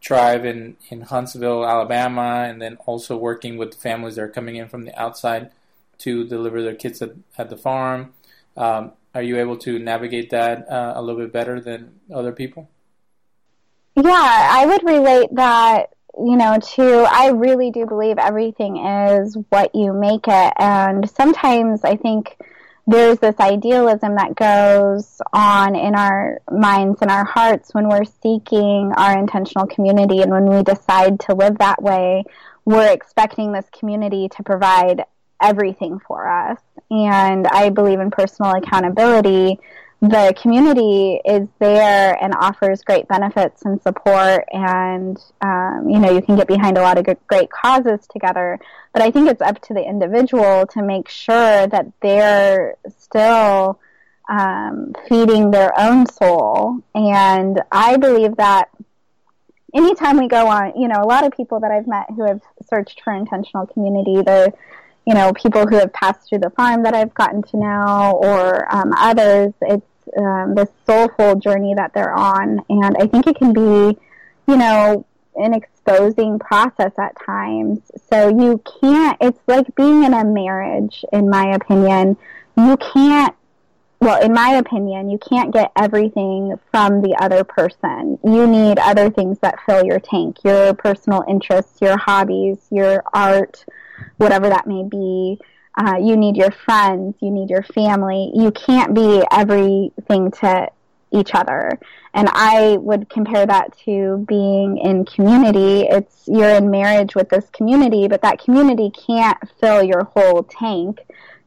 tribe 0.01 0.45
in, 0.45 0.77
in 0.91 1.03
Huntsville, 1.03 1.67
Alabama, 1.67 2.45
and 2.49 2.61
then 2.61 2.77
also 2.87 3.17
working 3.17 3.57
with 3.57 3.73
the 3.73 3.79
families 3.79 4.17
that 4.17 4.23
are 4.23 4.29
coming 4.29 4.57
in 4.57 4.69
from 4.69 4.85
the 4.85 5.01
outside 5.01 5.51
to 5.99 6.27
deliver 6.27 6.63
their 6.63 6.75
kids 6.75 7.01
at, 7.03 7.13
at 7.39 7.51
the 7.51 7.57
farm. 7.57 8.13
Um, 8.57 8.93
are 9.15 9.23
you 9.23 9.39
able 9.39 9.57
to 9.59 9.79
navigate 9.79 10.31
that 10.31 10.71
uh, 10.71 10.93
a 10.95 11.03
little 11.03 11.21
bit 11.21 11.33
better 11.33 11.61
than 11.61 12.01
other 12.13 12.33
people? 12.33 12.69
Yeah, 13.97 14.49
I 14.53 14.67
would 14.67 14.85
relate 14.85 15.31
that, 15.33 15.95
you 16.19 16.37
know, 16.37 16.59
to 16.75 17.07
I 17.11 17.31
really 17.31 17.71
do 17.71 17.87
believe 17.87 18.19
everything 18.19 18.77
is 18.77 19.37
what 19.49 19.75
you 19.75 19.95
make 19.95 20.29
it. 20.29 20.53
And 20.59 21.09
sometimes 21.09 21.83
I 21.83 21.97
think 21.97 22.37
there's 22.87 23.19
this 23.19 23.35
idealism 23.41 24.15
that 24.15 24.37
goes 24.37 25.21
on 25.33 25.75
in 25.75 25.95
our 25.95 26.41
minds 26.51 27.03
and 27.03 27.11
our 27.11 27.25
hearts 27.25 27.75
when 27.75 27.89
we're 27.89 28.05
seeking 28.05 28.93
our 28.97 29.19
intentional 29.19 29.67
community 29.67 30.23
and 30.23 30.31
when 30.31 30.47
we 30.47 30.63
decide 30.63 31.19
to 31.19 31.35
live 31.35 31.59
that 31.59 31.83
way 31.83 32.23
we're 32.65 32.93
expecting 32.93 33.53
this 33.53 33.67
community 33.77 34.29
to 34.29 34.43
provide 34.43 35.05
everything 35.41 35.99
for 36.07 36.29
us. 36.29 36.61
And 36.91 37.47
i 37.47 37.71
believe 37.71 38.01
in 38.01 38.11
personal 38.11 38.53
accountability 38.53 39.59
the 40.11 40.35
community 40.41 41.21
is 41.25 41.49
there 41.59 42.23
and 42.23 42.35
offers 42.35 42.83
great 42.83 43.07
benefits 43.09 43.63
and 43.65 43.81
support 43.83 44.45
and 44.53 45.19
um, 45.41 45.89
you 45.89 45.99
know 45.99 46.11
you 46.11 46.23
can 46.23 46.37
get 46.37 46.47
behind 46.47 46.77
a 46.77 46.83
lot 46.83 46.99
of 46.99 47.07
great 47.27 47.51
causes 47.51 48.07
together 48.09 48.59
but 48.93 49.03
i 49.03 49.11
think 49.11 49.29
it's 49.29 49.43
up 49.43 49.61
to 49.61 49.75
the 49.75 49.83
individual 49.83 50.67
to 50.67 50.83
make 50.83 51.09
sure 51.09 51.67
that 51.67 51.87
they're 52.03 52.77
still 52.99 53.79
um, 54.29 54.93
feeding 55.09 55.51
their 55.51 55.79
own 55.79 56.07
soul 56.07 56.81
and 56.95 57.61
i 57.71 57.97
believe 57.97 58.37
that 58.37 58.69
anytime 59.75 60.19
we 60.19 60.29
go 60.29 60.47
on 60.49 60.73
you 60.81 60.89
know 60.89 61.01
a 61.01 61.07
lot 61.07 61.25
of 61.25 61.33
people 61.33 61.61
that 61.61 61.71
i've 61.71 61.87
met 61.87 62.07
who 62.17 62.25
have 62.25 62.41
searched 62.69 63.01
for 63.03 63.13
intentional 63.13 63.67
community 63.67 64.23
they're 64.23 64.53
you 65.07 65.15
know, 65.15 65.33
people 65.33 65.67
who 65.67 65.77
have 65.77 65.93
passed 65.93 66.29
through 66.29 66.41
the 66.41 66.51
farm 66.51 66.83
that 66.83 66.93
I've 66.93 67.15
gotten 67.15 67.41
to 67.41 67.57
know, 67.57 68.21
or 68.21 68.75
um, 68.75 68.93
others. 68.97 69.53
It's 69.63 69.87
um, 70.17 70.55
this 70.55 70.69
soulful 70.87 71.37
journey 71.37 71.75
that 71.75 71.93
they're 71.95 72.13
on, 72.13 72.61
and 72.69 72.97
I 72.99 73.07
think 73.07 73.27
it 73.27 73.37
can 73.37 73.53
be, 73.53 73.99
you 74.49 74.57
know, 74.57 75.07
an 75.37 75.55
exposing 75.55 76.39
process 76.39 76.93
at 76.99 77.15
times. 77.25 77.81
So 78.11 78.29
you 78.29 78.63
can't. 78.81 79.17
It's 79.21 79.41
like 79.47 79.75
being 79.75 80.05
in 80.05 80.15
a 80.15 80.25
marriage, 80.25 81.05
in 81.13 81.29
my 81.29 81.55
opinion. 81.55 82.17
You 82.57 82.77
can't. 82.77 83.35
Well, 83.99 84.23
in 84.23 84.35
my 84.35 84.51
opinion, 84.51 85.09
you 85.09 85.19
can't 85.19 85.53
get 85.53 85.73
everything 85.75 86.55
from 86.71 87.01
the 87.01 87.17
other 87.19 87.45
person. 87.45 88.19
You 88.23 88.47
need 88.47 88.79
other 88.79 89.11
things 89.11 89.39
that 89.39 89.59
fill 89.65 89.85
your 89.85 90.01
tank, 90.01 90.45
your 90.45 90.75
personal 90.75 91.25
interests, 91.27 91.81
your 91.81 91.97
hobbies, 91.97 92.59
your 92.71 93.03
art 93.15 93.65
whatever 94.17 94.49
that 94.49 94.67
may 94.67 94.83
be. 94.83 95.39
Uh, 95.77 95.97
you 96.01 96.17
need 96.17 96.37
your 96.37 96.51
friends, 96.51 97.17
you 97.21 97.31
need 97.31 97.51
your 97.51 97.63
family. 97.63 98.33
You 98.35 98.51
can't 98.51 98.95
be 98.95 99.23
everything 99.31 100.31
to 100.31 100.69
each 101.13 101.35
other. 101.35 101.79
And 102.15 102.29
I 102.33 102.79
would 102.79 103.09
compare 103.11 103.47
that 103.47 103.77
to 103.85 104.25
being 104.27 104.79
in 104.79 105.05
community. 105.05 105.83
It's 105.83 106.25
you're 106.27 106.57
in 106.57 106.71
marriage 106.71 107.15
with 107.15 107.29
this 107.29 107.49
community, 107.51 108.09
but 108.09 108.23
that 108.23 108.43
community 108.43 108.91
can't 108.91 109.39
fill 109.61 109.83
your 109.83 110.05
whole 110.05 110.43
tank. 110.45 111.01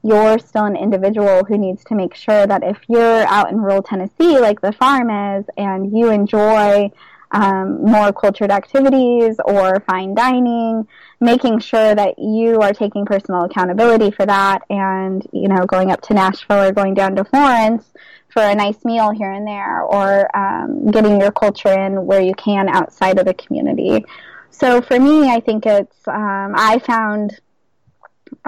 You're 0.04 0.40
still 0.40 0.66
an 0.66 0.78
individual 0.78 1.44
who 1.44 1.58
needs 1.58 1.84
to 1.86 1.96
make 1.96 2.16
sure 2.16 2.48
that 2.48 2.64
if 2.64 2.78
you're 2.88 3.26
out 3.28 3.52
in 3.52 3.60
rural 3.60 3.82
Tennessee, 3.82 4.40
like 4.40 4.62
the 4.62 4.72
farm 4.72 5.10
is, 5.10 5.46
and 5.58 5.92
you 5.98 6.10
enjoy 6.10 6.92
um, 7.32 7.84
more 7.86 8.12
cultured 8.12 8.52
activities 8.52 9.38
or 9.46 9.80
fine 9.82 10.16
dining, 10.16 10.88
making 11.20 11.60
sure 11.60 11.94
that 11.94 12.18
you 12.18 12.60
are 12.62 12.74
taking 12.74 13.06
personal 13.06 13.44
accountability 13.44 14.12
for 14.12 14.26
that 14.26 14.64
and, 14.70 15.26
you 15.32 15.48
know, 15.48 15.66
going 15.66 15.92
up 15.92 16.02
to 16.02 16.14
Nashville 16.14 16.64
or 16.64 16.72
going 16.72 16.94
down 16.94 17.16
to 17.16 17.24
Florence 17.24 17.94
for 18.30 18.42
a 18.42 18.56
nice 18.56 18.84
meal 18.86 19.12
here 19.12 19.32
and 19.32 19.48
there 19.48 19.82
or 19.82 20.36
um, 20.38 20.90
getting 20.92 21.20
your 21.20 21.32
culture 21.32 21.74
in 21.74 22.06
where 22.06 22.22
you 22.22 22.34
can 22.34 22.70
outside 22.70 23.20
of 23.20 23.26
the 23.26 23.34
community. 23.34 24.06
So 24.50 24.82
for 24.82 25.00
me, 25.00 25.30
I 25.32 25.40
think 25.40 25.66
it's, 25.66 26.08
um, 26.08 26.54
I 26.56 26.80
found 26.80 27.40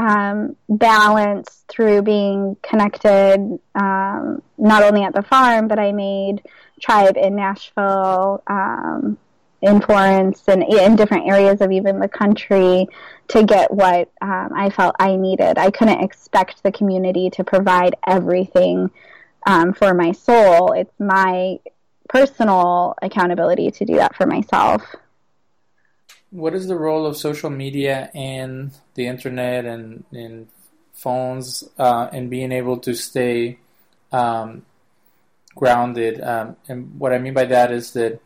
um, 0.02 0.56
balance 0.68 1.64
through 1.70 2.02
being 2.02 2.58
connected, 2.64 3.60
um, 3.76 4.42
not 4.58 4.82
only 4.82 5.04
at 5.04 5.14
the 5.14 5.22
farm, 5.22 5.68
but 5.68 5.78
I 5.78 5.92
made 5.92 6.42
tribe 6.82 7.18
in 7.18 7.36
Nashville, 7.36 8.42
um, 8.48 9.20
in 9.62 9.80
Florence, 9.80 10.42
and 10.48 10.64
in 10.64 10.96
different 10.96 11.30
areas 11.30 11.62
of 11.62 11.72
even 11.72 12.00
the 12.00 12.08
country 12.08 12.88
to 13.28 13.44
get 13.44 13.72
what 13.72 14.10
um, 14.22 14.50
I 14.56 14.72
felt 14.72 14.96
I 15.00 15.18
needed. 15.18 15.60
I 15.60 15.70
couldn't 15.70 16.04
expect 16.04 16.64
the 16.64 16.72
community 16.72 17.30
to 17.32 17.44
provide 17.44 17.94
everything 18.08 18.90
um, 19.46 19.72
for 19.72 19.94
my 19.94 20.14
soul. 20.14 20.72
It's 20.72 21.00
my 21.00 21.60
personal 22.10 22.96
accountability 23.04 23.70
to 23.70 23.86
do 23.86 23.98
that 23.98 24.16
for 24.16 24.26
myself. 24.26 24.82
What 26.32 26.56
is 26.56 26.68
the 26.68 26.78
role 26.78 27.06
of 27.06 27.18
social 27.18 27.50
media 27.50 28.10
and 28.16 28.72
the 28.96 29.08
internet 29.08 29.66
and, 29.66 30.06
and 30.12 30.48
phones 30.94 31.64
uh, 31.78 32.10
and 32.12 32.30
being 32.30 32.52
able 32.52 32.78
to 32.78 32.94
stay 32.94 33.58
um, 34.12 34.64
grounded. 35.56 36.22
Um, 36.22 36.56
and 36.68 37.00
what 37.00 37.14
I 37.14 37.18
mean 37.18 37.34
by 37.34 37.46
that 37.46 37.72
is 37.72 37.94
that 37.94 38.22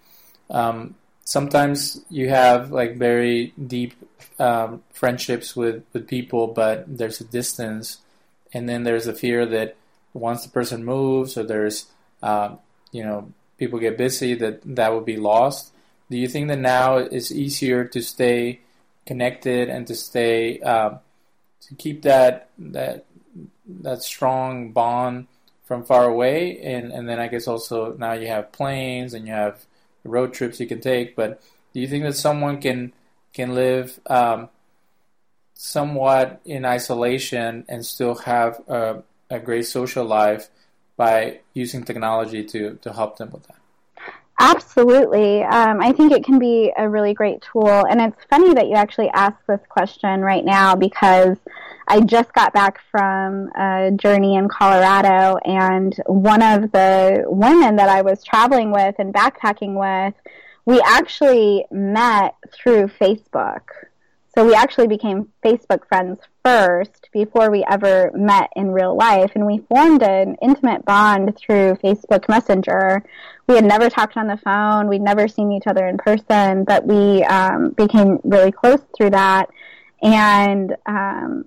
um, 0.49 0.95
sometimes 1.24 2.03
you 2.10 2.30
have 2.30 2.72
like 2.72 2.97
very 2.97 3.53
deep 3.68 3.93
um, 4.39 4.84
friendships 4.91 5.56
with, 5.56 5.84
with 5.93 6.08
people, 6.08 6.47
but 6.47 6.86
there's 6.97 7.22
a 7.22 7.26
distance, 7.26 7.99
and 8.53 8.68
then 8.68 8.84
there's 8.84 9.08
a 9.08 9.14
fear 9.14 9.45
that 9.45 9.76
once 10.14 10.43
the 10.43 10.49
person 10.49 10.84
moves 10.86 11.38
or 11.38 11.43
there's 11.43 11.88
uh, 12.22 12.56
you 12.91 13.03
know 13.03 13.32
people 13.58 13.80
get 13.80 13.97
busy 13.97 14.34
that 14.36 14.62
that 14.64 14.91
will 14.91 15.01
be 15.01 15.18
lost. 15.18 15.72
Do 16.10 16.18
you 16.18 16.28
think 16.28 16.47
that 16.49 16.60
now 16.60 16.97
it's 16.97 17.32
easier 17.32 17.86
to 17.86 18.01
stay 18.01 18.62
connected 19.06 19.70
and 19.70 19.88
to 19.88 19.95
stay 19.95 20.60
uh, 20.60 20.97
to 21.62 21.76
keep 21.76 22.03
that 22.03 22.49
that 22.58 23.06
that 23.82 24.03
strong 24.03 24.72
bond 24.72 25.28
from 25.64 25.84
far 25.84 26.06
away, 26.06 26.60
and 26.62 26.91
and 26.91 27.10
then 27.10 27.20
I 27.20 27.28
guess 27.28 27.47
also 27.47 27.95
now 27.97 28.14
you 28.14 28.28
have 28.28 28.51
planes 28.51 29.14
and 29.14 29.28
you 29.28 29.34
have 29.34 29.66
road 30.03 30.34
trips 30.34 30.60
you 30.60 30.68
can 30.68 30.82
take. 30.82 31.16
But 31.16 31.41
do 31.74 31.80
you 31.80 31.88
think 31.88 32.03
that 32.03 32.16
someone 32.16 32.62
can 32.62 32.93
can 33.34 33.56
live 33.56 33.99
um, 34.08 34.49
somewhat 35.53 36.41
in 36.45 36.66
isolation 36.66 37.66
and 37.68 37.86
still 37.86 38.16
have 38.16 38.62
a, 38.68 39.03
a 39.30 39.39
great 39.39 39.66
social 39.66 40.06
life 40.06 40.49
by 40.97 41.39
using 41.53 41.84
technology 41.84 42.43
to 42.43 42.76
to 42.76 42.93
help 42.93 43.18
them 43.18 43.32
with 43.32 43.47
that? 43.47 43.64
Absolutely. 44.38 45.44
Um, 45.44 45.82
I 45.82 45.94
think 45.94 46.12
it 46.12 46.26
can 46.26 46.40
be 46.40 46.72
a 46.78 46.90
really 46.90 47.14
great 47.14 47.42
tool. 47.42 47.86
And 47.90 48.02
it's 48.02 48.22
funny 48.30 48.54
that 48.54 48.68
you 48.68 48.74
actually 48.74 49.10
asked 49.10 49.48
this 49.48 49.62
question 49.70 50.22
right 50.22 50.44
now 50.44 50.76
because 50.76 51.38
I 51.88 52.02
just 52.02 52.34
got 52.34 52.54
back 52.54 52.82
from 52.92 53.50
a 53.56 53.92
journey 53.96 54.36
in 54.36 54.50
Colorado, 54.50 55.38
and 55.46 55.96
one 56.08 56.42
of 56.42 56.72
the 56.72 57.24
women 57.28 57.76
that 57.76 57.90
I 57.90 58.02
was 58.02 58.24
traveling 58.24 58.72
with 58.72 58.96
and 58.98 59.14
backpacking 59.14 59.76
with, 59.76 60.16
we 60.66 60.82
actually 60.82 61.66
met 61.72 62.36
through 62.52 62.88
Facebook. 62.88 63.62
So 64.36 64.46
we 64.46 64.56
actually 64.56 64.88
became 64.88 65.32
Facebook 65.44 65.88
friends 65.88 66.20
first 66.46 67.10
before 67.12 67.50
we 67.50 67.66
ever 67.70 68.12
met 68.14 68.52
in 68.56 68.72
real 68.72 68.96
life. 68.96 69.32
And 69.34 69.48
we 69.48 69.66
formed 69.68 70.04
an 70.04 70.36
intimate 70.43 70.86
bond 70.86 71.36
through 71.36 71.76
Facebook 71.84 72.30
Messenger. 72.30 73.04
We 73.48 73.56
had 73.56 73.66
never 73.66 73.89
talked 73.89 74.16
on 74.16 74.28
the 74.28 74.38
phone, 74.38 74.88
we'd 74.88 75.02
never 75.02 75.28
seen 75.28 75.52
each 75.52 75.66
other 75.66 75.88
in 75.88 75.98
person, 75.98 76.64
but 76.64 76.86
we 76.86 77.24
um, 77.24 77.72
became 77.72 78.20
really 78.24 78.52
close 78.52 78.82
through 78.96 79.12
that. 79.12 79.50
And 80.04 80.76
um, 80.86 81.46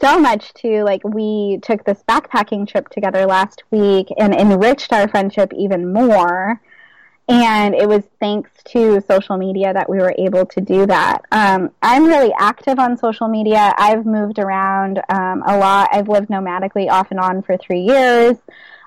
so 0.00 0.18
much 0.18 0.52
to 0.54 0.82
like 0.82 1.02
we 1.04 1.58
took 1.62 1.84
this 1.84 2.02
backpacking 2.08 2.68
trip 2.68 2.88
together 2.88 3.26
last 3.26 3.62
week 3.70 4.08
and 4.18 4.34
enriched 4.34 4.92
our 4.92 5.08
friendship 5.08 5.52
even 5.56 5.92
more 5.92 6.60
and 7.30 7.76
it 7.76 7.88
was 7.88 8.02
thanks 8.18 8.50
to 8.64 9.00
social 9.06 9.36
media 9.36 9.72
that 9.72 9.88
we 9.88 9.98
were 9.98 10.12
able 10.18 10.44
to 10.44 10.60
do 10.60 10.84
that. 10.86 11.24
Um, 11.30 11.70
i'm 11.80 12.04
really 12.04 12.32
active 12.36 12.80
on 12.80 12.96
social 12.96 13.28
media. 13.28 13.72
I've 13.78 14.04
moved 14.04 14.40
around 14.40 15.00
um, 15.08 15.44
a 15.46 15.56
lot. 15.56 15.90
I've 15.92 16.08
lived 16.08 16.28
nomadically 16.28 16.90
off 16.90 17.12
and 17.12 17.20
on 17.20 17.42
for 17.42 17.56
three 17.56 17.82
years. 17.82 18.36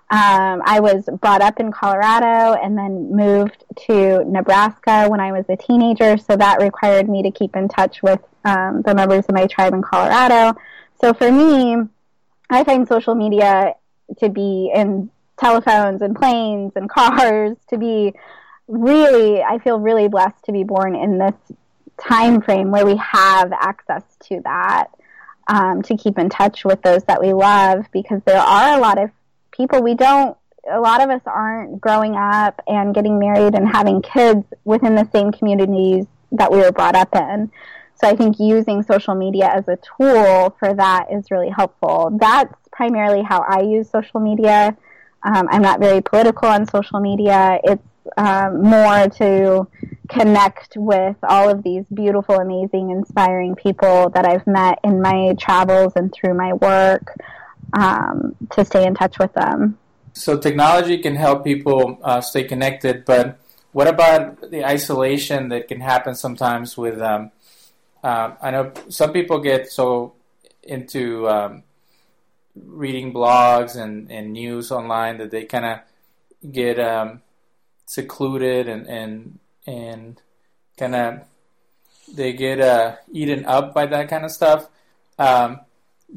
Um, 0.09 0.61
I 0.65 0.81
was 0.81 1.07
brought 1.21 1.41
up 1.41 1.59
in 1.59 1.71
Colorado 1.71 2.59
and 2.61 2.77
then 2.77 3.15
moved 3.15 3.63
to 3.87 4.23
Nebraska 4.25 5.07
when 5.07 5.21
I 5.21 5.31
was 5.31 5.45
a 5.47 5.55
teenager, 5.55 6.17
so 6.17 6.35
that 6.35 6.61
required 6.61 7.09
me 7.09 7.23
to 7.23 7.31
keep 7.31 7.55
in 7.55 7.69
touch 7.69 8.03
with 8.03 8.19
um, 8.43 8.81
the 8.81 8.93
members 8.93 9.25
of 9.25 9.33
my 9.33 9.47
tribe 9.47 9.73
in 9.73 9.81
Colorado. 9.81 10.59
So 10.99 11.13
for 11.13 11.31
me, 11.31 11.77
I 12.49 12.63
find 12.65 12.87
social 12.87 13.15
media 13.15 13.73
to 14.19 14.29
be 14.29 14.71
in 14.75 15.09
telephones 15.37 16.01
and 16.01 16.15
planes 16.15 16.73
and 16.75 16.89
cars 16.89 17.57
to 17.69 17.77
be 17.77 18.13
really 18.67 19.41
I 19.41 19.59
feel 19.59 19.79
really 19.79 20.07
blessed 20.07 20.43
to 20.45 20.51
be 20.51 20.63
born 20.63 20.95
in 20.95 21.17
this 21.17 21.35
time 21.97 22.41
frame 22.41 22.71
where 22.71 22.85
we 22.85 22.95
have 22.97 23.51
access 23.51 24.03
to 24.29 24.41
that 24.43 24.87
um, 25.47 25.81
to 25.83 25.97
keep 25.97 26.17
in 26.17 26.29
touch 26.29 26.63
with 26.63 26.81
those 26.81 27.03
that 27.03 27.21
we 27.21 27.33
love 27.33 27.85
because 27.91 28.21
there 28.25 28.39
are 28.39 28.77
a 28.77 28.81
lot 28.81 28.97
of 28.97 29.11
people 29.51 29.81
we 29.81 29.93
don't 29.93 30.37
a 30.71 30.79
lot 30.79 31.01
of 31.01 31.09
us 31.09 31.21
aren't 31.25 31.81
growing 31.81 32.15
up 32.15 32.61
and 32.67 32.95
getting 32.95 33.19
married 33.19 33.53
and 33.53 33.67
having 33.67 34.01
kids 34.01 34.45
within 34.63 34.95
the 34.95 35.07
same 35.11 35.31
communities 35.31 36.05
that 36.31 36.51
we 36.51 36.57
were 36.57 36.71
brought 36.71 36.95
up 36.95 37.13
in. 37.15 37.51
So 37.95 38.07
I 38.07 38.15
think 38.15 38.39
using 38.39 38.81
social 38.81 39.13
media 39.13 39.49
as 39.49 39.67
a 39.67 39.77
tool 39.77 40.55
for 40.57 40.73
that 40.73 41.07
is 41.11 41.31
really 41.31 41.49
helpful. 41.49 42.17
That's 42.19 42.53
primarily 42.71 43.21
how 43.21 43.45
I 43.47 43.61
use 43.61 43.89
social 43.89 44.19
media. 44.19 44.75
Um, 45.23 45.47
I'm 45.49 45.61
not 45.61 45.79
very 45.79 46.01
political 46.01 46.49
on 46.49 46.65
social 46.67 46.99
media. 46.99 47.59
It's 47.63 47.83
um, 48.17 48.61
more 48.63 49.07
to 49.07 49.67
connect 50.09 50.75
with 50.75 51.15
all 51.23 51.49
of 51.49 51.63
these 51.63 51.85
beautiful, 51.93 52.35
amazing, 52.35 52.91
inspiring 52.91 53.55
people 53.55 54.09
that 54.09 54.25
I've 54.25 54.45
met 54.45 54.79
in 54.83 55.01
my 55.01 55.35
travels 55.39 55.93
and 55.95 56.13
through 56.13 56.33
my 56.33 56.53
work 56.53 57.15
um, 57.73 58.35
to 58.51 58.65
stay 58.65 58.85
in 58.85 58.95
touch 58.95 59.17
with 59.17 59.33
them. 59.33 59.77
So 60.13 60.37
technology 60.37 60.99
can 60.99 61.15
help 61.15 61.43
people 61.43 61.97
uh, 62.03 62.21
stay 62.21 62.43
connected, 62.43 63.05
but 63.05 63.39
what 63.71 63.87
about 63.87 64.51
the 64.51 64.63
isolation 64.63 65.49
that 65.49 65.67
can 65.67 65.81
happen 65.81 66.13
sometimes 66.13 66.77
with? 66.77 67.01
Um, 67.01 67.31
uh, 68.03 68.35
I 68.41 68.51
know 68.51 68.73
some 68.89 69.11
people 69.11 69.39
get 69.39 69.71
so 69.71 70.13
into 70.61 71.27
um, 71.27 71.63
reading 72.55 73.13
blogs 73.13 73.75
and, 73.75 74.11
and 74.11 74.33
news 74.33 74.71
online 74.71 75.17
that 75.17 75.31
they 75.31 75.45
kind 75.45 75.65
of 75.65 76.51
get 76.51 76.79
um, 76.79 77.21
secluded 77.85 78.67
and 78.67 78.87
and 78.87 79.39
and 79.65 80.21
kind 80.77 80.95
of 80.95 81.21
they 82.13 82.33
get 82.33 82.59
uh, 82.59 82.95
eaten 83.11 83.45
up 83.45 83.73
by 83.73 83.85
that 83.85 84.09
kind 84.09 84.25
of 84.25 84.31
stuff. 84.31 84.67
Um, 85.17 85.61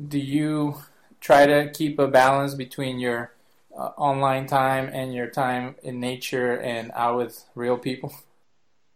do 0.09 0.19
you 0.19 0.83
try 1.21 1.47
to 1.47 1.71
keep 1.71 1.99
a 1.99 2.09
balance 2.09 2.55
between 2.55 2.99
your 2.99 3.33
uh, 3.77 3.91
online 3.97 4.47
time 4.47 4.91
and 4.93 5.15
your 5.15 5.29
time 5.29 5.77
in 5.83 6.01
nature 6.01 6.59
and 6.61 6.91
out 6.95 7.17
with 7.17 7.45
real 7.55 7.79
people? 7.79 8.13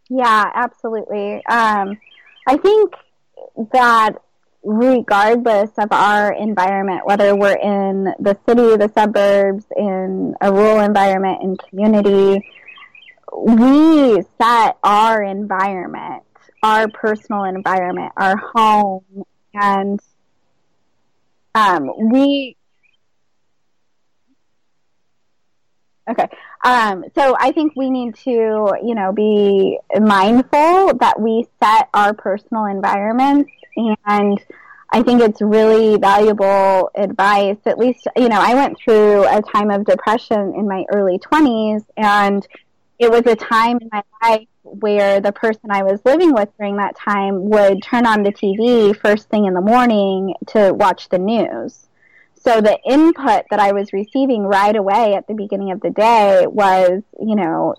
Yeah, 0.08 0.50
absolutely. 0.54 1.44
Um, 1.46 1.98
I 2.46 2.56
think 2.56 2.94
that 3.72 4.16
regardless 4.62 5.70
of 5.78 5.88
our 5.90 6.32
environment, 6.32 7.06
whether 7.06 7.34
we're 7.34 7.56
in 7.56 8.04
the 8.18 8.36
city, 8.46 8.76
the 8.76 8.90
suburbs, 8.94 9.64
in 9.76 10.34
a 10.40 10.52
rural 10.52 10.80
environment, 10.80 11.42
in 11.42 11.56
community, 11.56 12.46
we 13.32 14.22
set 14.40 14.76
our 14.82 15.22
environment, 15.22 16.22
our 16.62 16.88
personal 16.88 17.44
environment, 17.44 18.12
our 18.16 18.36
home, 18.36 19.24
and 19.54 20.00
um, 21.54 21.90
we. 22.10 22.56
Okay. 26.08 26.28
Um, 26.62 27.04
so 27.14 27.36
I 27.38 27.52
think 27.52 27.72
we 27.74 27.90
need 27.90 28.16
to, 28.16 28.30
you 28.30 28.94
know, 28.94 29.12
be 29.12 29.78
mindful 29.98 30.94
that 30.98 31.14
we 31.18 31.46
set 31.62 31.88
our 31.94 32.12
personal 32.12 32.66
environments 32.66 33.50
and 33.76 34.38
I 34.92 35.02
think 35.02 35.22
it's 35.22 35.40
really 35.40 35.96
valuable 35.98 36.90
advice. 36.96 37.58
At 37.64 37.78
least, 37.78 38.08
you 38.16 38.28
know, 38.28 38.40
I 38.40 38.54
went 38.54 38.76
through 38.78 39.24
a 39.24 39.40
time 39.40 39.70
of 39.70 39.84
depression 39.84 40.54
in 40.56 40.66
my 40.66 40.84
early 40.92 41.18
20s, 41.18 41.84
and 41.96 42.46
it 42.98 43.10
was 43.10 43.22
a 43.26 43.36
time 43.36 43.78
in 43.80 43.88
my 43.92 44.02
life 44.22 44.48
where 44.62 45.20
the 45.20 45.32
person 45.32 45.70
I 45.70 45.84
was 45.84 46.00
living 46.04 46.34
with 46.34 46.48
during 46.58 46.76
that 46.76 46.96
time 46.96 47.50
would 47.50 47.82
turn 47.82 48.04
on 48.04 48.24
the 48.24 48.32
TV 48.32 48.96
first 48.96 49.28
thing 49.28 49.46
in 49.46 49.54
the 49.54 49.60
morning 49.60 50.34
to 50.48 50.72
watch 50.72 51.08
the 51.08 51.18
news. 51.18 51.86
So 52.42 52.60
the 52.60 52.78
input 52.86 53.44
that 53.50 53.60
I 53.60 53.72
was 53.72 53.92
receiving 53.92 54.44
right 54.44 54.74
away 54.74 55.14
at 55.14 55.26
the 55.26 55.34
beginning 55.34 55.72
of 55.72 55.80
the 55.80 55.90
day 55.90 56.46
was, 56.46 57.02
you 57.20 57.36
know, 57.36 57.74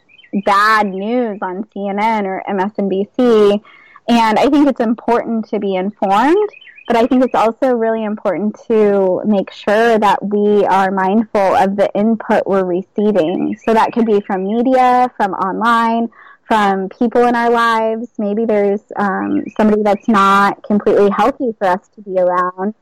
bad 0.45 0.87
news 0.87 1.39
on 1.41 1.63
CNN 1.65 2.25
or 2.25 2.43
MSNBC. 2.47 3.61
And 4.07 4.39
I 4.39 4.49
think 4.49 4.67
it's 4.67 4.79
important 4.79 5.49
to 5.49 5.59
be 5.59 5.75
informed, 5.75 6.49
but 6.87 6.95
I 6.95 7.07
think 7.07 7.23
it's 7.23 7.33
also 7.33 7.73
really 7.73 8.03
important 8.03 8.59
to 8.67 9.21
make 9.25 9.51
sure 9.51 9.97
that 9.97 10.23
we 10.23 10.63
are 10.65 10.91
mindful 10.91 11.41
of 11.41 11.75
the 11.75 11.89
input 11.95 12.43
we're 12.45 12.63
receiving. 12.63 13.57
So 13.65 13.73
that 13.73 13.93
could 13.93 14.05
be 14.05 14.21
from 14.21 14.43
media, 14.43 15.11
from 15.17 15.33
online, 15.33 16.09
from 16.43 16.89
people 16.89 17.25
in 17.25 17.35
our 17.35 17.49
lives. 17.49 18.09
Maybe 18.19 18.45
there's 18.45 18.81
um, 18.95 19.43
somebody 19.57 19.81
that's 19.81 20.07
not 20.07 20.61
completely 20.63 21.09
healthy 21.09 21.55
for 21.57 21.67
us 21.67 21.87
to 21.95 22.01
be 22.01 22.19
around. 22.19 22.75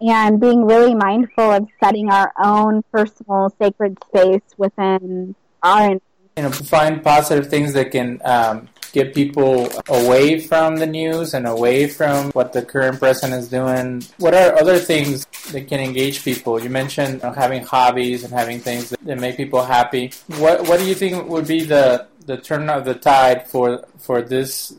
And 0.00 0.40
being 0.40 0.64
really 0.64 0.94
mindful 0.94 1.50
of 1.50 1.68
setting 1.82 2.10
our 2.10 2.32
own 2.42 2.82
personal 2.92 3.52
sacred 3.60 3.98
space 4.04 4.42
within 4.56 5.34
our. 5.62 5.90
You 6.36 6.44
know, 6.44 6.50
find 6.50 7.02
positive 7.02 7.48
things 7.48 7.72
that 7.72 7.90
can 7.90 8.20
um, 8.24 8.68
get 8.92 9.14
people 9.14 9.68
away 9.88 10.40
from 10.40 10.76
the 10.76 10.86
news 10.86 11.34
and 11.34 11.46
away 11.46 11.86
from 11.88 12.30
what 12.32 12.52
the 12.52 12.62
current 12.62 12.98
president 12.98 13.42
is 13.42 13.48
doing? 13.48 14.02
What 14.18 14.34
are 14.34 14.58
other 14.58 14.78
things 14.78 15.26
that 15.52 15.68
can 15.68 15.80
engage 15.80 16.24
people? 16.24 16.60
You 16.60 16.70
mentioned 16.70 17.14
you 17.14 17.28
know, 17.28 17.32
having 17.32 17.64
hobbies 17.64 18.24
and 18.24 18.32
having 18.32 18.60
things 18.60 18.90
that, 18.90 19.18
make 19.18 19.36
people 19.36 19.64
happy. 19.64 20.12
What 20.38 20.68
What 20.68 20.78
do 20.78 20.86
you 20.86 20.94
think 20.94 21.28
would 21.28 21.46
be 21.46 21.64
the 21.64 22.06
the 22.26 22.36
turn 22.36 22.68
of 22.68 22.84
the 22.84 22.94
tide 22.94 23.48
for 23.48 23.84
for 23.98 24.22
this 24.22 24.74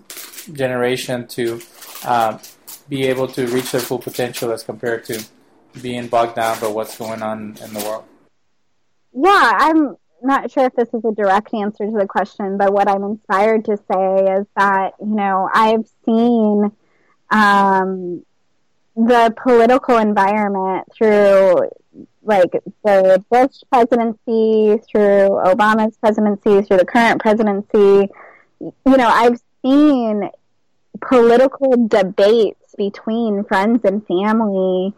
generation 0.53 1.28
to 1.28 1.59
um, 2.05 2.39
be 2.89 3.05
able 3.07 3.27
to 3.27 3.47
reach 3.47 3.71
their 3.71 3.81
full 3.81 3.99
potential 3.99 4.51
as 4.51 4.63
compared 4.63 5.05
to 5.05 5.23
being 5.81 6.07
bogged 6.07 6.35
down 6.35 6.59
by 6.59 6.67
what's 6.67 6.97
going 6.97 7.21
on 7.21 7.55
in 7.63 7.73
the 7.73 7.79
world? 7.79 8.03
Yeah, 9.13 9.51
I'm 9.55 9.95
not 10.21 10.51
sure 10.51 10.65
if 10.65 10.75
this 10.75 10.89
is 10.93 11.05
a 11.05 11.11
direct 11.11 11.53
answer 11.53 11.85
to 11.85 11.91
the 11.91 12.07
question, 12.07 12.57
but 12.57 12.73
what 12.73 12.89
I'm 12.89 13.03
inspired 13.03 13.65
to 13.65 13.77
say 13.77 14.39
is 14.39 14.47
that, 14.57 14.93
you 14.99 15.15
know, 15.15 15.49
I've 15.53 15.87
seen 16.05 16.71
um, 17.29 18.25
the 18.95 19.33
political 19.41 19.97
environment 19.97 20.87
through 20.95 21.69
like 22.23 22.51
the 22.83 23.23
Bush 23.31 23.61
presidency, 23.71 24.81
through 24.91 25.29
Obama's 25.29 25.97
presidency, 25.97 26.61
through 26.61 26.77
the 26.77 26.85
current 26.85 27.21
presidency. 27.21 28.09
You 28.59 28.71
know, 28.85 29.07
I've 29.07 29.39
seen 29.63 30.29
political 31.01 31.87
debates 31.87 32.59
between 32.80 33.43
friends 33.43 33.82
and 33.84 34.05
family 34.07 34.95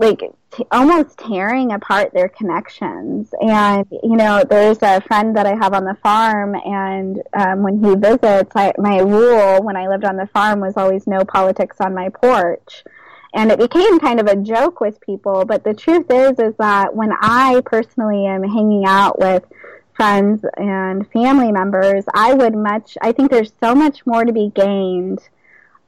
like 0.00 0.22
t- 0.50 0.66
almost 0.72 1.18
tearing 1.18 1.72
apart 1.72 2.12
their 2.14 2.28
connections. 2.28 3.32
And 3.40 3.86
you 3.90 4.16
know, 4.16 4.42
there's 4.48 4.78
a 4.82 5.00
friend 5.02 5.36
that 5.36 5.46
I 5.46 5.54
have 5.54 5.74
on 5.74 5.84
the 5.84 5.96
farm, 6.02 6.54
and 6.54 7.22
um, 7.34 7.62
when 7.62 7.84
he 7.84 7.94
visits, 7.94 8.52
I, 8.56 8.72
my 8.78 8.98
rule 8.98 9.62
when 9.62 9.76
I 9.76 9.88
lived 9.88 10.04
on 10.04 10.16
the 10.16 10.26
farm 10.28 10.60
was 10.60 10.76
always 10.76 11.06
no 11.06 11.24
politics 11.24 11.76
on 11.80 11.94
my 11.94 12.08
porch. 12.08 12.82
And 13.32 13.52
it 13.52 13.60
became 13.60 14.00
kind 14.00 14.18
of 14.18 14.26
a 14.26 14.34
joke 14.34 14.80
with 14.80 15.00
people, 15.00 15.44
but 15.44 15.62
the 15.62 15.74
truth 15.74 16.06
is, 16.10 16.36
is 16.40 16.54
that 16.58 16.96
when 16.96 17.12
I 17.20 17.62
personally 17.64 18.26
am 18.26 18.42
hanging 18.42 18.86
out 18.86 19.20
with 19.20 19.44
friends 19.94 20.44
and 20.56 21.08
family 21.12 21.52
members, 21.52 22.04
I 22.12 22.34
would 22.34 22.56
much, 22.56 22.98
I 23.02 23.12
think 23.12 23.30
there's 23.30 23.52
so 23.62 23.72
much 23.72 24.04
more 24.04 24.24
to 24.24 24.32
be 24.32 24.50
gained 24.52 25.20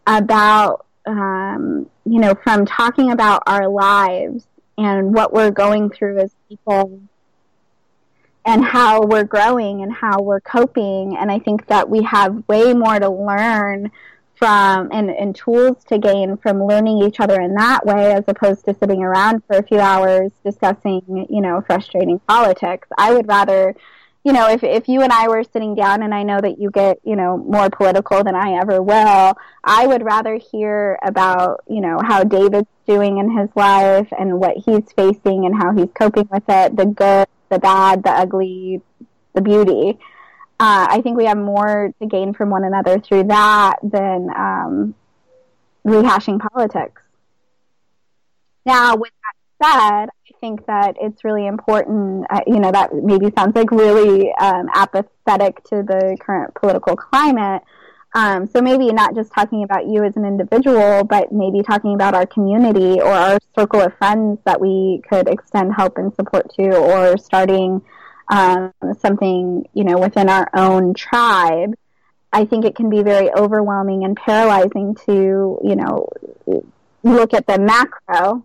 about 0.07 0.87
um, 1.07 1.89
you 2.05 2.21
know, 2.21 2.35
from 2.35 2.67
talking 2.67 3.11
about 3.11 3.43
our 3.47 3.69
lives 3.69 4.47
and 4.79 5.15
what 5.15 5.33
we're 5.33 5.51
going 5.51 5.91
through 5.91 6.19
as 6.19 6.35
people 6.49 7.01
and 8.45 8.65
how 8.65 9.03
we're 9.03 9.25
growing 9.25 9.83
and 9.83 9.93
how 9.93 10.21
we're 10.21 10.41
coping. 10.41 11.17
And 11.17 11.31
I 11.31 11.39
think 11.39 11.67
that 11.69 11.89
we 11.89 12.03
have 12.03 12.45
way 12.49 12.75
more 12.75 12.99
to 12.99 13.09
learn 13.09 13.91
from 14.35 14.91
and, 14.91 15.11
and 15.11 15.37
tools 15.37 15.85
to 15.85 15.99
gain 15.99 16.37
from 16.37 16.65
learning 16.65 17.03
each 17.03 17.21
other 17.21 17.41
in 17.41 17.55
that 17.55 17.87
way 17.87 18.13
as 18.13 18.25
opposed 18.27 18.65
to 18.65 18.75
sitting 18.75 19.03
around 19.03 19.45
for 19.47 19.57
a 19.57 19.63
few 19.63 19.79
hours 19.79 20.33
discussing, 20.45 21.27
you 21.31 21.41
know, 21.41 21.63
frustrating 21.65 22.19
politics. 22.21 22.89
I 22.99 23.15
would 23.15 23.29
rather 23.29 23.77
you 24.25 24.33
know, 24.33 24.49
if 24.49 24.63
if 24.63 24.89
you 24.89 25.03
and 25.03 25.13
I 25.13 25.29
were 25.29 25.43
sitting 25.43 25.75
down, 25.75 26.03
and 26.03 26.15
I 26.15 26.23
know 26.23 26.41
that 26.41 26.59
you 26.61 26.71
get, 26.71 26.99
you 27.05 27.17
know, 27.17 27.39
more 27.39 27.69
political 27.71 28.23
than 28.23 28.37
I 28.37 28.53
ever 28.61 28.81
will, 28.81 29.37
I 29.65 29.87
would 29.87 30.05
rather 30.05 30.37
hear 30.37 30.99
about, 31.03 31.65
you 31.69 31.81
know, 31.81 31.99
how 32.03 32.23
David's 32.23 32.69
doing 32.87 33.19
in 33.19 33.37
his 33.37 33.49
life 33.57 34.09
and 34.17 34.39
what 34.39 34.57
he's 34.57 34.93
facing 34.93 35.45
and 35.45 35.55
how 35.55 35.73
he's 35.73 35.91
coping 35.95 36.29
with 36.31 36.45
it, 36.49 36.77
the 36.77 36.87
good, 36.87 37.27
the 37.49 37.59
bad, 37.59 38.05
the 38.05 38.11
ugly, 38.11 38.81
the 39.35 39.41
beauty. 39.41 39.99
Uh, 40.61 40.87
I 40.89 41.01
think 41.03 41.17
we 41.17 41.25
have 41.25 41.39
more 41.39 41.93
to 42.01 42.07
gain 42.07 42.33
from 42.35 42.51
one 42.51 42.63
another 42.63 43.01
through 43.01 43.25
that 43.25 43.79
than 43.83 44.31
um, 44.31 44.95
rehashing 45.85 46.39
politics. 46.41 47.03
Now, 48.65 48.95
with 48.95 49.11
that 49.61 50.05
said, 50.05 50.11
think 50.43 50.67
that 50.67 50.97
it's 51.01 51.25
really 51.25 51.47
important. 51.47 52.27
Uh, 52.29 52.41
you 52.47 52.59
know, 52.59 52.73
that 52.73 52.93
maybe 52.93 53.33
sounds 53.39 53.55
like 53.55 53.71
really 53.71 54.31
um, 54.35 54.69
apathetic 54.75 55.63
to 55.65 55.77
the 55.83 56.19
current 56.21 56.53
political 56.55 56.97
climate. 56.97 57.63
Um, 58.15 58.47
so 58.47 58.61
maybe 58.61 58.93
not 58.93 59.15
just 59.15 59.33
talking 59.33 59.63
about 59.63 59.87
you 59.87 60.05
as 60.05 60.17
an 60.17 60.27
individual, 60.27 61.05
but 61.05 61.33
maybe 61.33 61.63
talking 61.63 61.95
about 61.95 62.15
our 62.15 62.27
community 62.27 63.01
or 63.01 63.13
our 63.13 63.39
circle 63.57 63.81
of 63.81 63.97
friends 63.97 64.39
that 64.45 64.61
we 64.61 65.01
could 65.09 65.29
extend 65.29 65.73
help 65.75 65.97
and 65.97 66.13
support 66.15 66.53
to, 66.57 66.77
or 66.77 67.17
starting 67.17 67.81
um, 68.29 68.73
something, 68.99 69.67
you 69.73 69.85
know, 69.85 69.97
within 69.97 70.29
our 70.29 70.51
own 70.55 70.93
tribe. 70.93 71.75
I 72.33 72.45
think 72.47 72.65
it 72.65 72.75
can 72.75 72.91
be 72.91 73.03
very 73.03 73.31
overwhelming 73.31 74.05
and 74.05 74.17
paralyzing 74.17 74.97
to, 75.07 75.61
you 75.63 75.77
know, 75.77 76.09
look 77.03 77.33
at 77.33 77.47
the 77.47 77.59
macro 77.59 78.45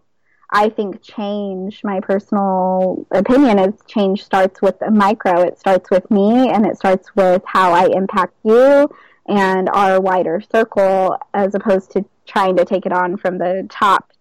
I 0.49 0.69
think 0.69 1.01
change, 1.01 1.83
my 1.83 1.99
personal 1.99 3.05
opinion 3.11 3.59
is 3.59 3.73
change 3.87 4.23
starts 4.23 4.61
with 4.61 4.79
the 4.79 4.89
micro. 4.89 5.41
It 5.41 5.59
starts 5.59 5.89
with 5.91 6.09
me 6.09 6.49
and 6.49 6.65
it 6.65 6.77
starts 6.77 7.13
with 7.15 7.41
how 7.45 7.73
I 7.73 7.87
impact 7.87 8.33
you 8.43 8.89
and 9.27 9.67
our 9.69 9.99
wider 9.99 10.41
circle 10.41 11.17
as 11.33 11.53
opposed 11.53 11.91
to 11.91 12.05
trying 12.25 12.55
to 12.57 12.65
take 12.65 12.85
it 12.85 12.93
on 12.93 13.17
from 13.17 13.37
the 13.37 13.67
top 13.69 14.13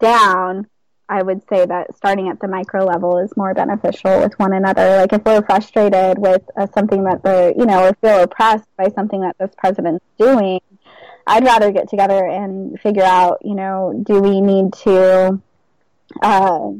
down. 0.00 0.66
I 1.08 1.22
would 1.22 1.42
say 1.48 1.66
that 1.66 1.96
starting 1.96 2.28
at 2.28 2.40
the 2.40 2.48
micro 2.48 2.84
level 2.84 3.18
is 3.18 3.36
more 3.36 3.54
beneficial 3.54 4.20
with 4.20 4.36
one 4.38 4.52
another. 4.52 4.98
Like 4.98 5.12
if 5.12 5.24
we're 5.24 5.42
frustrated 5.42 6.18
with 6.18 6.42
uh, 6.56 6.66
something 6.74 7.04
that 7.04 7.22
the, 7.22 7.54
you 7.56 7.66
know, 7.66 7.88
or 7.88 7.94
feel 7.94 8.24
oppressed 8.24 8.68
by 8.76 8.88
something 8.88 9.20
that 9.20 9.36
this 9.38 9.50
president's 9.56 10.04
doing, 10.18 10.60
I'd 11.26 11.44
rather 11.44 11.70
get 11.70 11.88
together 11.88 12.26
and 12.26 12.78
figure 12.80 13.04
out, 13.04 13.38
you 13.44 13.54
know, 13.54 14.02
do 14.04 14.20
we 14.20 14.40
need 14.40 14.72
to 14.84 15.40
uh, 16.22 16.70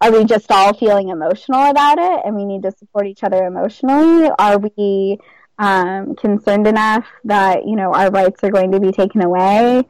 are 0.00 0.12
we 0.12 0.24
just 0.24 0.50
all 0.50 0.74
feeling 0.74 1.08
emotional 1.08 1.70
about 1.70 1.98
it 1.98 2.20
and 2.24 2.34
we 2.36 2.44
need 2.44 2.62
to 2.62 2.72
support 2.72 3.06
each 3.06 3.24
other 3.24 3.46
emotionally? 3.46 4.30
Are 4.38 4.58
we 4.58 5.18
um, 5.58 6.14
concerned 6.16 6.66
enough 6.66 7.06
that, 7.24 7.66
you 7.66 7.76
know, 7.76 7.94
our 7.94 8.10
rights 8.10 8.42
are 8.44 8.50
going 8.50 8.72
to 8.72 8.80
be 8.80 8.92
taken 8.92 9.22
away 9.22 9.82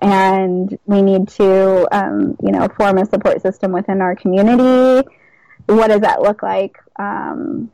and 0.00 0.78
we 0.86 1.00
need 1.00 1.28
to, 1.28 1.88
um, 1.96 2.36
you 2.42 2.50
know, 2.50 2.68
form 2.76 2.98
a 2.98 3.06
support 3.06 3.40
system 3.40 3.72
within 3.72 4.02
our 4.02 4.16
community? 4.16 5.08
What 5.66 5.88
does 5.88 6.00
that 6.00 6.20
look 6.22 6.42
like? 6.42 6.76
Um, 6.98 7.70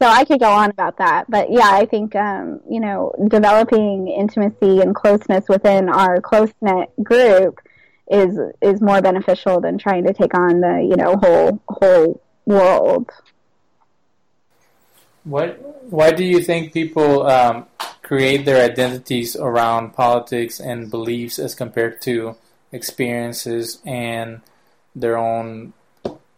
so 0.00 0.08
I 0.08 0.24
could 0.24 0.40
go 0.40 0.50
on 0.50 0.70
about 0.70 0.96
that, 0.96 1.30
but 1.30 1.52
yeah, 1.52 1.68
I 1.70 1.84
think 1.84 2.16
um, 2.16 2.60
you 2.70 2.80
know 2.80 3.14
developing 3.28 4.08
intimacy 4.08 4.80
and 4.80 4.94
closeness 4.94 5.46
within 5.46 5.90
our 5.90 6.22
close 6.22 6.52
knit 6.62 6.88
group 7.02 7.60
is 8.10 8.38
is 8.60 8.80
more 8.80 9.00
beneficial 9.00 9.60
than 9.60 9.78
trying 9.78 10.04
to 10.04 10.12
take 10.12 10.34
on 10.34 10.60
the 10.60 10.86
you 10.88 10.96
know 10.96 11.16
whole 11.16 11.62
whole 11.68 12.20
world. 12.44 13.10
What? 15.24 15.84
Why 15.90 16.10
do 16.10 16.24
you 16.24 16.40
think 16.40 16.72
people 16.72 17.26
um, 17.26 17.66
create 18.02 18.44
their 18.44 18.64
identities 18.64 19.36
around 19.36 19.94
politics 19.94 20.60
and 20.60 20.90
beliefs 20.90 21.38
as 21.38 21.54
compared 21.54 22.00
to 22.02 22.36
experiences 22.72 23.80
and 23.84 24.40
their 24.94 25.16
own 25.16 25.72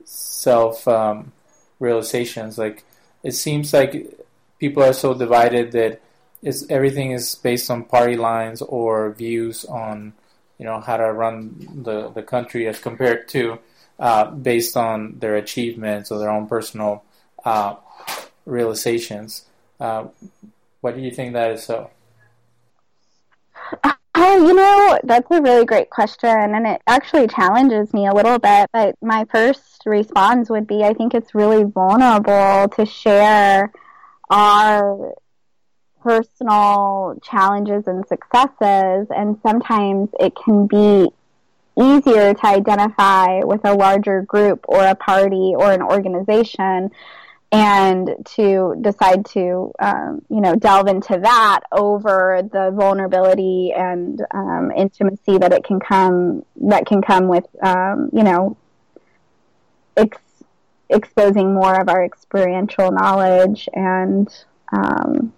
self 0.04 0.86
um, 0.86 1.32
realizations? 1.78 2.58
Like 2.58 2.84
it 3.22 3.32
seems 3.32 3.72
like 3.72 4.18
people 4.58 4.82
are 4.82 4.92
so 4.92 5.14
divided 5.14 5.72
that 5.72 6.00
it's, 6.42 6.68
everything 6.68 7.12
is 7.12 7.34
based 7.36 7.70
on 7.70 7.84
party 7.84 8.16
lines 8.16 8.60
or 8.62 9.12
views 9.12 9.64
on 9.64 10.12
you 10.62 10.68
know 10.68 10.80
how 10.80 10.96
to 10.96 11.12
run 11.12 11.56
the 11.82 12.10
the 12.10 12.22
country 12.22 12.68
as 12.68 12.78
compared 12.78 13.26
to 13.26 13.58
uh, 13.98 14.30
based 14.30 14.76
on 14.76 15.18
their 15.18 15.34
achievements 15.34 16.12
or 16.12 16.20
their 16.20 16.30
own 16.30 16.46
personal 16.46 17.02
uh, 17.44 17.74
realizations. 18.46 19.44
Uh, 19.80 20.06
why 20.80 20.92
do 20.92 21.00
you 21.00 21.10
think 21.10 21.32
that 21.32 21.50
is 21.50 21.64
so? 21.64 21.90
Uh, 23.82 23.92
you 24.14 24.54
know, 24.54 25.00
that's 25.02 25.28
a 25.32 25.42
really 25.42 25.64
great 25.64 25.90
question, 25.90 26.30
and 26.30 26.64
it 26.64 26.80
actually 26.86 27.26
challenges 27.26 27.92
me 27.92 28.06
a 28.06 28.14
little 28.14 28.38
bit. 28.38 28.70
But 28.72 28.94
my 29.02 29.24
first 29.32 29.82
response 29.84 30.48
would 30.48 30.68
be 30.68 30.84
I 30.84 30.94
think 30.94 31.12
it's 31.12 31.34
really 31.34 31.64
vulnerable 31.64 32.68
to 32.76 32.86
share 32.86 33.72
our 34.30 35.12
personal 36.02 37.18
challenges 37.22 37.86
and 37.86 38.06
successes, 38.06 39.08
and 39.10 39.38
sometimes 39.42 40.10
it 40.18 40.34
can 40.34 40.66
be 40.66 41.10
easier 41.80 42.34
to 42.34 42.46
identify 42.46 43.40
with 43.40 43.64
a 43.64 43.72
larger 43.74 44.22
group 44.22 44.64
or 44.68 44.84
a 44.84 44.94
party 44.94 45.54
or 45.56 45.72
an 45.72 45.82
organization 45.82 46.90
and 47.50 48.10
to 48.24 48.74
decide 48.80 49.26
to 49.26 49.72
um, 49.78 50.22
you 50.30 50.40
know 50.40 50.54
delve 50.56 50.88
into 50.88 51.18
that 51.18 51.60
over 51.70 52.40
the 52.50 52.70
vulnerability 52.74 53.72
and 53.76 54.22
um, 54.32 54.70
intimacy 54.74 55.38
that 55.38 55.52
it 55.52 55.62
can 55.62 55.78
come 55.78 56.44
that 56.56 56.86
can 56.86 57.02
come 57.02 57.28
with 57.28 57.46
um, 57.62 58.08
you 58.12 58.22
know 58.22 58.56
ex- 59.96 60.44
exposing 60.88 61.54
more 61.54 61.78
of 61.78 61.88
our 61.88 62.02
experiential 62.02 62.90
knowledge 62.90 63.68
and 63.74 64.44
um, 64.72 65.32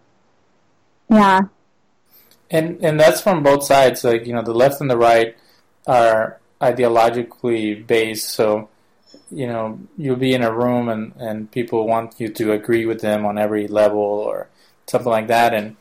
yeah. 1.10 1.40
And 2.50 2.82
and 2.84 3.00
that's 3.00 3.20
from 3.20 3.42
both 3.42 3.64
sides. 3.64 4.04
Like 4.04 4.26
you 4.26 4.32
know, 4.32 4.42
the 4.42 4.54
left 4.54 4.80
and 4.80 4.90
the 4.90 4.96
right 4.96 5.36
are 5.86 6.38
ideologically 6.60 7.86
based. 7.86 8.30
So 8.30 8.68
you 9.30 9.46
know, 9.46 9.78
you'll 9.96 10.16
be 10.16 10.34
in 10.34 10.42
a 10.42 10.52
room 10.52 10.88
and 10.88 11.12
and 11.18 11.50
people 11.50 11.86
want 11.86 12.20
you 12.20 12.28
to 12.28 12.52
agree 12.52 12.86
with 12.86 13.00
them 13.00 13.26
on 13.26 13.38
every 13.38 13.66
level 13.66 14.00
or 14.00 14.48
something 14.86 15.10
like 15.10 15.28
that. 15.28 15.54
And 15.54 15.76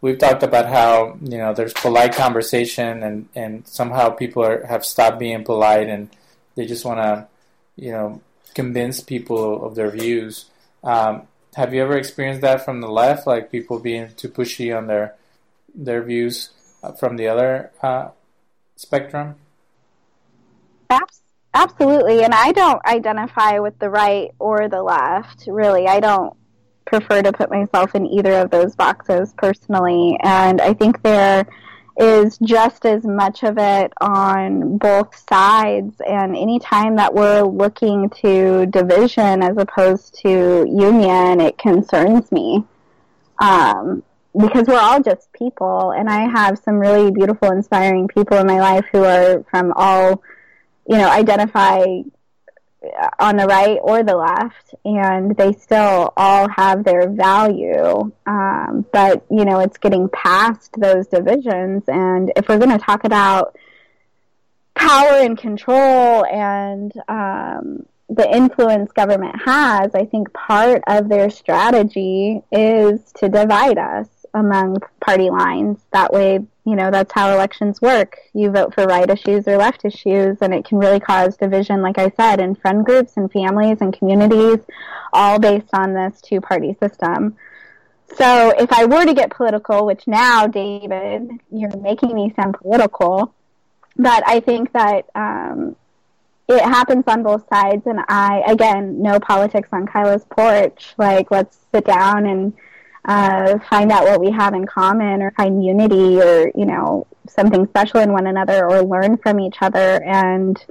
we've 0.00 0.18
talked 0.18 0.42
about 0.42 0.66
how 0.66 1.18
you 1.22 1.38
know 1.38 1.54
there's 1.54 1.72
polite 1.72 2.14
conversation 2.14 3.02
and 3.02 3.28
and 3.34 3.66
somehow 3.66 4.10
people 4.10 4.44
are, 4.44 4.64
have 4.66 4.84
stopped 4.84 5.18
being 5.18 5.44
polite 5.44 5.88
and 5.88 6.10
they 6.54 6.66
just 6.66 6.84
want 6.84 7.00
to 7.00 7.26
you 7.76 7.92
know 7.92 8.20
convince 8.54 9.00
people 9.00 9.66
of 9.66 9.74
their 9.74 9.90
views. 9.90 10.46
Um, 10.82 11.22
have 11.56 11.72
you 11.72 11.82
ever 11.82 11.96
experienced 11.96 12.42
that 12.42 12.64
from 12.66 12.82
the 12.82 12.88
left, 12.88 13.26
like 13.26 13.50
people 13.50 13.78
being 13.78 14.10
too 14.14 14.28
pushy 14.28 14.76
on 14.76 14.86
their 14.86 15.14
their 15.74 16.02
views 16.02 16.50
uh, 16.82 16.92
from 16.92 17.16
the 17.16 17.26
other 17.28 17.70
uh, 17.82 18.08
spectrum? 18.76 19.36
Absolutely, 21.54 22.22
and 22.22 22.34
I 22.34 22.52
don't 22.52 22.84
identify 22.84 23.58
with 23.60 23.78
the 23.78 23.88
right 23.88 24.32
or 24.38 24.68
the 24.68 24.82
left. 24.82 25.46
Really, 25.46 25.86
I 25.88 25.98
don't 26.00 26.36
prefer 26.84 27.22
to 27.22 27.32
put 27.32 27.50
myself 27.50 27.94
in 27.94 28.06
either 28.06 28.34
of 28.34 28.50
those 28.50 28.76
boxes 28.76 29.32
personally, 29.38 30.18
and 30.22 30.60
I 30.60 30.74
think 30.74 31.00
they're 31.02 31.46
is 31.98 32.38
just 32.38 32.84
as 32.84 33.04
much 33.04 33.42
of 33.42 33.56
it 33.58 33.92
on 34.00 34.76
both 34.76 35.16
sides. 35.28 36.00
And 36.06 36.36
anytime 36.36 36.96
that 36.96 37.14
we're 37.14 37.42
looking 37.42 38.10
to 38.22 38.66
division 38.66 39.42
as 39.42 39.56
opposed 39.56 40.18
to 40.22 40.66
union, 40.68 41.40
it 41.40 41.56
concerns 41.56 42.30
me. 42.30 42.64
Um, 43.38 44.02
because 44.38 44.66
we're 44.66 44.78
all 44.78 45.02
just 45.02 45.32
people, 45.32 45.92
and 45.92 46.10
I 46.10 46.28
have 46.28 46.58
some 46.58 46.74
really 46.74 47.10
beautiful, 47.10 47.50
inspiring 47.50 48.08
people 48.08 48.36
in 48.36 48.46
my 48.46 48.60
life 48.60 48.84
who 48.92 49.02
are 49.02 49.42
from 49.50 49.72
all, 49.74 50.22
you 50.86 50.98
know, 50.98 51.08
identify 51.08 51.84
on 53.18 53.36
the 53.36 53.46
right 53.46 53.78
or 53.82 54.02
the 54.02 54.16
left, 54.16 54.74
and 54.84 55.36
they 55.36 55.52
still 55.52 56.12
all 56.16 56.48
have 56.48 56.84
their 56.84 57.08
value. 57.08 58.10
Um, 58.26 58.86
but 58.92 59.24
you 59.30 59.44
know, 59.44 59.60
it's 59.60 59.78
getting 59.78 60.08
past 60.08 60.72
those 60.78 61.06
divisions, 61.06 61.84
and 61.88 62.32
if 62.36 62.48
we're 62.48 62.58
going 62.58 62.76
to 62.76 62.84
talk 62.84 63.04
about 63.04 63.56
power 64.74 65.14
and 65.14 65.38
control 65.38 66.24
and 66.26 66.92
um, 67.08 67.86
the 68.08 68.28
influence 68.30 68.92
government 68.92 69.34
has, 69.44 69.94
I 69.94 70.04
think 70.04 70.32
part 70.32 70.82
of 70.86 71.08
their 71.08 71.30
strategy 71.30 72.42
is 72.52 73.00
to 73.16 73.28
divide 73.28 73.78
us. 73.78 74.08
Among 74.36 74.76
party 75.00 75.30
lines. 75.30 75.78
That 75.92 76.12
way, 76.12 76.40
you 76.64 76.76
know, 76.76 76.90
that's 76.90 77.12
how 77.12 77.32
elections 77.32 77.80
work. 77.80 78.18
You 78.34 78.50
vote 78.50 78.74
for 78.74 78.84
right 78.84 79.08
issues 79.08 79.48
or 79.48 79.56
left 79.56 79.84
issues, 79.84 80.38
and 80.42 80.54
it 80.54 80.64
can 80.64 80.78
really 80.78 81.00
cause 81.00 81.36
division, 81.36 81.80
like 81.82 81.98
I 81.98 82.10
said, 82.10 82.38
in 82.38 82.54
friend 82.54 82.84
groups 82.84 83.16
and 83.16 83.32
families 83.32 83.78
and 83.80 83.96
communities, 83.96 84.58
all 85.12 85.38
based 85.38 85.70
on 85.72 85.94
this 85.94 86.20
two 86.20 86.40
party 86.40 86.76
system. 86.78 87.36
So 88.14 88.52
if 88.58 88.72
I 88.72 88.84
were 88.84 89.04
to 89.04 89.14
get 89.14 89.30
political, 89.30 89.86
which 89.86 90.06
now, 90.06 90.46
David, 90.46 91.30
you're 91.50 91.76
making 91.78 92.14
me 92.14 92.32
sound 92.36 92.54
political, 92.54 93.34
but 93.96 94.22
I 94.26 94.40
think 94.40 94.72
that 94.72 95.06
um, 95.14 95.76
it 96.46 96.60
happens 96.60 97.04
on 97.06 97.22
both 97.22 97.48
sides. 97.48 97.86
And 97.86 98.00
I, 98.08 98.42
again, 98.46 99.02
no 99.02 99.18
politics 99.18 99.70
on 99.72 99.86
Kyla's 99.86 100.24
porch. 100.24 100.94
Like, 100.98 101.30
let's 101.30 101.58
sit 101.72 101.84
down 101.84 102.26
and 102.26 102.52
uh, 103.06 103.58
find 103.70 103.92
out 103.92 104.04
what 104.04 104.20
we 104.20 104.30
have 104.30 104.52
in 104.52 104.66
common 104.66 105.22
or 105.22 105.30
find 105.30 105.64
unity 105.64 106.20
or, 106.20 106.50
you 106.54 106.66
know, 106.66 107.06
something 107.28 107.66
special 107.68 108.00
in 108.00 108.12
one 108.12 108.26
another 108.26 108.68
or 108.68 108.82
learn 108.82 109.16
from 109.16 109.38
each 109.40 109.56
other. 109.60 110.02
And 110.04 110.62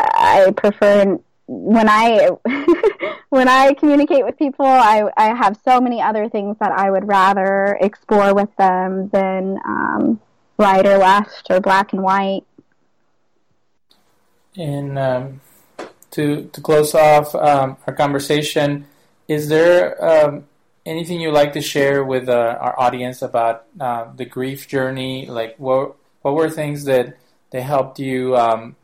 I 0.00 0.52
prefer 0.56 1.18
when 1.46 1.88
I 1.88 2.30
when 3.28 3.48
I 3.48 3.74
communicate 3.74 4.24
with 4.24 4.36
people, 4.36 4.66
I 4.66 5.08
I 5.16 5.34
have 5.34 5.58
so 5.64 5.80
many 5.80 6.02
other 6.02 6.28
things 6.28 6.56
that 6.58 6.72
I 6.72 6.90
would 6.90 7.06
rather 7.06 7.78
explore 7.80 8.34
with 8.34 8.54
them 8.56 9.08
than 9.10 9.58
um, 9.64 10.20
right 10.58 10.84
or 10.84 10.98
left 10.98 11.46
or 11.50 11.60
black 11.60 11.92
and 11.92 12.02
white. 12.02 12.42
And 14.56 14.98
um, 14.98 15.40
to 16.12 16.50
to 16.52 16.60
close 16.60 16.94
off 16.94 17.34
um, 17.36 17.76
our 17.86 17.94
conversation, 17.94 18.86
is 19.28 19.48
there 19.48 20.04
um, 20.04 20.44
anything 20.86 21.20
you'd 21.20 21.32
like 21.32 21.52
to 21.54 21.60
share 21.60 22.04
with 22.04 22.28
uh, 22.28 22.56
our 22.60 22.78
audience 22.78 23.22
about 23.22 23.64
uh, 23.80 24.06
the 24.14 24.24
grief 24.24 24.68
journey? 24.68 25.26
Like, 25.26 25.56
what 25.58 25.96
what 26.22 26.34
were 26.34 26.48
things 26.48 26.84
that 26.84 27.16
that 27.50 27.62
helped 27.62 27.98
you 27.98 28.36
um, 28.36 28.76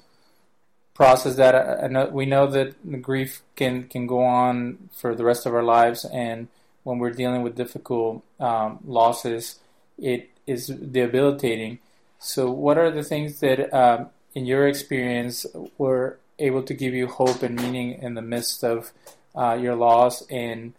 process 0.95 1.37
that? 1.37 1.55
I 1.85 1.87
know, 1.87 2.07
we 2.07 2.27
know 2.27 2.47
that 2.49 3.03
grief 3.03 3.43
can 3.57 3.85
can 3.85 4.07
go 4.07 4.23
on 4.25 4.91
for 4.93 5.15
the 5.15 5.25
rest 5.25 5.47
of 5.47 5.55
our 5.55 5.63
lives, 5.63 6.05
and 6.05 6.49
when 6.83 6.99
we're 6.99 7.13
dealing 7.13 7.43
with 7.43 7.57
difficult 7.57 8.23
um, 8.41 8.81
losses, 8.85 9.61
it 9.99 10.31
is 10.47 10.67
debilitating. 10.67 11.79
So, 12.19 12.51
what 12.51 12.77
are 12.79 12.91
the 12.91 13.03
things 13.03 13.41
that 13.41 13.73
um, 13.73 14.11
in 14.35 14.47
your 14.47 14.67
experience, 14.67 15.47
were 15.79 16.19
able 16.39 16.63
to 16.63 16.75
give 16.75 16.95
you 16.95 17.07
hope 17.07 17.43
and 17.43 17.57
meaning 17.57 17.93
in 18.03 18.15
the 18.15 18.23
midst 18.23 18.65
of 18.65 18.93
uh, 19.35 19.59
your 19.61 19.75
loss, 19.75 20.23
and 20.29 20.73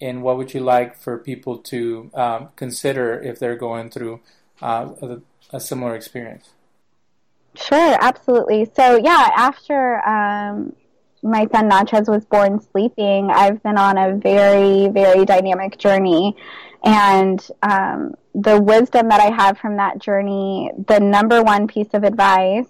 and 0.00 0.22
what 0.22 0.36
would 0.36 0.52
you 0.52 0.60
like 0.60 0.96
for 0.96 1.18
people 1.18 1.58
to 1.58 2.10
um, 2.14 2.48
consider 2.56 3.20
if 3.20 3.38
they're 3.38 3.56
going 3.56 3.90
through 3.90 4.20
uh, 4.60 4.90
a, 5.02 5.18
a, 5.52 5.60
similar 5.60 5.94
experience? 5.94 6.50
Sure, 7.54 7.96
absolutely. 8.00 8.70
So 8.74 8.96
yeah, 8.96 9.30
after 9.36 10.06
um, 10.06 10.74
my 11.22 11.46
son 11.50 11.68
Natchez 11.68 12.08
was 12.08 12.24
born 12.24 12.60
sleeping, 12.60 13.30
I've 13.30 13.62
been 13.62 13.78
on 13.78 13.96
a 13.96 14.16
very 14.16 14.88
very 14.88 15.24
dynamic 15.24 15.78
journey, 15.78 16.36
and 16.84 17.46
um, 17.62 18.14
the 18.34 18.60
wisdom 18.60 19.08
that 19.08 19.20
I 19.20 19.34
have 19.34 19.58
from 19.58 19.76
that 19.76 19.98
journey, 19.98 20.70
the 20.86 21.00
number 21.00 21.42
one 21.42 21.66
piece 21.66 21.88
of 21.94 22.04
advice 22.04 22.68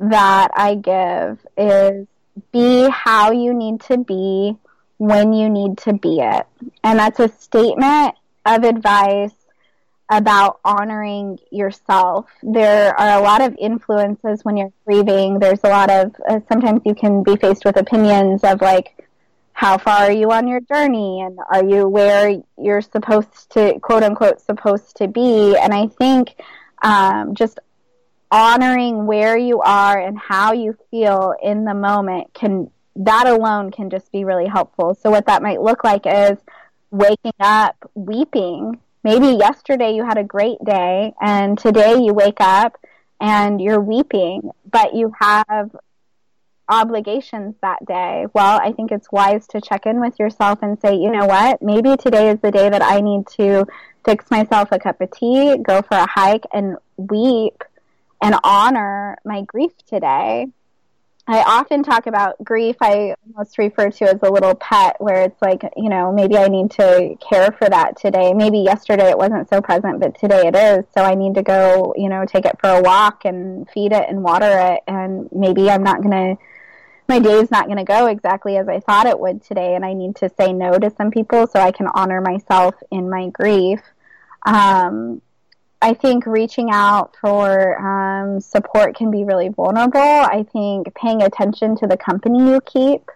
that 0.00 0.48
I 0.54 0.74
give 0.74 1.46
is 1.56 2.08
be 2.52 2.88
how 2.88 3.30
you 3.30 3.54
need 3.54 3.80
to 3.82 3.98
be 3.98 4.56
when 4.98 5.32
you 5.32 5.48
need 5.48 5.78
to 5.78 5.92
be 5.92 6.20
it. 6.20 6.46
And 6.82 6.98
that's 6.98 7.20
a 7.20 7.28
statement 7.28 8.14
of 8.46 8.64
advice 8.64 9.34
about 10.10 10.60
honoring 10.64 11.38
yourself. 11.50 12.26
There 12.42 12.98
are 12.98 13.18
a 13.18 13.22
lot 13.22 13.40
of 13.40 13.56
influences 13.58 14.44
when 14.44 14.56
you're 14.56 14.72
grieving. 14.84 15.38
There's 15.38 15.64
a 15.64 15.68
lot 15.68 15.90
of, 15.90 16.14
uh, 16.28 16.40
sometimes 16.48 16.82
you 16.84 16.94
can 16.94 17.22
be 17.22 17.36
faced 17.36 17.64
with 17.64 17.76
opinions 17.76 18.44
of 18.44 18.60
like, 18.60 19.04
how 19.54 19.78
far 19.78 20.06
are 20.06 20.12
you 20.12 20.30
on 20.32 20.48
your 20.48 20.60
journey 20.60 21.20
and 21.20 21.38
are 21.50 21.64
you 21.64 21.88
where 21.88 22.42
you're 22.58 22.82
supposed 22.82 23.50
to, 23.50 23.78
quote 23.80 24.02
unquote, 24.02 24.40
supposed 24.40 24.96
to 24.96 25.08
be? 25.08 25.56
And 25.56 25.72
I 25.72 25.86
think 25.86 26.34
um, 26.82 27.34
just 27.34 27.60
honoring 28.30 29.06
where 29.06 29.36
you 29.36 29.60
are 29.60 29.98
and 29.98 30.18
how 30.18 30.52
you 30.52 30.76
feel 30.90 31.34
in 31.40 31.64
the 31.64 31.74
moment 31.74 32.34
can 32.34 32.68
that 32.96 33.26
alone 33.26 33.70
can 33.70 33.90
just 33.90 34.10
be 34.12 34.24
really 34.24 34.46
helpful. 34.46 34.94
So 34.94 35.10
what 35.10 35.26
that 35.26 35.42
might 35.42 35.60
look 35.60 35.84
like 35.84 36.06
is 36.06 36.38
waking 36.90 37.32
up 37.40 37.76
weeping. 37.94 38.78
Maybe 39.02 39.28
yesterday 39.28 39.94
you 39.94 40.04
had 40.04 40.18
a 40.18 40.24
great 40.24 40.58
day 40.64 41.12
and 41.20 41.58
today 41.58 41.96
you 41.98 42.14
wake 42.14 42.40
up 42.40 42.78
and 43.20 43.60
you're 43.60 43.80
weeping, 43.80 44.50
but 44.70 44.94
you 44.94 45.12
have 45.20 45.74
obligations 46.68 47.54
that 47.60 47.84
day. 47.84 48.26
Well, 48.32 48.60
I 48.62 48.72
think 48.72 48.90
it's 48.90 49.10
wise 49.12 49.46
to 49.48 49.60
check 49.60 49.86
in 49.86 50.00
with 50.00 50.18
yourself 50.18 50.60
and 50.62 50.80
say, 50.80 50.94
you 50.94 51.10
know 51.10 51.26
what? 51.26 51.60
Maybe 51.62 51.96
today 51.96 52.30
is 52.30 52.40
the 52.40 52.50
day 52.50 52.70
that 52.70 52.82
I 52.82 53.00
need 53.00 53.26
to 53.38 53.66
fix 54.04 54.30
myself 54.30 54.68
a 54.72 54.78
cup 54.78 55.00
of 55.00 55.10
tea, 55.10 55.56
go 55.58 55.82
for 55.82 55.96
a 55.96 56.06
hike 56.06 56.44
and 56.52 56.76
weep 56.96 57.62
and 58.22 58.36
honor 58.42 59.18
my 59.24 59.42
grief 59.42 59.72
today. 59.86 60.46
I 61.26 61.42
often 61.42 61.82
talk 61.82 62.06
about 62.06 62.42
grief. 62.44 62.76
I 62.82 63.14
almost 63.26 63.56
refer 63.56 63.90
to 63.90 64.04
as 64.04 64.18
a 64.22 64.30
little 64.30 64.54
pet, 64.56 64.96
where 64.98 65.22
it's 65.22 65.40
like, 65.40 65.62
you 65.74 65.88
know, 65.88 66.12
maybe 66.12 66.36
I 66.36 66.48
need 66.48 66.70
to 66.72 67.16
care 67.18 67.50
for 67.52 67.66
that 67.66 67.96
today. 67.96 68.34
Maybe 68.34 68.58
yesterday 68.58 69.08
it 69.08 69.16
wasn't 69.16 69.48
so 69.48 69.62
present, 69.62 70.00
but 70.00 70.18
today 70.18 70.46
it 70.46 70.54
is. 70.54 70.84
So 70.94 71.02
I 71.02 71.14
need 71.14 71.34
to 71.36 71.42
go, 71.42 71.94
you 71.96 72.10
know, 72.10 72.26
take 72.26 72.44
it 72.44 72.60
for 72.60 72.68
a 72.68 72.82
walk 72.82 73.24
and 73.24 73.68
feed 73.70 73.92
it 73.92 74.06
and 74.06 74.22
water 74.22 74.74
it. 74.74 74.80
And 74.86 75.30
maybe 75.32 75.70
I'm 75.70 75.82
not 75.82 76.02
going 76.02 76.36
to, 76.36 76.42
my 77.08 77.20
day 77.20 77.40
is 77.40 77.50
not 77.50 77.66
going 77.66 77.78
to 77.78 77.84
go 77.84 78.06
exactly 78.06 78.58
as 78.58 78.68
I 78.68 78.80
thought 78.80 79.06
it 79.06 79.18
would 79.18 79.42
today. 79.42 79.76
And 79.76 79.84
I 79.84 79.94
need 79.94 80.16
to 80.16 80.30
say 80.38 80.52
no 80.52 80.78
to 80.78 80.90
some 80.90 81.10
people 81.10 81.46
so 81.46 81.58
I 81.58 81.72
can 81.72 81.86
honor 81.86 82.20
myself 82.20 82.74
in 82.90 83.08
my 83.08 83.30
grief. 83.30 83.80
Um, 84.44 85.22
I 85.84 85.92
think 85.92 86.24
reaching 86.24 86.70
out 86.70 87.14
for 87.20 87.78
um, 87.78 88.40
support 88.40 88.96
can 88.96 89.10
be 89.10 89.24
really 89.24 89.50
vulnerable. 89.50 90.00
I 90.00 90.46
think 90.50 90.94
paying 90.94 91.20
attention 91.20 91.76
to 91.76 91.86
the 91.86 91.98
company 91.98 92.38
you 92.38 92.62
keep, 92.62 93.10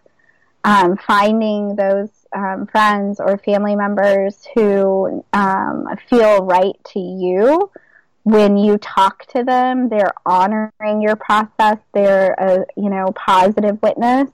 um, 0.64 0.98
finding 0.98 1.76
those 1.76 2.10
um, 2.36 2.66
friends 2.66 3.20
or 3.20 3.38
family 3.38 3.74
members 3.74 4.46
who 4.54 5.24
um, 5.32 5.86
feel 6.10 6.44
right 6.44 6.76
to 6.92 7.00
you 7.00 7.70
when 8.24 8.58
you 8.58 8.76
talk 8.76 9.24
to 9.28 9.44
them, 9.44 9.88
they're 9.88 10.12
honoring 10.26 11.00
your 11.00 11.16
process. 11.16 11.78
They're 11.94 12.32
a 12.32 12.66
you 12.76 12.90
know 12.90 13.12
positive 13.16 13.80
witness, 13.80 14.28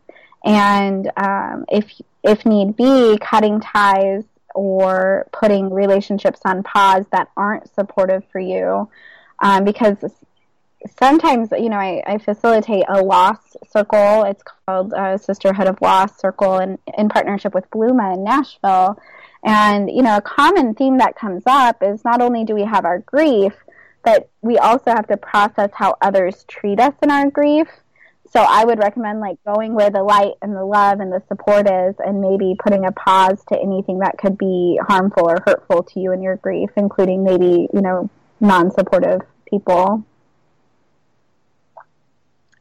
and 0.44 1.08
um, 1.16 1.66
if 1.68 1.88
if 2.24 2.44
need 2.44 2.76
be, 2.76 3.16
cutting 3.18 3.60
ties 3.60 4.24
or 4.54 5.26
putting 5.32 5.72
relationships 5.72 6.40
on 6.44 6.62
pause 6.62 7.04
that 7.12 7.28
aren't 7.36 7.72
supportive 7.74 8.24
for 8.30 8.38
you. 8.38 8.88
Um, 9.40 9.64
because 9.64 9.96
sometimes, 10.98 11.50
you 11.52 11.68
know, 11.68 11.76
I, 11.76 12.02
I, 12.06 12.18
facilitate 12.18 12.84
a 12.88 13.02
loss 13.02 13.56
circle. 13.68 14.24
It's 14.24 14.42
called 14.42 14.92
uh, 14.92 15.18
Sisterhood 15.18 15.66
of 15.66 15.80
Loss 15.80 16.20
Circle 16.20 16.58
in, 16.58 16.78
in 16.96 17.08
partnership 17.08 17.54
with 17.54 17.68
Bluma 17.70 18.14
in 18.14 18.24
Nashville. 18.24 18.98
And, 19.44 19.90
you 19.90 20.02
know, 20.02 20.16
a 20.16 20.22
common 20.22 20.74
theme 20.74 20.98
that 20.98 21.16
comes 21.16 21.42
up 21.46 21.82
is 21.82 22.04
not 22.04 22.22
only 22.22 22.44
do 22.44 22.54
we 22.54 22.64
have 22.64 22.84
our 22.84 23.00
grief, 23.00 23.52
but 24.04 24.28
we 24.42 24.58
also 24.58 24.90
have 24.90 25.06
to 25.08 25.16
process 25.16 25.70
how 25.74 25.96
others 26.00 26.44
treat 26.48 26.78
us 26.78 26.94
in 27.02 27.10
our 27.10 27.30
grief 27.30 27.68
so 28.30 28.40
I 28.40 28.64
would 28.64 28.78
recommend 28.78 29.20
like 29.20 29.36
going 29.44 29.74
where 29.74 29.90
the 29.90 30.02
light 30.02 30.32
and 30.42 30.54
the 30.56 30.64
love 30.64 31.00
and 31.00 31.12
the 31.12 31.22
support 31.28 31.70
is 31.70 31.94
and 31.98 32.20
maybe 32.20 32.56
putting 32.58 32.84
a 32.84 32.92
pause 32.92 33.42
to 33.48 33.60
anything 33.60 34.00
that 34.00 34.18
could 34.18 34.38
be 34.38 34.78
harmful 34.86 35.28
or 35.28 35.42
hurtful 35.46 35.82
to 35.84 36.00
you 36.00 36.12
in 36.12 36.22
your 36.22 36.36
grief, 36.36 36.70
including 36.76 37.22
maybe, 37.22 37.68
you 37.72 37.80
know, 37.80 38.10
non-supportive 38.40 39.20
people. 39.46 40.04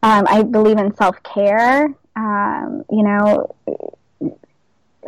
Um, 0.03 0.25
I 0.27 0.43
believe 0.43 0.77
in 0.77 0.93
self-care. 0.95 1.87
Um, 2.15 2.83
you 2.91 3.03
know, 3.03 3.55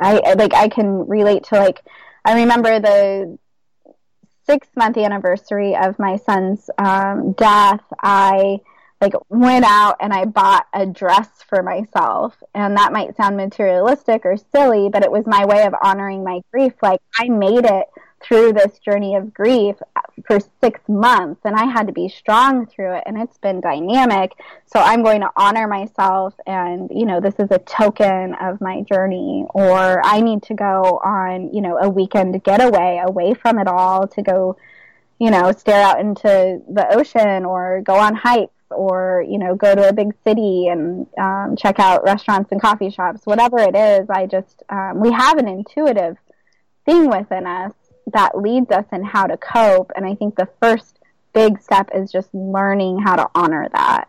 I 0.02 0.34
like 0.34 0.54
I 0.54 0.68
can 0.68 1.08
relate 1.08 1.44
to 1.46 1.60
like 1.60 1.82
I 2.24 2.36
remember 2.42 2.80
the 2.80 3.38
six 4.46 4.68
month 4.76 4.98
anniversary 4.98 5.76
of 5.76 6.00
my 6.00 6.16
son's 6.18 6.70
um, 6.78 7.34
death. 7.34 7.82
I 8.02 8.62
like 9.06 9.14
went 9.30 9.66
out 9.66 9.98
and 10.00 10.14
I 10.14 10.26
bought 10.26 10.66
a 10.74 10.86
dress 10.86 11.30
for 11.48 11.62
myself. 11.62 12.36
And 12.54 12.76
that 12.78 12.92
might 12.92 13.16
sound 13.16 13.38
materialistic 13.38 14.26
or 14.26 14.36
silly, 14.54 14.90
but 14.90 15.04
it 15.04 15.12
was 15.12 15.26
my 15.28 15.46
way 15.46 15.64
of 15.64 15.76
honoring 15.82 16.24
my 16.24 16.42
grief. 16.52 16.74
Like 16.82 17.02
I 17.20 17.30
made 17.30 17.66
it 17.66 17.86
through 18.24 18.54
this 18.54 18.80
journey 18.80 19.16
of 19.16 19.34
grief 19.34 19.76
for 20.26 20.40
six 20.60 20.80
months 20.88 21.42
and 21.44 21.56
I 21.56 21.66
had 21.66 21.86
to 21.86 21.94
be 21.94 22.10
strong 22.10 22.66
through 22.66 22.96
it 22.96 23.04
and 23.06 23.22
it's 23.22 23.38
been 23.38 23.62
dynamic. 23.62 24.32
So 24.66 24.80
I'm 24.80 25.04
going 25.04 25.22
to 25.22 25.30
honor 25.36 25.68
myself 25.68 26.34
and, 26.48 26.90
you 26.92 27.06
know, 27.06 27.20
this 27.22 27.36
is 27.38 27.52
a 27.52 27.60
token 27.60 28.34
of 28.42 28.62
my 28.62 28.82
journey 28.82 29.46
or 29.54 30.04
I 30.04 30.22
need 30.22 30.42
to 30.44 30.56
go 30.56 31.00
on, 31.04 31.54
you 31.54 31.62
know, 31.62 31.78
a 31.78 31.88
weekend 31.88 32.42
getaway 32.44 33.02
away 33.06 33.36
from 33.36 33.60
it 33.60 33.68
all 33.68 34.08
to 34.08 34.24
go, 34.24 34.58
you 35.20 35.30
know, 35.30 35.52
stare 35.52 35.84
out 35.84 36.00
into 36.00 36.62
the 36.68 36.88
ocean 36.98 37.46
or 37.46 37.82
go 37.82 37.96
on 37.96 38.16
hikes 38.16 38.55
or, 38.72 39.26
you 39.28 39.38
know, 39.38 39.56
go 39.56 39.76
to 39.76 39.90
a 39.90 39.94
big 39.94 40.14
city 40.26 40.68
and 40.68 41.08
um, 41.18 41.56
check 41.58 41.80
out 41.80 42.04
restaurants 42.04 42.52
and 42.52 42.62
coffee 42.62 42.90
shops, 42.90 43.22
whatever 43.26 43.60
it 43.60 43.76
is. 43.76 44.10
I 44.10 44.26
just, 44.26 44.64
um, 44.70 45.00
we 45.00 45.12
have 45.12 45.38
an 45.38 45.48
intuitive 45.48 46.18
thing 46.86 47.10
within 47.10 47.48
us 47.48 47.74
that 48.14 48.38
leads 48.38 48.72
us 48.72 48.86
in 48.92 49.04
how 49.04 49.28
to 49.28 49.38
cope. 49.38 49.92
And 49.96 50.06
I 50.06 50.16
think 50.16 50.36
the 50.36 50.50
first 50.62 51.00
big 51.34 51.62
step 51.62 51.90
is 51.94 52.12
just 52.12 52.30
learning 52.34 53.00
how 53.00 53.16
to 53.16 53.30
honor 53.36 53.68
that. 53.74 54.08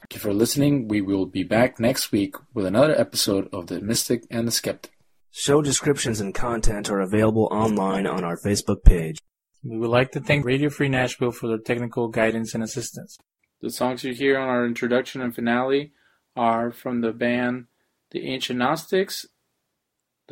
Thank 0.00 0.14
you 0.14 0.20
for 0.20 0.34
listening. 0.34 0.88
We 0.88 1.00
will 1.00 1.26
be 1.26 1.42
back 1.42 1.80
next 1.80 2.12
week 2.12 2.36
with 2.52 2.66
another 2.66 2.98
episode 2.98 3.48
of 3.52 3.68
The 3.68 3.80
Mystic 3.80 4.24
and 4.30 4.46
the 4.46 4.52
Skeptic. 4.52 4.92
Show 5.30 5.62
descriptions 5.62 6.20
and 6.20 6.34
content 6.34 6.90
are 6.90 7.00
available 7.00 7.48
online 7.50 8.06
on 8.06 8.22
our 8.22 8.36
Facebook 8.36 8.84
page. 8.84 9.18
We 9.64 9.78
would 9.78 9.90
like 9.90 10.12
to 10.12 10.20
thank 10.20 10.44
Radio 10.44 10.70
Free 10.70 10.88
Nashville 10.88 11.30
for 11.30 11.48
their 11.48 11.58
technical 11.58 12.08
guidance 12.08 12.54
and 12.54 12.62
assistance. 12.62 13.18
The 13.60 13.70
songs 13.70 14.02
you 14.02 14.12
hear 14.12 14.38
on 14.38 14.48
our 14.48 14.66
introduction 14.66 15.20
and 15.20 15.34
finale 15.34 15.92
are 16.34 16.72
from 16.72 17.00
the 17.00 17.12
band 17.12 17.66
The 18.10 18.26
Ancient 18.26 18.58
Gnostics 18.58 19.26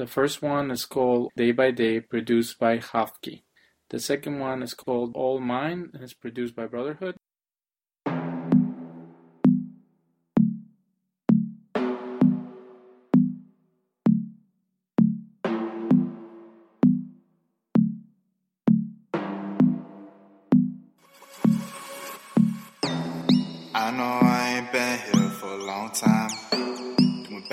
the 0.01 0.07
first 0.07 0.41
one 0.41 0.71
is 0.71 0.87
called 0.87 1.31
Day 1.37 1.53
by 1.53 1.73
Day, 1.73 2.01
produced 2.01 2.59
by 2.59 2.79
Hafki. 2.79 3.43
The 3.91 4.01
second 4.01 4.39
one 4.39 4.63
is 4.63 4.73
called 4.73 5.15
All 5.15 5.41
Mine, 5.41 5.91
and 5.93 6.03
it's 6.03 6.15
produced 6.15 6.57
by 6.57 6.67
Brotherhood. 6.67 7.17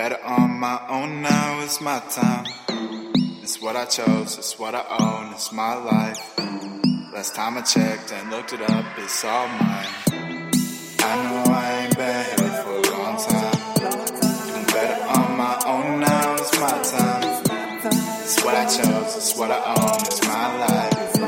Better 0.10 0.24
on 0.24 0.58
my 0.58 0.80
own 0.88 1.22
now, 1.22 1.60
it's 1.64 1.82
my 1.82 2.00
time. 2.10 2.46
It's 3.44 3.62
what 3.62 3.76
I 3.76 3.84
chose, 3.84 4.38
it's 4.38 4.58
what 4.58 4.74
I 4.74 4.86
own, 5.00 5.34
it's 5.34 5.52
my 5.52 5.74
life. 5.74 6.38
Last 7.14 7.36
time 7.36 7.58
I 7.58 7.62
checked 7.62 8.14
and 8.14 8.30
looked 8.30 8.54
it 8.54 8.62
up, 8.62 8.86
it's 8.98 9.26
all 9.26 9.50
mine. 9.50 9.88
I 11.10 11.14
know 11.24 11.44
I 11.52 11.66
ain't 11.82 11.98
been 11.98 12.26
here 12.40 12.56
for 12.64 12.76
a 12.78 12.86
long 12.96 13.18
time. 13.18 13.60
Better 14.68 15.00
on 15.18 15.38
my 15.46 15.56
own 15.74 16.00
now, 16.00 16.36
it's 16.36 16.58
my 16.58 16.78
time. 16.96 17.24
It's 18.22 18.42
what 18.46 18.56
I 18.56 18.64
chose, 18.64 19.18
it's 19.18 19.38
what 19.38 19.52
I 19.52 19.60
own, 19.76 20.00
it's 20.08 20.22
my 20.26 20.48
life. 20.68 21.20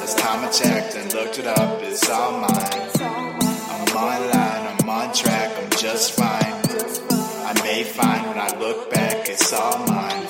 Last 0.00 0.18
time 0.18 0.44
I 0.44 0.50
checked 0.50 0.96
and 0.96 1.14
looked 1.14 1.38
it 1.38 1.46
up, 1.46 1.82
it's 1.82 2.10
all 2.10 2.32
mine. 2.40 2.80
I'm 2.98 3.96
online, 3.96 4.76
I'm 4.80 4.90
on 4.90 5.14
track, 5.14 5.56
I'm 5.56 5.70
just 5.70 6.14
fine. 6.14 6.37
It's 9.40 9.52
all 9.52 9.78
mine. 9.86 10.26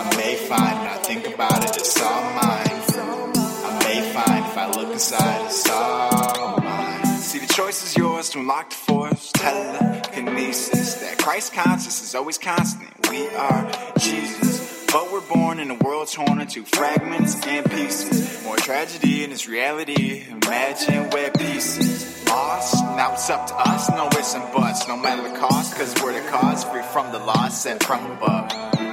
I 0.00 0.14
may 0.16 0.34
find 0.36 0.78
when 0.78 0.88
I 0.88 0.96
think 1.02 1.26
about 1.34 1.62
it, 1.62 1.76
it's 1.76 2.00
all 2.00 2.22
mine. 2.32 2.80
I 3.68 3.80
may 3.84 4.00
find 4.12 4.46
if 4.46 4.56
I 4.56 4.70
look 4.70 4.92
inside, 4.92 5.44
it's 5.44 5.68
all 5.70 6.58
mine. 6.62 7.04
See, 7.18 7.38
the 7.38 7.52
choice 7.52 7.84
is 7.84 7.96
yours 7.96 8.30
to 8.30 8.38
unlock 8.38 8.70
the 8.70 8.76
force, 8.76 9.30
telekinesis. 9.32 10.94
That 10.94 11.18
Christ 11.18 11.52
conscious 11.52 12.02
is 12.02 12.14
always 12.14 12.38
constant. 12.38 12.90
We 13.10 13.28
are 13.28 13.70
Jesus. 13.98 14.86
But 14.90 15.12
we're 15.12 15.20
born 15.20 15.60
in 15.60 15.70
a 15.70 15.74
world 15.74 16.08
torn 16.08 16.40
into 16.40 16.64
fragments 16.64 17.46
and 17.46 17.70
pieces. 17.70 18.42
More 18.44 18.56
tragedy 18.56 19.24
in 19.24 19.30
this 19.30 19.46
reality. 19.46 20.24
Imagine 20.30 21.10
where 21.10 21.30
pieces 21.30 22.13
Now 22.34 23.12
it's 23.12 23.30
up 23.30 23.46
to 23.46 23.54
us. 23.54 23.88
No 23.90 24.06
ifs 24.08 24.34
and 24.34 24.52
buts, 24.52 24.88
no 24.88 24.96
matter 24.96 25.22
the 25.28 25.36
cost. 25.38 25.76
Cause 25.76 25.94
we're 26.02 26.20
the 26.20 26.28
cause, 26.28 26.64
free 26.64 26.82
from 26.82 27.12
the 27.12 27.18
loss, 27.18 27.62
sent 27.62 27.82
from 27.84 28.10
above. 28.10 28.83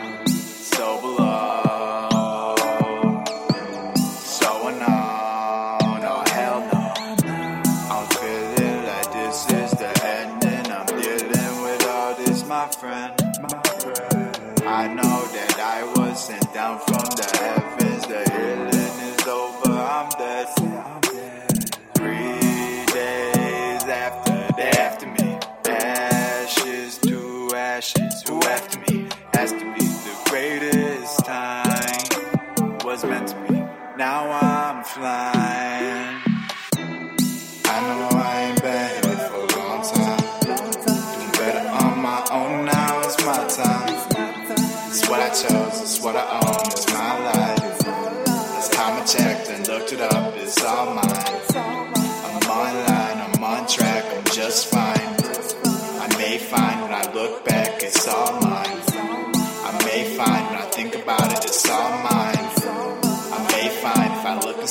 Now 34.02 34.32
I'm 34.32 34.84
flying. 34.84 36.22
I 37.66 37.78
know 37.86 38.10
I 38.18 38.42
ain't 38.50 38.62
been 38.64 38.90
here 39.06 39.30
for 39.30 39.36
a 39.36 39.60
long 39.60 39.82
time. 39.94 40.20
Doing 40.42 41.32
better 41.34 41.70
on 41.70 42.02
my 42.02 42.26
own 42.32 42.66
now. 42.66 43.02
It's 43.02 43.24
my 43.24 43.48
time. 43.48 43.94
It's 44.90 45.08
what 45.08 45.20
I 45.20 45.30
chose, 45.30 45.82
it's 45.84 46.02
what 46.02 46.16
I 46.16 46.26
own, 46.34 46.66
it's 46.72 46.92
my 46.92 47.20
life. 47.20 47.21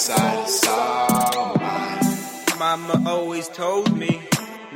Inside, 0.01 0.45
it's 0.45 0.67
mine. 0.67 2.59
Mama 2.59 3.03
always 3.07 3.49
told 3.49 3.95
me 3.95 4.23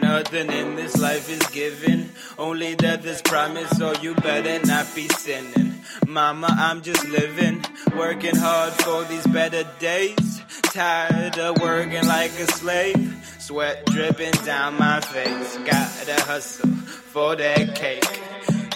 nothing 0.02 0.50
in 0.50 0.76
this 0.76 0.98
life 1.00 1.30
is 1.30 1.46
given, 1.46 2.10
only 2.38 2.74
that 2.74 3.02
there's 3.02 3.22
promise, 3.22 3.70
so 3.70 3.94
you 4.02 4.14
better 4.16 4.64
not 4.66 4.86
be 4.94 5.08
sinning. 5.08 5.76
Mama, 6.06 6.48
I'm 6.50 6.82
just 6.82 7.08
living, 7.08 7.64
working 7.96 8.36
hard 8.36 8.74
for 8.74 9.04
these 9.04 9.26
better 9.28 9.64
days. 9.78 10.42
Tired 10.64 11.38
of 11.38 11.58
working 11.62 12.06
like 12.06 12.32
a 12.32 12.46
slave, 12.46 13.36
sweat 13.38 13.86
dripping 13.86 14.32
down 14.44 14.76
my 14.78 15.00
face. 15.00 15.56
Gotta 15.64 16.20
hustle 16.22 16.68
for 16.68 17.34
that 17.36 17.74
cake, 17.74 18.20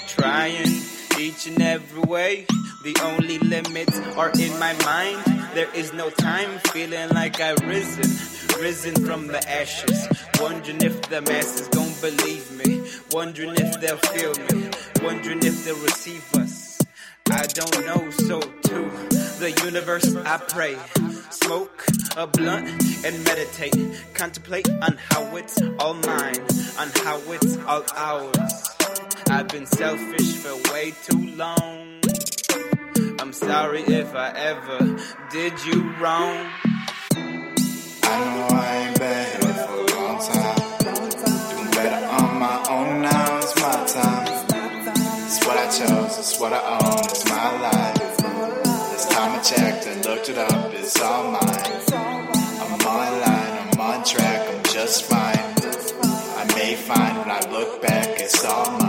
trying 0.07 0.67
each 1.19 1.47
and 1.47 1.61
every 1.61 2.03
way. 2.03 2.47
The 2.85 2.97
only 3.03 3.39
limits 3.39 3.99
are 4.17 4.31
in 4.31 4.59
my 4.59 4.73
mind. 4.85 5.38
There 5.55 5.69
is 5.75 5.93
no 5.93 6.11
time 6.11 6.59
feeling 6.73 7.09
like 7.11 7.41
I've 7.41 7.61
risen, 7.67 8.61
risen 8.61 8.95
from 9.05 9.27
the 9.29 9.43
ashes. 9.49 10.09
Wondering 10.41 10.83
if 10.83 11.01
the 11.09 11.23
masses 11.23 11.69
gon' 11.69 11.93
believe 12.01 12.51
me. 12.53 12.85
Wondering 13.13 13.55
if 13.57 13.81
they'll 13.81 13.97
feel 13.97 14.35
me. 14.51 14.71
Wondering 15.03 15.39
if 15.43 15.65
they'll 15.65 15.83
receive 15.83 16.25
us. 16.35 16.79
I 17.31 17.47
don't 17.47 17.87
know, 17.87 18.11
so 18.11 18.41
too. 18.41 18.91
the 19.39 19.51
universe 19.65 20.15
I 20.17 20.39
pray. 20.39 20.77
Smoke 21.31 21.85
a 22.17 22.27
blunt 22.27 22.69
and 23.05 23.25
meditate. 23.25 23.77
Contemplate 24.15 24.69
on 24.83 24.99
how 25.11 25.37
it's 25.37 25.61
all 25.79 25.95
mine, 25.95 26.41
on 26.79 26.89
how 27.05 27.21
it's 27.33 27.57
all 27.67 27.85
ours. 27.97 28.77
I've 29.31 29.49
been 29.49 29.67
selfish 29.67 30.37
for 30.37 30.73
way 30.73 30.95
too 31.07 31.37
long. 31.37 32.01
I'm 33.21 33.33
sorry 33.33 33.83
if 33.83 34.15
I 34.15 34.31
ever 34.31 34.97
did 35.33 35.53
you 35.65 35.93
wrong. 36.01 36.47
I 38.05 38.19
know 38.25 38.47
I 38.51 38.77
ain't 38.87 38.99
been 38.99 39.43
here 39.43 39.55
for 39.67 39.75
a 39.75 39.87
long 39.97 40.19
time. 40.23 40.59
Doing 41.51 41.71
better 41.73 42.07
on 42.07 42.39
my 42.39 42.65
own 42.71 43.03
now, 43.03 43.39
it's 43.39 43.57
my 43.57 43.85
time. 43.87 44.27
It's 45.27 45.45
what 45.45 45.57
I 45.57 45.67
chose, 45.67 46.19
it's 46.19 46.39
what 46.39 46.53
I 46.53 46.63
own, 46.79 47.05
it's 47.11 47.29
my 47.29 47.61
life. 47.61 48.17
This 48.93 49.07
time 49.09 49.33
I 49.33 49.43
checked 49.43 49.87
and 49.89 50.05
looked 50.07 50.29
it 50.29 50.39
up, 50.39 50.73
it's 50.75 51.01
all 51.03 51.33
mine. 51.33 51.43
I'm 51.43 52.73
on 52.87 53.21
line, 53.21 53.69
I'm 53.73 53.81
on 53.81 54.05
track, 54.05 54.49
I'm 54.49 54.63
just 54.63 55.05
fine. 55.07 55.55
I 56.39 56.45
may 56.55 56.77
find 56.77 57.19
when 57.19 57.31
I 57.33 57.41
look 57.51 57.83
back, 57.83 58.21
it's 58.21 58.45
all 58.45 58.79
mine. 58.79 58.88